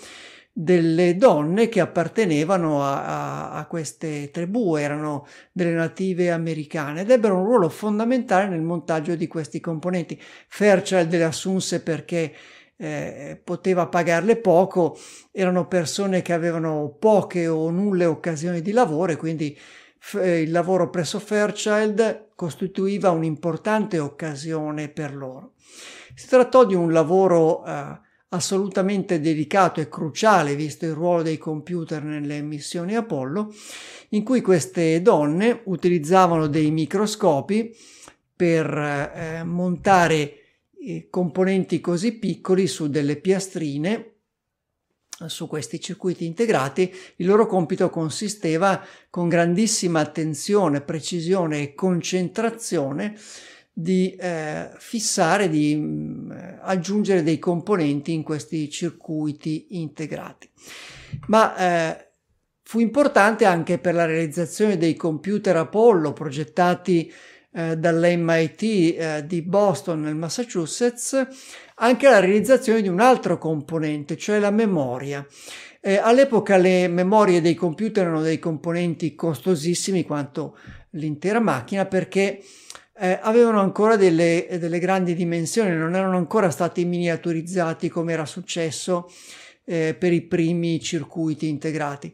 [0.53, 7.37] delle donne che appartenevano a, a, a, queste tribù, erano delle native americane ed ebbero
[7.37, 10.19] un ruolo fondamentale nel montaggio di questi componenti.
[10.47, 12.33] Fairchild le assunse perché
[12.75, 14.97] eh, poteva pagarle poco,
[15.31, 19.57] erano persone che avevano poche o nulle occasioni di lavoro e quindi
[20.15, 25.53] eh, il lavoro presso Fairchild costituiva un'importante occasione per loro.
[26.15, 27.99] Si trattò di un lavoro eh,
[28.33, 33.53] assolutamente delicato e cruciale visto il ruolo dei computer nelle missioni Apollo,
[34.09, 37.75] in cui queste donne utilizzavano dei microscopi
[38.35, 40.35] per eh, montare
[40.79, 44.07] eh, componenti così piccoli su delle piastrine
[45.27, 53.15] su questi circuiti integrati, il loro compito consisteva con grandissima attenzione, precisione e concentrazione
[53.73, 56.31] di eh, fissare, di mh, mm,
[56.61, 60.49] aggiungere dei componenti in questi circuiti integrati.
[61.27, 62.07] Ma eh,
[62.63, 67.11] fu importante anche per la realizzazione dei computer Apollo progettati
[67.53, 71.27] eh, dall'MIT eh, di Boston nel Massachusetts,
[71.75, 75.25] anche la realizzazione di un altro componente, cioè la memoria.
[75.81, 80.57] Eh, all'epoca le memorie dei computer erano dei componenti costosissimi quanto
[80.91, 82.41] l'intera macchina perché
[82.97, 89.09] eh, avevano ancora delle, delle, grandi dimensioni, non erano ancora stati miniaturizzati come era successo
[89.65, 92.13] eh, per i primi circuiti integrati.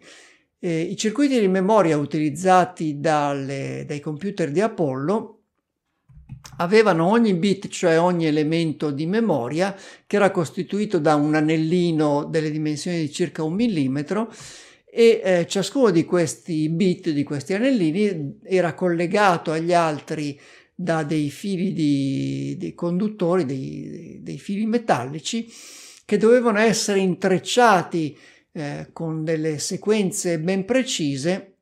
[0.60, 5.34] Eh, I circuiti di memoria utilizzati dalle, dai computer di Apollo
[6.58, 9.76] avevano ogni bit, cioè ogni elemento di memoria,
[10.06, 14.32] che era costituito da un anellino delle dimensioni di circa un millimetro
[14.90, 20.40] e eh, ciascuno di questi bit, di questi anellini, era collegato agli altri
[20.80, 25.52] da dei fili di, di conduttori, dei, dei, fili metallici
[26.06, 28.16] che dovevano essere intrecciati
[28.52, 31.56] eh, con delle sequenze ben precise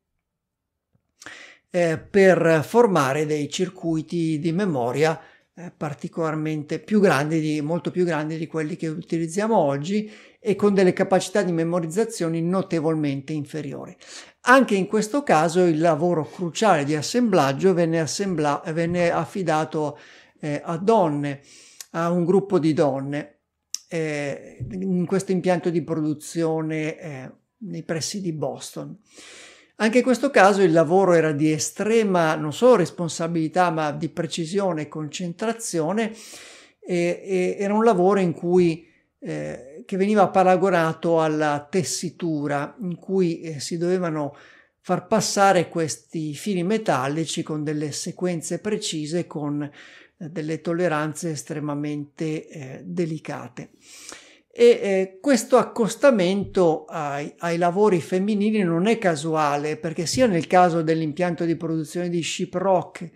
[1.70, 5.18] eh, per formare dei circuiti di memoria
[5.58, 10.74] eh, particolarmente più grandi, di, molto più grandi di quelli che utilizziamo oggi e con
[10.74, 13.96] delle capacità di memorizzazione notevolmente inferiori.
[14.48, 19.98] Anche in questo caso il lavoro cruciale di assemblaggio venne, assembla- venne affidato
[20.40, 21.42] eh, a donne,
[21.92, 23.40] a un gruppo di donne
[23.88, 28.96] eh, in questo impianto di produzione eh, nei pressi di Boston.
[29.78, 34.84] Anche in questo caso il lavoro era di estrema non solo responsabilità ma di precisione
[34.84, 36.14] e concentrazione
[36.80, 38.88] e, era un lavoro in cui
[39.28, 44.36] eh, che veniva paragonato alla tessitura in cui eh, si dovevano
[44.82, 49.72] far passare questi fili metallici con delle sequenze precise con eh,
[50.30, 53.72] delle tolleranze estremamente eh, delicate.
[54.58, 61.44] E questo accostamento ai, ai, lavori femminili non è casuale, perché sia nel caso dell'impianto
[61.44, 63.10] di produzione di Shiprock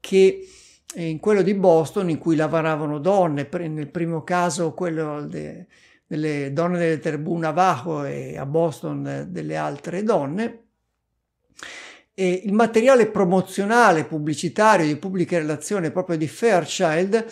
[0.00, 0.46] che
[0.94, 5.66] in quello di Boston in cui lavoravano donne, nel primo caso quello de,
[6.06, 10.58] delle donne delle tribù Navajo e a Boston delle altre donne.
[12.14, 17.26] E il materiale promozionale pubblicitario di pubblica relazione proprio di Fairchild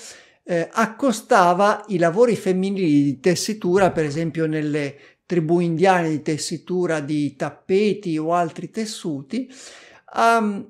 [0.44, 7.36] eh, accostava i lavori femminili di tessitura, per esempio nelle tribù indiane di tessitura di
[7.36, 9.48] tappeti o altri tessuti,
[10.14, 10.64] a,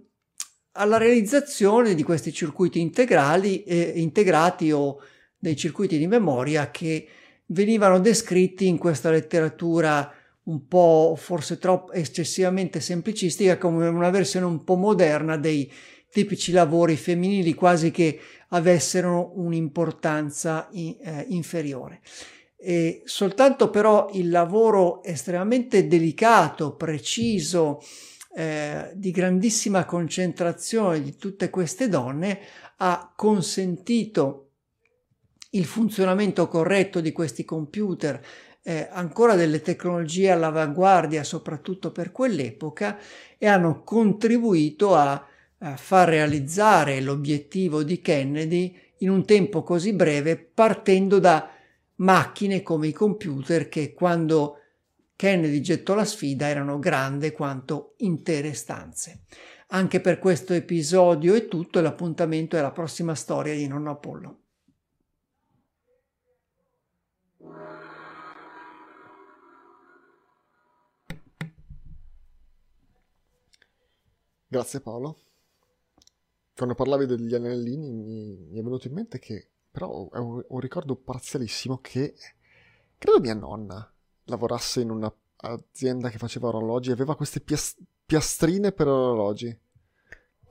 [0.73, 4.99] alla realizzazione di questi circuiti integrali, eh, integrati o
[5.39, 7.07] dei circuiti di memoria che
[7.47, 10.11] venivano descritti in questa letteratura
[10.45, 15.71] un po' forse troppo eccessivamente semplicistica come una versione un po' moderna dei
[16.11, 18.19] tipici lavori femminili quasi che
[18.49, 22.01] avessero un'importanza in, eh, inferiore.
[22.57, 27.81] E soltanto però il lavoro estremamente delicato, preciso,
[28.35, 32.39] eh, di grandissima concentrazione di tutte queste donne
[32.79, 34.49] ha consentito
[35.51, 38.25] il funzionamento corretto di questi computer,
[38.63, 42.99] eh, ancora delle tecnologie all'avanguardia, soprattutto per quell'epoca,
[43.37, 45.27] e hanno contribuito a,
[45.59, 51.51] a far realizzare l'obiettivo di Kennedy in un tempo così breve, partendo da
[51.97, 54.62] macchine come i computer che quando
[55.23, 59.23] Kennedy gettò la sfida erano grandi quanto intere stanze.
[59.69, 64.41] Anche per questo episodio è tutto e l'appuntamento è la prossima storia di Nonno Apollo.
[74.49, 75.21] Grazie Paolo.
[76.53, 80.59] Quando parlavi degli anellini mi, mi è venuto in mente che però è un, un,
[80.59, 82.13] ricordo parzialissimo che
[82.99, 83.89] credo mia nonna
[84.25, 89.57] lavorasse in un'azienda che faceva orologi e aveva queste pias- piastrine per orologi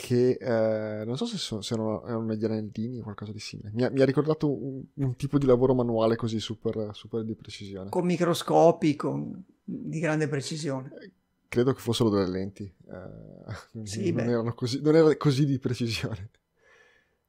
[0.02, 3.70] che eh, non so se, sono, se erano, erano negli anellini o qualcosa di simile.
[3.72, 7.36] Mi ha, mi ha ricordato un, un, tipo di lavoro manuale così super, super di
[7.36, 7.90] precisione.
[7.90, 10.92] Con microscopi, con, di grande precisione.
[11.00, 11.12] Eh,
[11.48, 16.32] credo che fossero delle lenti, eh, sì, non, erano così, non era così di precisione.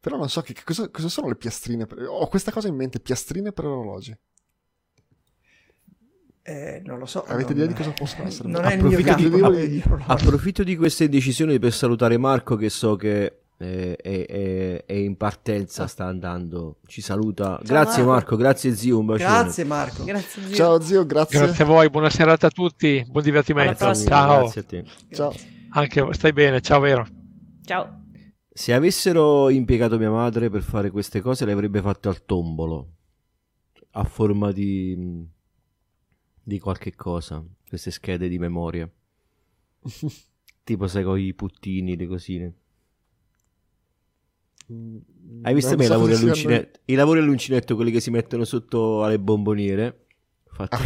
[0.01, 1.85] Però non so che, che cosa, cosa, sono le piastrine.
[1.87, 4.17] Per, ho questa cosa in mente, piastrine per orologi.
[6.45, 7.25] Eh, non lo so.
[7.25, 8.49] Avete idea di cosa possono essere?
[8.49, 13.97] Non è approfitto, di, approfitto di questa indecisione per salutare Marco che so che è,
[13.97, 16.79] è, è, in partenza, sta andando.
[16.87, 17.57] Ci saluta.
[17.57, 18.11] Ciao grazie Marco.
[18.11, 18.37] Marco.
[18.37, 18.99] grazie zio.
[18.99, 19.31] Un bacione.
[19.31, 20.05] Grazie Marco.
[20.05, 20.55] Grazie, zio.
[20.55, 21.39] Ciao zio, grazie.
[21.39, 23.95] Grazie a voi, buona serata a tutti, buon divertimento.
[23.95, 24.41] Ciao.
[24.41, 24.85] Grazie a te.
[25.13, 25.33] Ciao.
[25.75, 27.07] Anche stai bene, ciao Vero.
[27.65, 28.01] Ciao.
[28.53, 32.89] Se avessero impiegato mia madre per fare queste cose, le avrebbe fatte al tombolo
[33.93, 35.31] a forma di
[36.43, 38.91] di qualche cosa, queste schede di memoria.
[40.65, 42.55] tipo sai con i puttini, le cosine.
[44.73, 44.99] Mm,
[45.43, 49.03] Hai visto me so i lavori, all'uncinetto, i lavori all'uncinetto, quelli che si mettono sotto
[49.05, 50.07] alle bomboniere?
[50.47, 50.77] Fatti...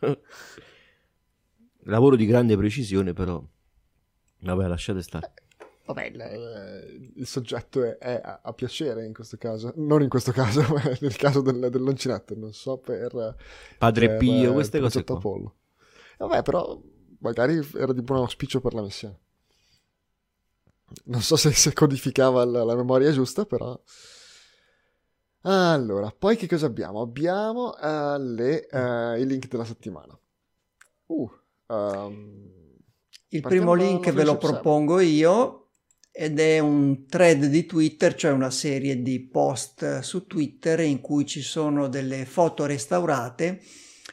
[0.00, 0.18] Uh-huh.
[1.88, 3.42] Lavoro di grande precisione, però.
[4.40, 5.32] Vabbè, lasciate stare.
[5.86, 10.32] Vabbè, il, il soggetto è, è a, a, piacere in questo caso, non in questo
[10.32, 13.36] caso, ma nel caso del, dell'uncinetto, non so per...
[13.78, 15.16] Padre per, Pio, queste cose qua.
[15.16, 15.54] Apollo.
[16.18, 16.76] Vabbè, però
[17.20, 19.18] magari era di buon auspicio per la missione.
[21.04, 23.80] Non so se, se codificava la, la, memoria giusta, però...
[25.42, 27.00] Allora, poi che cosa abbiamo?
[27.00, 30.18] Abbiamo uh, le, uh, i link della settimana.
[31.06, 31.30] Uh,
[31.68, 32.50] um,
[33.28, 35.65] il primo link ve lo propongo io
[36.18, 41.26] ed è un thread di Twitter, cioè una serie di post su Twitter in cui
[41.26, 43.60] ci sono delle foto restaurate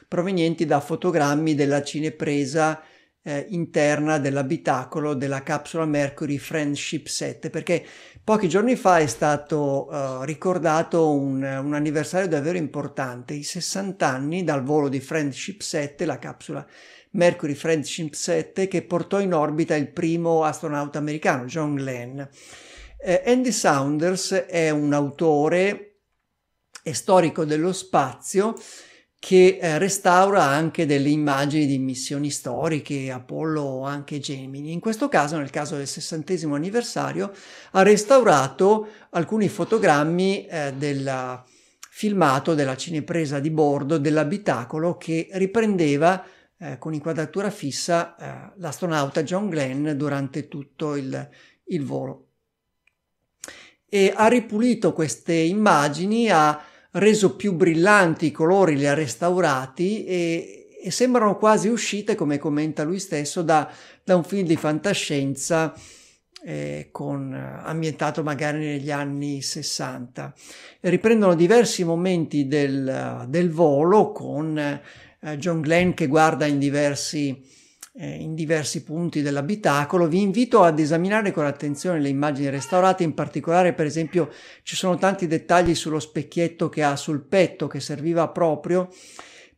[0.06, 2.82] provenienti da fotogrammi della cinepresa
[3.22, 7.82] eh, interna dell'abitacolo della capsula Mercury Friendship 7 perché
[8.22, 14.44] pochi giorni fa è stato uh, ricordato un, un, anniversario davvero importante, i 60 anni
[14.44, 16.66] dal volo di Friendship 7, la capsula
[17.14, 22.20] Mercury Friendship 7 che portò in orbita il primo astronauta americano, John Glenn.
[23.00, 25.98] Eh, Andy Saunders è un autore
[26.82, 28.54] e storico dello spazio
[29.18, 34.72] che eh, restaura anche delle immagini di missioni storiche, Apollo o anche Gemini.
[34.72, 37.32] In questo caso, nel caso del sessantesimo anniversario,
[37.70, 41.42] ha restaurato alcuni fotogrammi eh, del
[41.88, 46.22] filmato della cinepresa di bordo dell'abitacolo che riprendeva
[46.64, 51.28] eh, con inquadratura fissa eh, l'astronauta John Glenn durante tutto il,
[51.64, 52.28] il volo.
[53.86, 56.58] E ha ripulito queste immagini, ha
[56.92, 62.82] reso più brillanti i colori, li ha restaurati e, e sembrano quasi uscite, come commenta
[62.82, 63.70] lui stesso, da,
[64.02, 65.74] da un film di fantascienza
[66.42, 70.32] eh, con, ambientato magari negli anni 60.
[70.80, 74.80] riprendono diversi momenti del, del volo con
[75.24, 77.42] eh, John Glenn che guarda in diversi,
[77.94, 80.06] eh, in diversi punti dell'abitacolo.
[80.06, 84.30] Vi invito ad esaminare con attenzione le immagini restaurate, in particolare per esempio
[84.62, 88.90] ci sono tanti dettagli sullo specchietto che ha sul petto che serviva proprio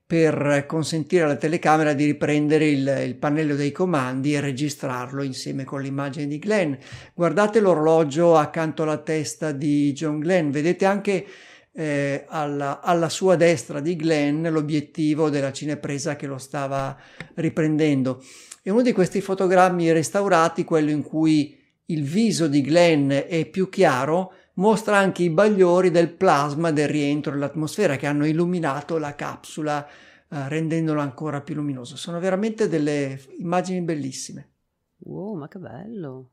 [0.06, 5.82] per consentire alla telecamera di riprendere il, il, pannello dei comandi e registrarlo insieme con
[5.82, 6.74] l'immagine di Glenn.
[7.12, 11.26] Guardate l'orologio accanto alla testa di John Glenn, vedete anche
[11.78, 16.96] eh, alla, alla, sua destra di Glenn l'obiettivo della cinepresa che lo stava
[17.34, 18.22] riprendendo.
[18.62, 21.54] E uno di questi fotogrammi restaurati, quello in cui
[21.86, 27.32] il viso di Glenn è più chiaro, mostra anche i bagliori del plasma del rientro
[27.32, 31.96] dell'atmosfera che hanno illuminato la capsula eh, rendendola ancora più luminosa.
[31.96, 34.48] Sono veramente delle immagini bellissime.
[35.00, 36.30] Wow, ma che bello!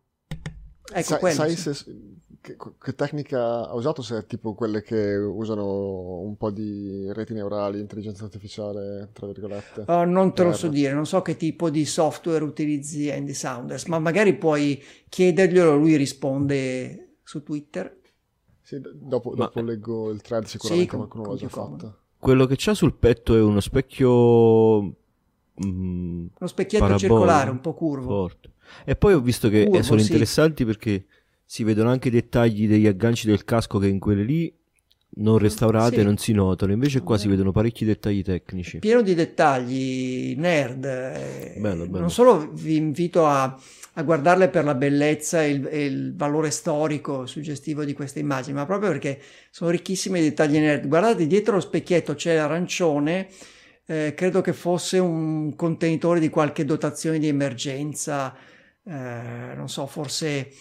[0.91, 1.73] Ecco, sai, quello, sai sì.
[1.73, 1.95] se,
[2.43, 4.01] che, che, tecnica ha usato?
[4.01, 9.85] Se è tipo quelle che usano un po' di reti neurali, intelligenza artificiale, tra virgolette?
[9.87, 13.85] Uh, non te lo so dire, non so che tipo di software utilizzi Andy Saunders,
[13.85, 18.01] ma magari puoi chiederglielo, lui risponde su Twitter.
[18.61, 21.97] Sì, dopo, Ma- dopo leggo il thread, sicuramente com- qualcuno l'ha già fatto.
[22.17, 27.73] Quello che c'ha sul petto è uno specchio mm, Uno specchietto parabolico, circolare un po'
[27.73, 28.07] curvo.
[28.07, 28.51] forte.
[28.85, 30.07] E poi ho visto che Curvo, sono sì.
[30.07, 31.05] interessanti perché
[31.45, 34.53] si vedono anche i dettagli degli agganci del casco che in quelle lì
[35.15, 36.03] non restaurate Sì.
[36.03, 38.79] non si notano, invece qua si vedono parecchi dettagli tecnici.
[38.79, 40.85] pieno di dettagli nerd.
[40.85, 41.99] eh, Bello, bello.
[41.99, 43.43] Non solo vi invito a,
[43.93, 48.55] a guardarle per la bellezza e il, e il valore storico suggestivo di queste immagini,
[48.55, 49.19] ma proprio perché
[49.51, 50.87] sono ricchissime di dettagli nerd.
[50.87, 53.27] Guardate, dietro lo specchietto c'è l'arancione,
[53.85, 58.33] eh, credo che fosse un contenitore di qualche dotazione di emergenza.
[58.85, 60.51] Eh, non so, forse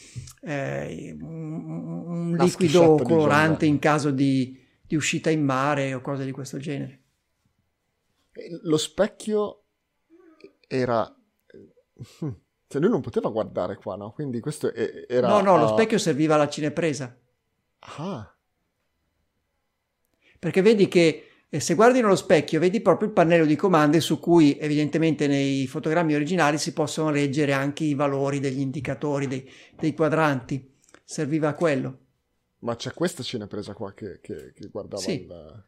[0.43, 6.01] eh, un, un liquido schiscetta di colorante in caso di, di uscita in mare o
[6.01, 7.01] cose di questo genere.
[8.33, 9.65] E Lo specchio
[10.67, 11.05] era...
[12.73, 14.13] Cioè lui non poteva guardare qua, no?
[14.13, 15.29] Quindi questo era...
[15.29, 17.15] No, no, lo specchio serviva alla cinepresa.
[17.81, 18.35] Ah,
[20.43, 24.19] Perché vedi che eh, se guardi nello specchio vedi proprio il pannello di comandi su
[24.19, 29.49] cui evidentemente nei fotogrammi originali si possono leggere anche i valori degli indicatori, dei,
[29.79, 30.71] dei quadranti.
[31.05, 31.99] Serviva a quello.
[32.61, 35.13] ma c'è questa cinepresa qua che, che, che guardava Sì.
[35.13, 35.67] il...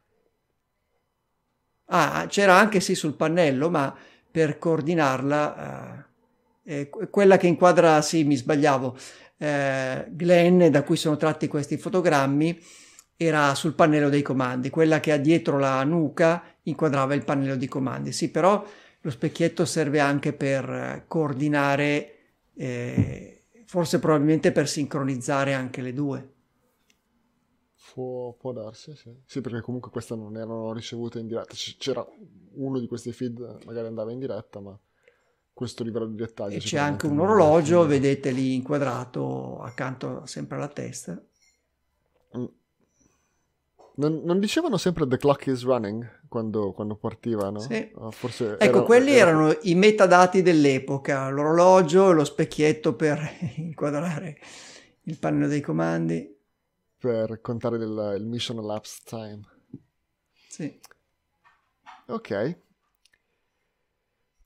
[1.86, 3.94] Ah, c'era anche sì sul pannello, ma
[4.30, 6.08] per coordinarla,
[6.64, 8.96] eh, que- quella che inquadra, sì, mi sbagliavo,
[9.38, 12.58] eh, Glenn, da cui sono tratti questi fotogrammi,
[13.24, 17.68] era sul pannello dei comandi, quella che ha dietro la nuca inquadrava il pannello di
[17.68, 18.12] comandi.
[18.12, 18.64] Sì, però
[19.00, 22.14] lo specchietto serve anche per eh, coordinare,
[22.54, 26.32] eh, forse probabilmente per sincronizzare anche le due.
[27.92, 29.14] Può, può darsi, sì.
[29.24, 31.54] Sì, perché comunque queste non erano ricevute in diretta.
[31.78, 32.04] C'era
[32.54, 34.76] uno di questi feed, magari andava in diretta, ma
[35.52, 36.56] questo livello di dettaglio...
[36.56, 41.22] E c'è anche un orologio, vedete lì inquadrato accanto sempre alla testa.
[43.96, 47.60] Non, non dicevano sempre the clock is running quando, quando partivano?
[47.60, 47.92] Sì.
[47.96, 53.20] Ah, Forse Ecco, era- quelli era- erano i metadati dell'epoca, l'orologio e lo specchietto per
[53.56, 54.38] inquadrare
[55.02, 56.32] il pannello dei comandi.
[56.98, 59.40] per contare del, il mission elapsed time.
[60.48, 60.80] Sì.
[62.06, 62.58] Ok.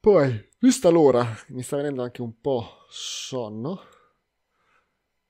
[0.00, 3.80] Poi, vista l'ora, mi sta venendo anche un po' sonno.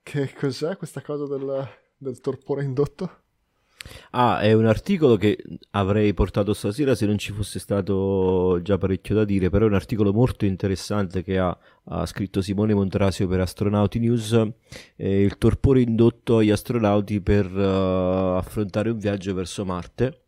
[0.01, 1.67] Che cos'è questa cosa del,
[1.97, 3.23] del torpore indotto?
[4.11, 5.37] Ah, è un articolo che
[5.71, 9.73] avrei portato stasera se non ci fosse stato già parecchio da dire, però è un
[9.75, 14.33] articolo molto interessante che ha, ha scritto Simone Montrasio per Astronauti News,
[14.95, 20.23] eh, il torpore indotto agli astronauti per eh, affrontare un viaggio verso Marte,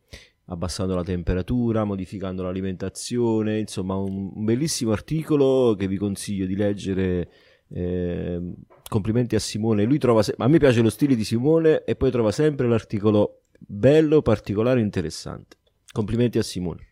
[0.45, 7.29] abbassando la temperatura, modificando l'alimentazione, insomma un, un bellissimo articolo che vi consiglio di leggere.
[7.73, 8.53] eh,
[8.89, 12.11] complimenti a Simone, lui trova se- a me piace lo stile di Simone e poi
[12.11, 15.57] trova sempre l'articolo bello, particolare, interessante.
[15.91, 16.87] Complimenti a Simone.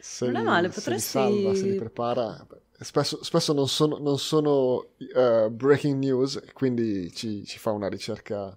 [0.00, 2.46] Se Non è li- male, se li potresti- salva, se li prepara.
[2.80, 8.56] Spesso, spesso non sono, non sono, eh, breaking news, quindi ci, ci fa una ricerca.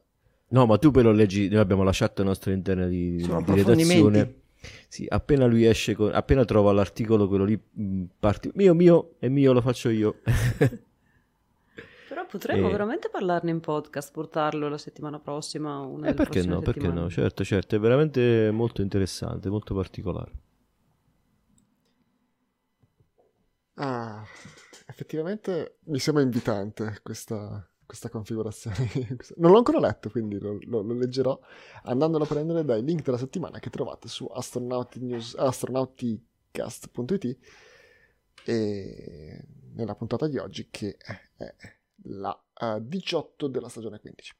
[0.49, 4.35] No, ma tu poi lo leggi, noi abbiamo la chat nostra interna di, di redazione.
[4.87, 9.29] Sì, appena lui esce, con- appena trova l'articolo, quello lì, mh, parti, mio, mio, e
[9.29, 10.19] mio lo faccio io.
[12.31, 12.71] Potremmo Eh.
[12.71, 15.79] veramente parlarne in podcast, portarlo la settimana prossima.
[15.79, 17.01] Una E Eh, perché no, perché settimane.
[17.01, 20.31] no, certo, certo, è veramente molto interessante, molto particolare.
[23.75, 24.23] Ah,
[24.87, 28.77] effettivamente mi sembra invitante questa, questa configurazione.
[29.37, 31.37] Non l'ho ancora letto, quindi lo, lo- lo leggerò
[31.83, 37.37] andandolo a prendere dai link della settimana che trovate su Astronauti News- astronauticast.it
[38.45, 41.19] e nella puntata di oggi che è
[42.03, 44.35] la eh, 18 della stagione 15.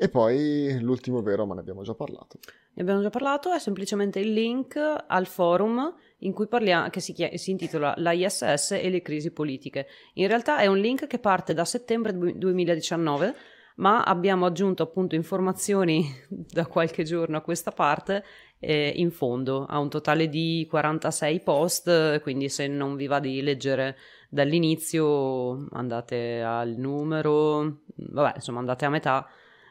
[0.00, 2.38] E poi l'ultimo vero, ma ne abbiamo già parlato.
[2.74, 7.12] Ne abbiamo già parlato, è semplicemente il link al forum in cui parliamo, che si,
[7.12, 9.88] chia- si intitola La ISS e le crisi politiche.
[10.14, 13.34] In realtà è un link che parte da settembre 2019,
[13.78, 18.22] ma abbiamo aggiunto appunto informazioni da qualche giorno a questa parte
[18.60, 19.66] eh, in fondo.
[19.66, 23.96] Ha un totale di 46 post, quindi se non vi va di leggere
[24.28, 29.28] dall'inizio andate al numero, vabbè insomma andate a metà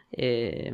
[0.10, 0.74] e,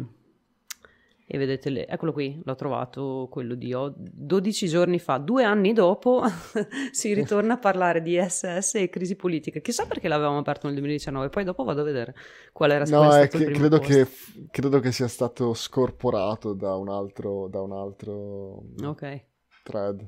[1.26, 6.24] e vedete, le, eccolo qui, l'ho trovato quello di 12 giorni fa, due anni dopo
[6.92, 9.60] si ritorna a parlare di SS e crisi politica.
[9.60, 12.14] Chissà perché l'avevamo aperto nel 2019, poi dopo vado a vedere
[12.52, 14.08] qual era no, è che, credo, che,
[14.52, 19.24] credo che sia stato scorporato da un altro, da un altro okay.
[19.64, 20.08] thread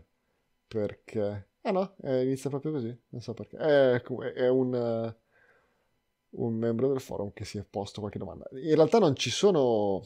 [0.67, 1.49] perché...
[1.61, 3.57] Ah no, eh, inizia proprio così, non so perché.
[3.57, 4.01] È,
[4.33, 4.73] è un...
[4.73, 5.23] Uh
[6.37, 8.47] un membro del forum che si è posto qualche domanda.
[8.51, 10.01] In realtà non ci sono...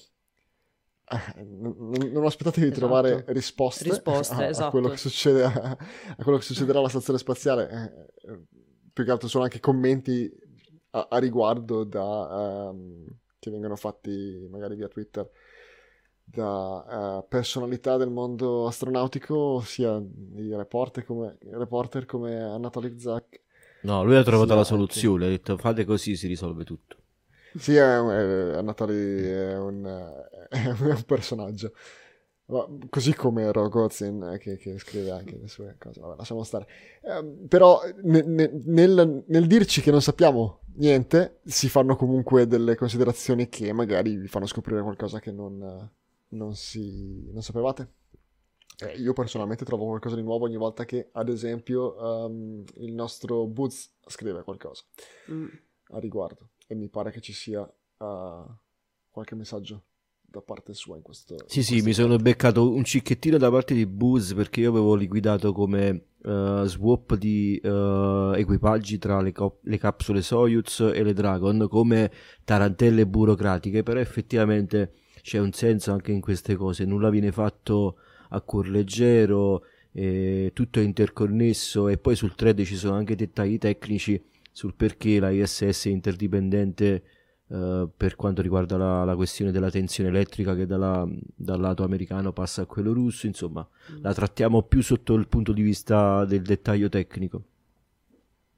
[1.09, 1.43] Eh,
[2.11, 2.87] non, aspettatevi di esatto.
[2.87, 4.67] trovare risposte, risposte a, esatto.
[4.67, 7.69] a, quello succede, a, a, quello che succederà alla stazione spaziale.
[7.69, 8.39] Eh,
[8.91, 10.29] più che altro sono anche commenti
[10.91, 13.05] a, riguardo da, um,
[13.37, 15.29] che vengono fatti magari via Twitter
[16.23, 19.97] da uh, personalità del mondo astronautico, sia
[20.35, 23.41] i reporter come, reporter come Anatoly Zak
[23.81, 26.97] No, lui ha trovato la soluzione, ha detto fate così si risolve tutto.
[27.59, 29.85] Sì, è, è, è Natalie è un,
[30.49, 31.73] è un personaggio.
[32.45, 36.67] Ma, così come Rogozin che, che, scrive anche le sue cose, vabbè, lasciamo stare.
[37.01, 42.75] Eh, però ne, ne, nel, nel, dirci che non sappiamo niente, si fanno comunque delle
[42.75, 45.91] considerazioni che magari vi fanno scoprire qualcosa che non,
[46.29, 47.93] non, si, non sapevate.
[48.79, 53.45] Eh, io personalmente trovo qualcosa di nuovo ogni volta che, ad esempio, um, il nostro
[53.45, 54.83] Boots scrive qualcosa
[55.29, 55.47] mm.
[55.89, 56.49] a riguardo.
[56.71, 58.45] E mi pare che ci sia uh,
[59.09, 59.85] qualche messaggio
[60.21, 61.35] da parte sua in questo.
[61.47, 64.93] Sì, in sì, mi sono beccato un cicchettino da parte di Boots perché io avevo
[64.93, 71.13] liquidato come uh, swap di uh, equipaggi tra le, co- le, capsule Soyuz e le
[71.13, 72.11] Dragon come
[72.43, 74.93] tarantelle burocratiche, però effettivamente
[75.23, 77.97] c'è un senso anche in queste cose, nulla viene fatto
[78.29, 83.57] a cuor leggero, eh, tutto è interconnesso e poi sul thread ci sono anche dettagli
[83.57, 87.03] tecnici sul perché la ISS è interdipendente
[87.51, 92.31] eh, per quanto riguarda la, la, questione della tensione elettrica che dalla, dal lato americano
[92.31, 94.03] passa a quello russo, insomma mm.
[94.03, 97.43] la trattiamo più sotto il punto di vista del dettaglio tecnico.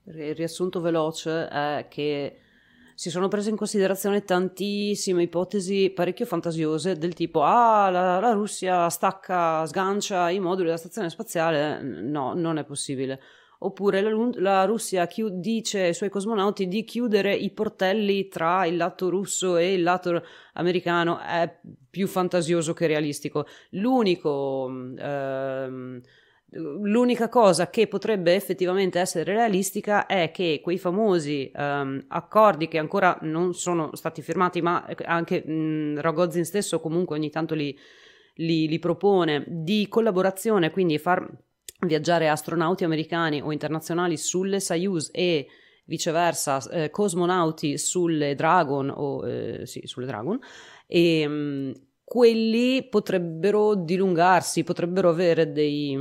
[0.03, 2.37] Il riassunto veloce è che
[2.95, 8.89] si sono prese in considerazione tantissime ipotesi parecchio fantasiose del tipo ah la, la Russia
[8.89, 13.19] stacca, sgancia i moduli della stazione spaziale, no, non è possibile.
[13.63, 18.75] Oppure la, la Russia chiud- dice ai suoi cosmonauti di chiudere i portelli tra il
[18.75, 20.23] lato russo e il lato
[20.53, 21.59] americano, è
[21.89, 23.45] più fantasioso che realistico.
[23.71, 24.67] L'unico...
[24.97, 26.01] Ehm,
[26.53, 33.17] L'unica cosa che potrebbe effettivamente essere realistica è che quei famosi um, accordi che ancora
[33.21, 37.73] non sono stati firmati, ma anche mh, Rogozin stesso comunque ogni tanto li,
[38.33, 41.25] li, li propone, di collaborazione, quindi far
[41.85, 45.47] viaggiare astronauti americani o internazionali sulle Soyuz e
[45.85, 50.39] viceversa eh, cosmonauti sulle Dragon o eh, sì, sulle Dragon
[50.87, 55.97] e mh, quelli potrebbero dilungarsi, potrebbero avere dei,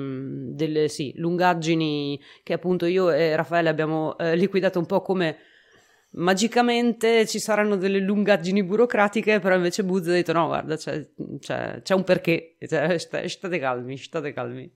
[0.53, 5.37] delle sì, lungaggini che appunto io e Raffaele abbiamo eh, liquidato un po' come
[6.15, 11.09] magicamente ci saranno delle lungaggini burocratiche, però invece Buzz ha detto no, guarda, c'è,
[11.39, 14.73] c'è, c'è un perché, cioè, state calmi, state calmi.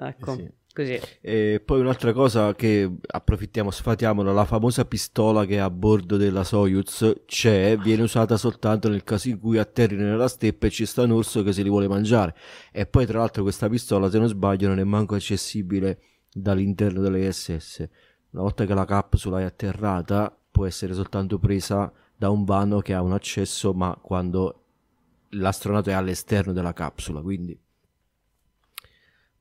[0.00, 0.32] Ecco.
[0.32, 0.58] Eh sì.
[0.72, 1.00] Così.
[1.20, 6.44] E poi un'altra cosa che approfittiamo, sfatiamola, la famosa pistola che è a bordo della
[6.44, 11.02] Soyuz c'è, viene usata soltanto nel caso in cui atterrino nella steppa e ci sta
[11.02, 12.36] un orso che se li vuole mangiare.
[12.70, 16.00] E poi tra l'altro questa pistola, se non sbaglio, non è manco accessibile
[16.32, 17.88] dall'interno dell'ISS.
[18.30, 22.94] Una volta che la capsula è atterrata, può essere soltanto presa da un vano che
[22.94, 24.66] ha un accesso, ma quando
[25.30, 27.58] l'astronauta è all'esterno della capsula, quindi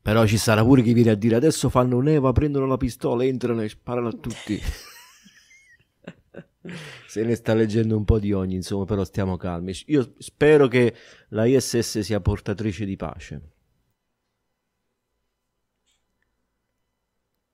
[0.02, 3.62] però ci sarà pure chi viene a dire adesso fanno un'eva, prendono la pistola, entrano
[3.62, 4.60] e sparano a tutti.
[7.08, 9.74] Se ne sta leggendo un po' di ogni, insomma, però stiamo calmi.
[9.88, 10.96] Io spero che
[11.30, 13.42] la ISS sia portatrice di pace.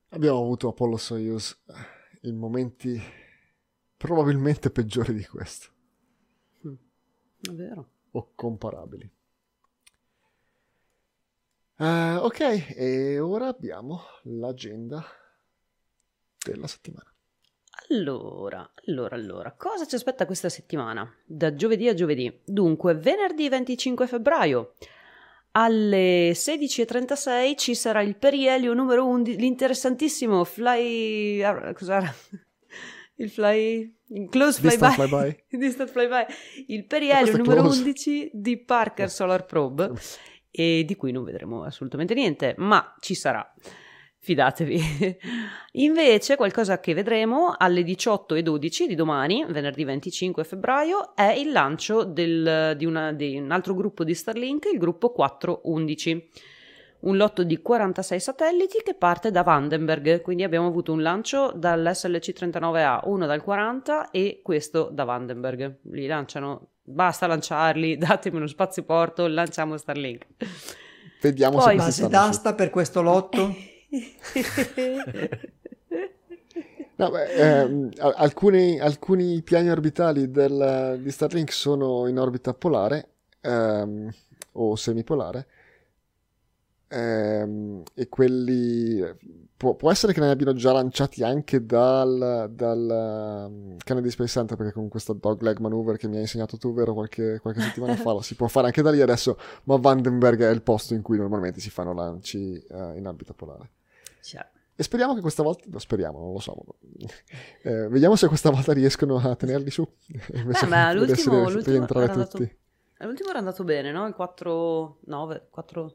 [0.10, 1.62] Abbiamo avuto Apollo Soyuz
[2.22, 3.02] in momenti
[3.98, 5.70] probabilmente peggiori di questo.
[6.68, 6.74] Mm,
[7.42, 7.90] è vero.
[8.12, 9.15] O comparabili.
[11.78, 15.04] Uh, ok, e ora abbiamo l'agenda
[16.44, 17.12] della settimana.
[17.90, 21.14] Allora, allora, allora, cosa ci aspetta questa settimana?
[21.26, 22.42] Da giovedì a giovedì.
[22.46, 24.74] Dunque, venerdì 25 febbraio
[25.58, 31.42] alle 16.36 ci sarà il perielio numero 11, l'interessantissimo Fly...
[31.74, 32.14] Cos'era?
[33.18, 33.94] Il Fly...
[34.30, 34.94] Close Flyby.
[34.94, 35.44] flyby.
[35.50, 36.26] Distant Flyby.
[36.68, 37.82] Il perielio numero close.
[37.82, 39.94] 11 di Parker Solar Probe
[40.56, 43.54] e di cui non vedremo assolutamente niente, ma ci sarà.
[44.18, 44.80] Fidatevi.
[45.74, 52.74] Invece, qualcosa che vedremo alle 18.12 di domani, venerdì 25 febbraio, è il lancio del-
[52.76, 56.30] di, una- di un altro gruppo di Starlink, il gruppo 411.
[57.02, 63.02] Un lotto di 46 satelliti che parte da Vandenberg, quindi abbiamo avuto un lancio dall'SLC-39A,
[63.04, 65.82] uno dal 40 e questo da Vandenberg.
[65.92, 70.26] Li lanciano, basta lanciarli, datemi uno spazioporto, lanciamo Starlink.
[71.22, 73.54] Vediamo Poi- se Base d'asta per questo lotto?
[76.98, 83.10] No, beh, ehm, alcuni, alcuni piani orbitali del- di Starlink sono in orbita polare
[83.42, 84.10] ehm,
[84.54, 85.46] o semipolare
[86.96, 89.04] ehm, e quelli
[89.56, 94.58] può, può essere che ne abbiano già lanciati anche dal, dal um, Kennedy Space Center
[94.58, 98.14] perché con questa dogleg maneuver che mi hai insegnato tu vero qualche, qualche settimana fa
[98.14, 101.18] la si può fare anche da lì adesso ma Vandenberg è il posto in cui
[101.18, 103.72] normalmente si fanno lanci eh, in orbita polare
[104.22, 104.46] Cioè,
[104.78, 106.54] e speriamo che questa volta, no, speriamo, non lo so,
[107.62, 109.88] Eh, vediamo se questa volta riescono a tenerli su.
[110.06, 112.58] Beh, ma l'ultimo, l'ultimo rientrare era andato, tutti.
[113.00, 114.08] L'ultimo era andato bene, no?
[114.08, 115.92] Il 4-9, 4-9,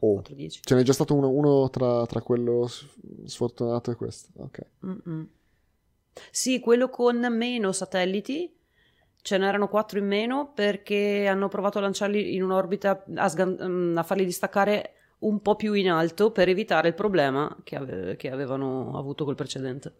[0.00, 0.20] Oh.
[0.20, 0.60] 4-10.
[0.62, 2.68] Ce n'è già stato uno, uno tra, tra quello
[3.24, 4.28] sfortunato e questo.
[4.36, 4.66] Ok.
[4.84, 5.28] Mm-mm.
[6.30, 8.52] Sì, quello con meno satelliti,
[9.22, 13.96] ce n'erano 4 in meno perché hanno provato a lanciarli in un'orbita, a, sgan- mm,
[13.96, 18.30] a farli distaccare un po' più in alto per evitare il problema che, ave- che
[18.30, 19.94] avevano avuto col precedente.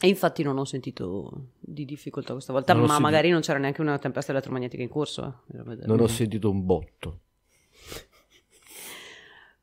[0.00, 3.58] E infatti non ho sentito di difficoltà questa volta, Non ma sentito- magari non c'era
[3.58, 5.42] neanche una tempesta elettromagnetica in corso.
[5.52, 5.86] eh.
[5.86, 7.20] Non ho sentito un botto.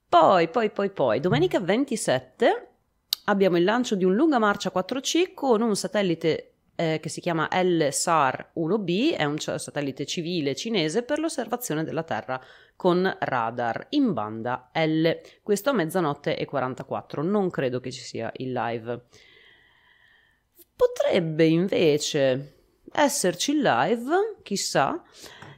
[0.07, 2.67] Poi, poi, poi, poi, domenica 27
[3.25, 7.47] abbiamo il lancio di un lunga marcia 4C con un satellite eh, che si chiama
[7.51, 12.39] LSAR-1B, è un satellite civile cinese per l'osservazione della Terra
[12.75, 15.09] con radar in banda L.
[15.41, 19.05] Questo a mezzanotte e 44, non credo che ci sia il live.
[20.75, 22.53] Potrebbe invece
[22.91, 25.01] esserci il live, chissà,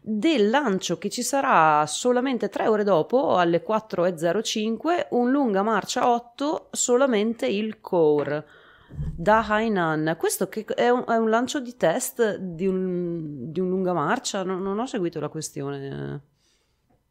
[0.02, 6.70] del lancio che ci sarà solamente tre ore dopo, alle 4.05, un lunga marcia 8,
[6.72, 8.46] solamente il core
[8.90, 10.16] da Hainan.
[10.18, 14.44] Questo è, un, è un lancio di test di un, di un lunga marcia?
[14.44, 16.22] Non, non ho seguito la questione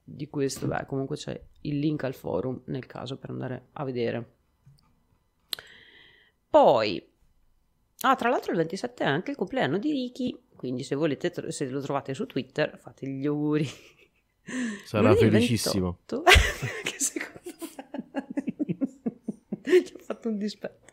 [0.03, 0.67] di questo.
[0.67, 4.35] Beh, comunque c'è il link al forum nel caso per andare a vedere.
[6.49, 7.15] Poi,
[8.01, 11.69] ah, tra l'altro il 27 è anche il compleanno di Ricky, quindi se volete, se
[11.69, 13.69] lo trovate su Twitter, fate gli auguri.
[14.85, 15.99] Sarà Lunedì felicissimo.
[16.09, 16.23] 28
[16.85, 17.41] che secondo
[18.13, 18.27] me
[19.85, 20.85] ci ho fatto un dispetto.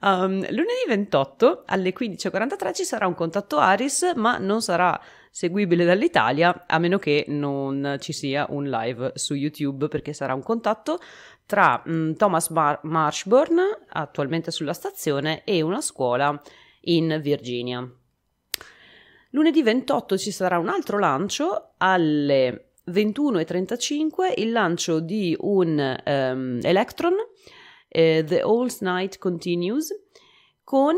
[0.00, 5.00] Um, lunedì 28 alle 15.43 ci sarà un contatto Aris, ma non sarà
[5.30, 10.42] seguibile dall'Italia a meno che non ci sia un live su YouTube perché sarà un
[10.42, 10.98] contatto
[11.46, 16.40] tra mm, Thomas Mar- Marshburn, attualmente sulla stazione, e una scuola
[16.82, 17.88] in Virginia.
[19.30, 27.14] Lunedì 28 ci sarà un altro lancio alle 21.35, il lancio di un ehm, Electron,
[27.88, 29.88] eh, The All Night Continues,
[30.64, 30.96] con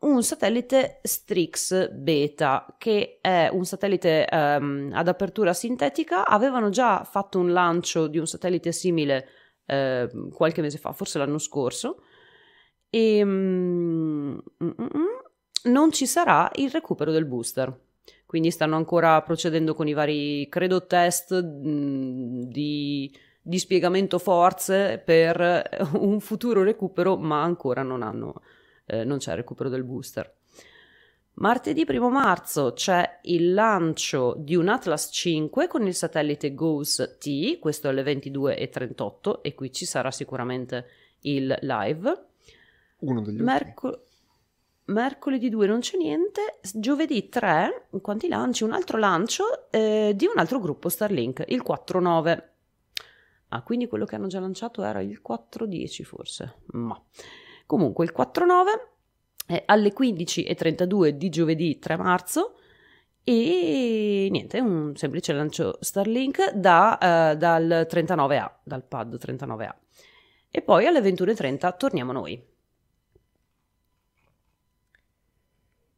[0.00, 6.26] un satellite Strix Beta, che è un satellite ehm, ad apertura sintetica.
[6.26, 9.28] Avevano già fatto un lancio di un satellite simile
[9.66, 12.02] eh, qualche mese fa, forse l'anno scorso.
[12.90, 15.04] E mm, mm, mm,
[15.64, 17.82] non ci sarà il recupero del booster.
[18.26, 25.86] Quindi stanno ancora procedendo con i vari, credo, test mm, di, di spiegamento forze per
[25.94, 28.42] un futuro recupero, ma ancora non hanno,
[28.86, 30.32] eh, non c'è il recupero del booster.
[31.36, 37.58] Martedì 1 marzo c'è il lancio di un Atlas 5 con il satellite GOES T,
[37.58, 40.86] questo alle 22.38 e qui ci sarà sicuramente
[41.22, 42.26] il live.
[42.98, 43.50] Uno degli ultimi.
[43.50, 44.04] Merco-
[44.84, 48.62] mercoledì 2 non c'è niente, giovedì 3, quanti lanci?
[48.62, 52.42] Un altro lancio eh, di un altro gruppo Starlink, il 4.9.
[53.48, 57.00] Ah, quindi quello che hanno già lanciato era il 4.10 forse, ma
[57.66, 58.93] comunque il 4.9
[59.46, 62.56] è alle 15.32 di giovedì 3 marzo
[63.22, 66.98] e niente, un semplice lancio Starlink da,
[67.32, 69.74] eh, dal 39A, dal pad 39A.
[70.50, 72.52] E poi alle 21.30 torniamo noi.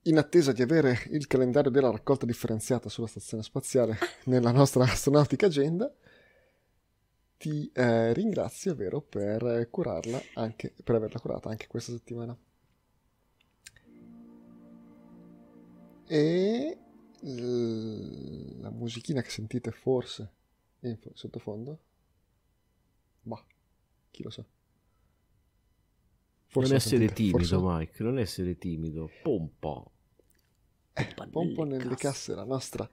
[0.07, 5.47] in attesa di avere il calendario della raccolta differenziata sulla stazione spaziale nella nostra astronautica
[5.47, 5.93] agenda,
[7.37, 12.37] ti eh, ringrazio, vero, per curarla anche, per averla curata anche questa settimana.
[16.09, 16.79] E
[17.21, 20.31] la musichina che sentite forse
[20.81, 21.79] in sottofondo,
[23.23, 23.45] bah,
[24.11, 24.45] chi lo sa.
[26.47, 27.57] Forse non essere sentite, timido, forse...
[27.59, 29.85] Mike, non essere timido, pompa.
[30.93, 32.89] Eh, pompa nelle casse la nostra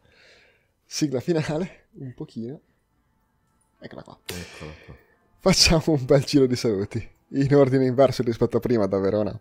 [0.85, 2.59] sigla finale, un pochino.
[3.79, 4.19] Eccola qua.
[4.25, 4.95] Eccola qua.
[5.37, 9.39] Facciamo un bel giro di saluti, in ordine inverso rispetto a prima da Verona.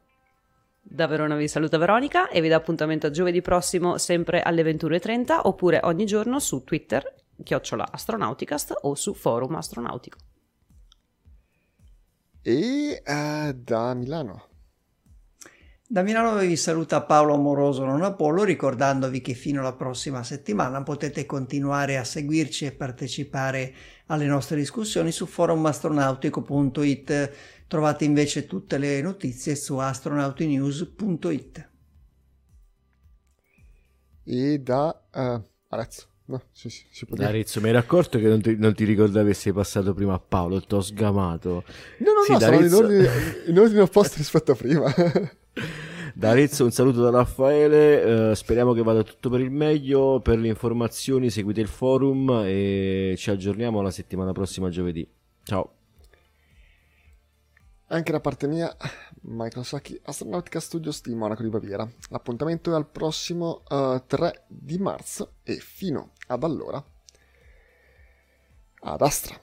[0.85, 5.41] Da Verona vi saluta Veronica e vi dà appuntamento a giovedì prossimo sempre alle 21.30
[5.45, 10.19] oppure ogni giorno su Twitter, chiocciola astronauticast o su forum astronautico.
[12.43, 14.51] E uh, da Milano
[15.93, 21.27] da Milano vi saluta Paolo Amoroso non Apollo ricordandovi che fino alla prossima settimana potete
[21.27, 23.75] continuare a seguirci e partecipare
[24.07, 27.33] alle nostre discussioni su forumastronautico.it.
[27.73, 31.71] Trovate invece tutte le notizie su astronautinews.it.
[34.25, 36.07] E da uh, Arezzo.
[36.27, 37.29] No, sì, sì, si può dire.
[37.29, 40.19] Arezzo, mi ero accorto che non ti, non ti ricordavi che sei passato prima a
[40.19, 41.65] Paolo, ti ho sgamato.
[42.01, 43.09] No, no, sì, no, sono in ordine,
[43.47, 44.93] in ordine opposto rispetto a prima.
[46.15, 50.39] Da Arezzo un saluto da Raffaele, uh, speriamo che vada tutto per il meglio, per
[50.39, 55.09] le informazioni seguite il forum e ci aggiorniamo la settimana prossima giovedì.
[55.43, 55.77] Ciao.
[57.93, 58.75] Anche da parte mia,
[59.21, 61.87] Michael Sacchi, Astronautica Studios di Monaco di Baviera.
[62.09, 66.83] L'appuntamento è al prossimo uh, eh, 3 di marzo e fino ad allora
[68.85, 69.39] ad Astra.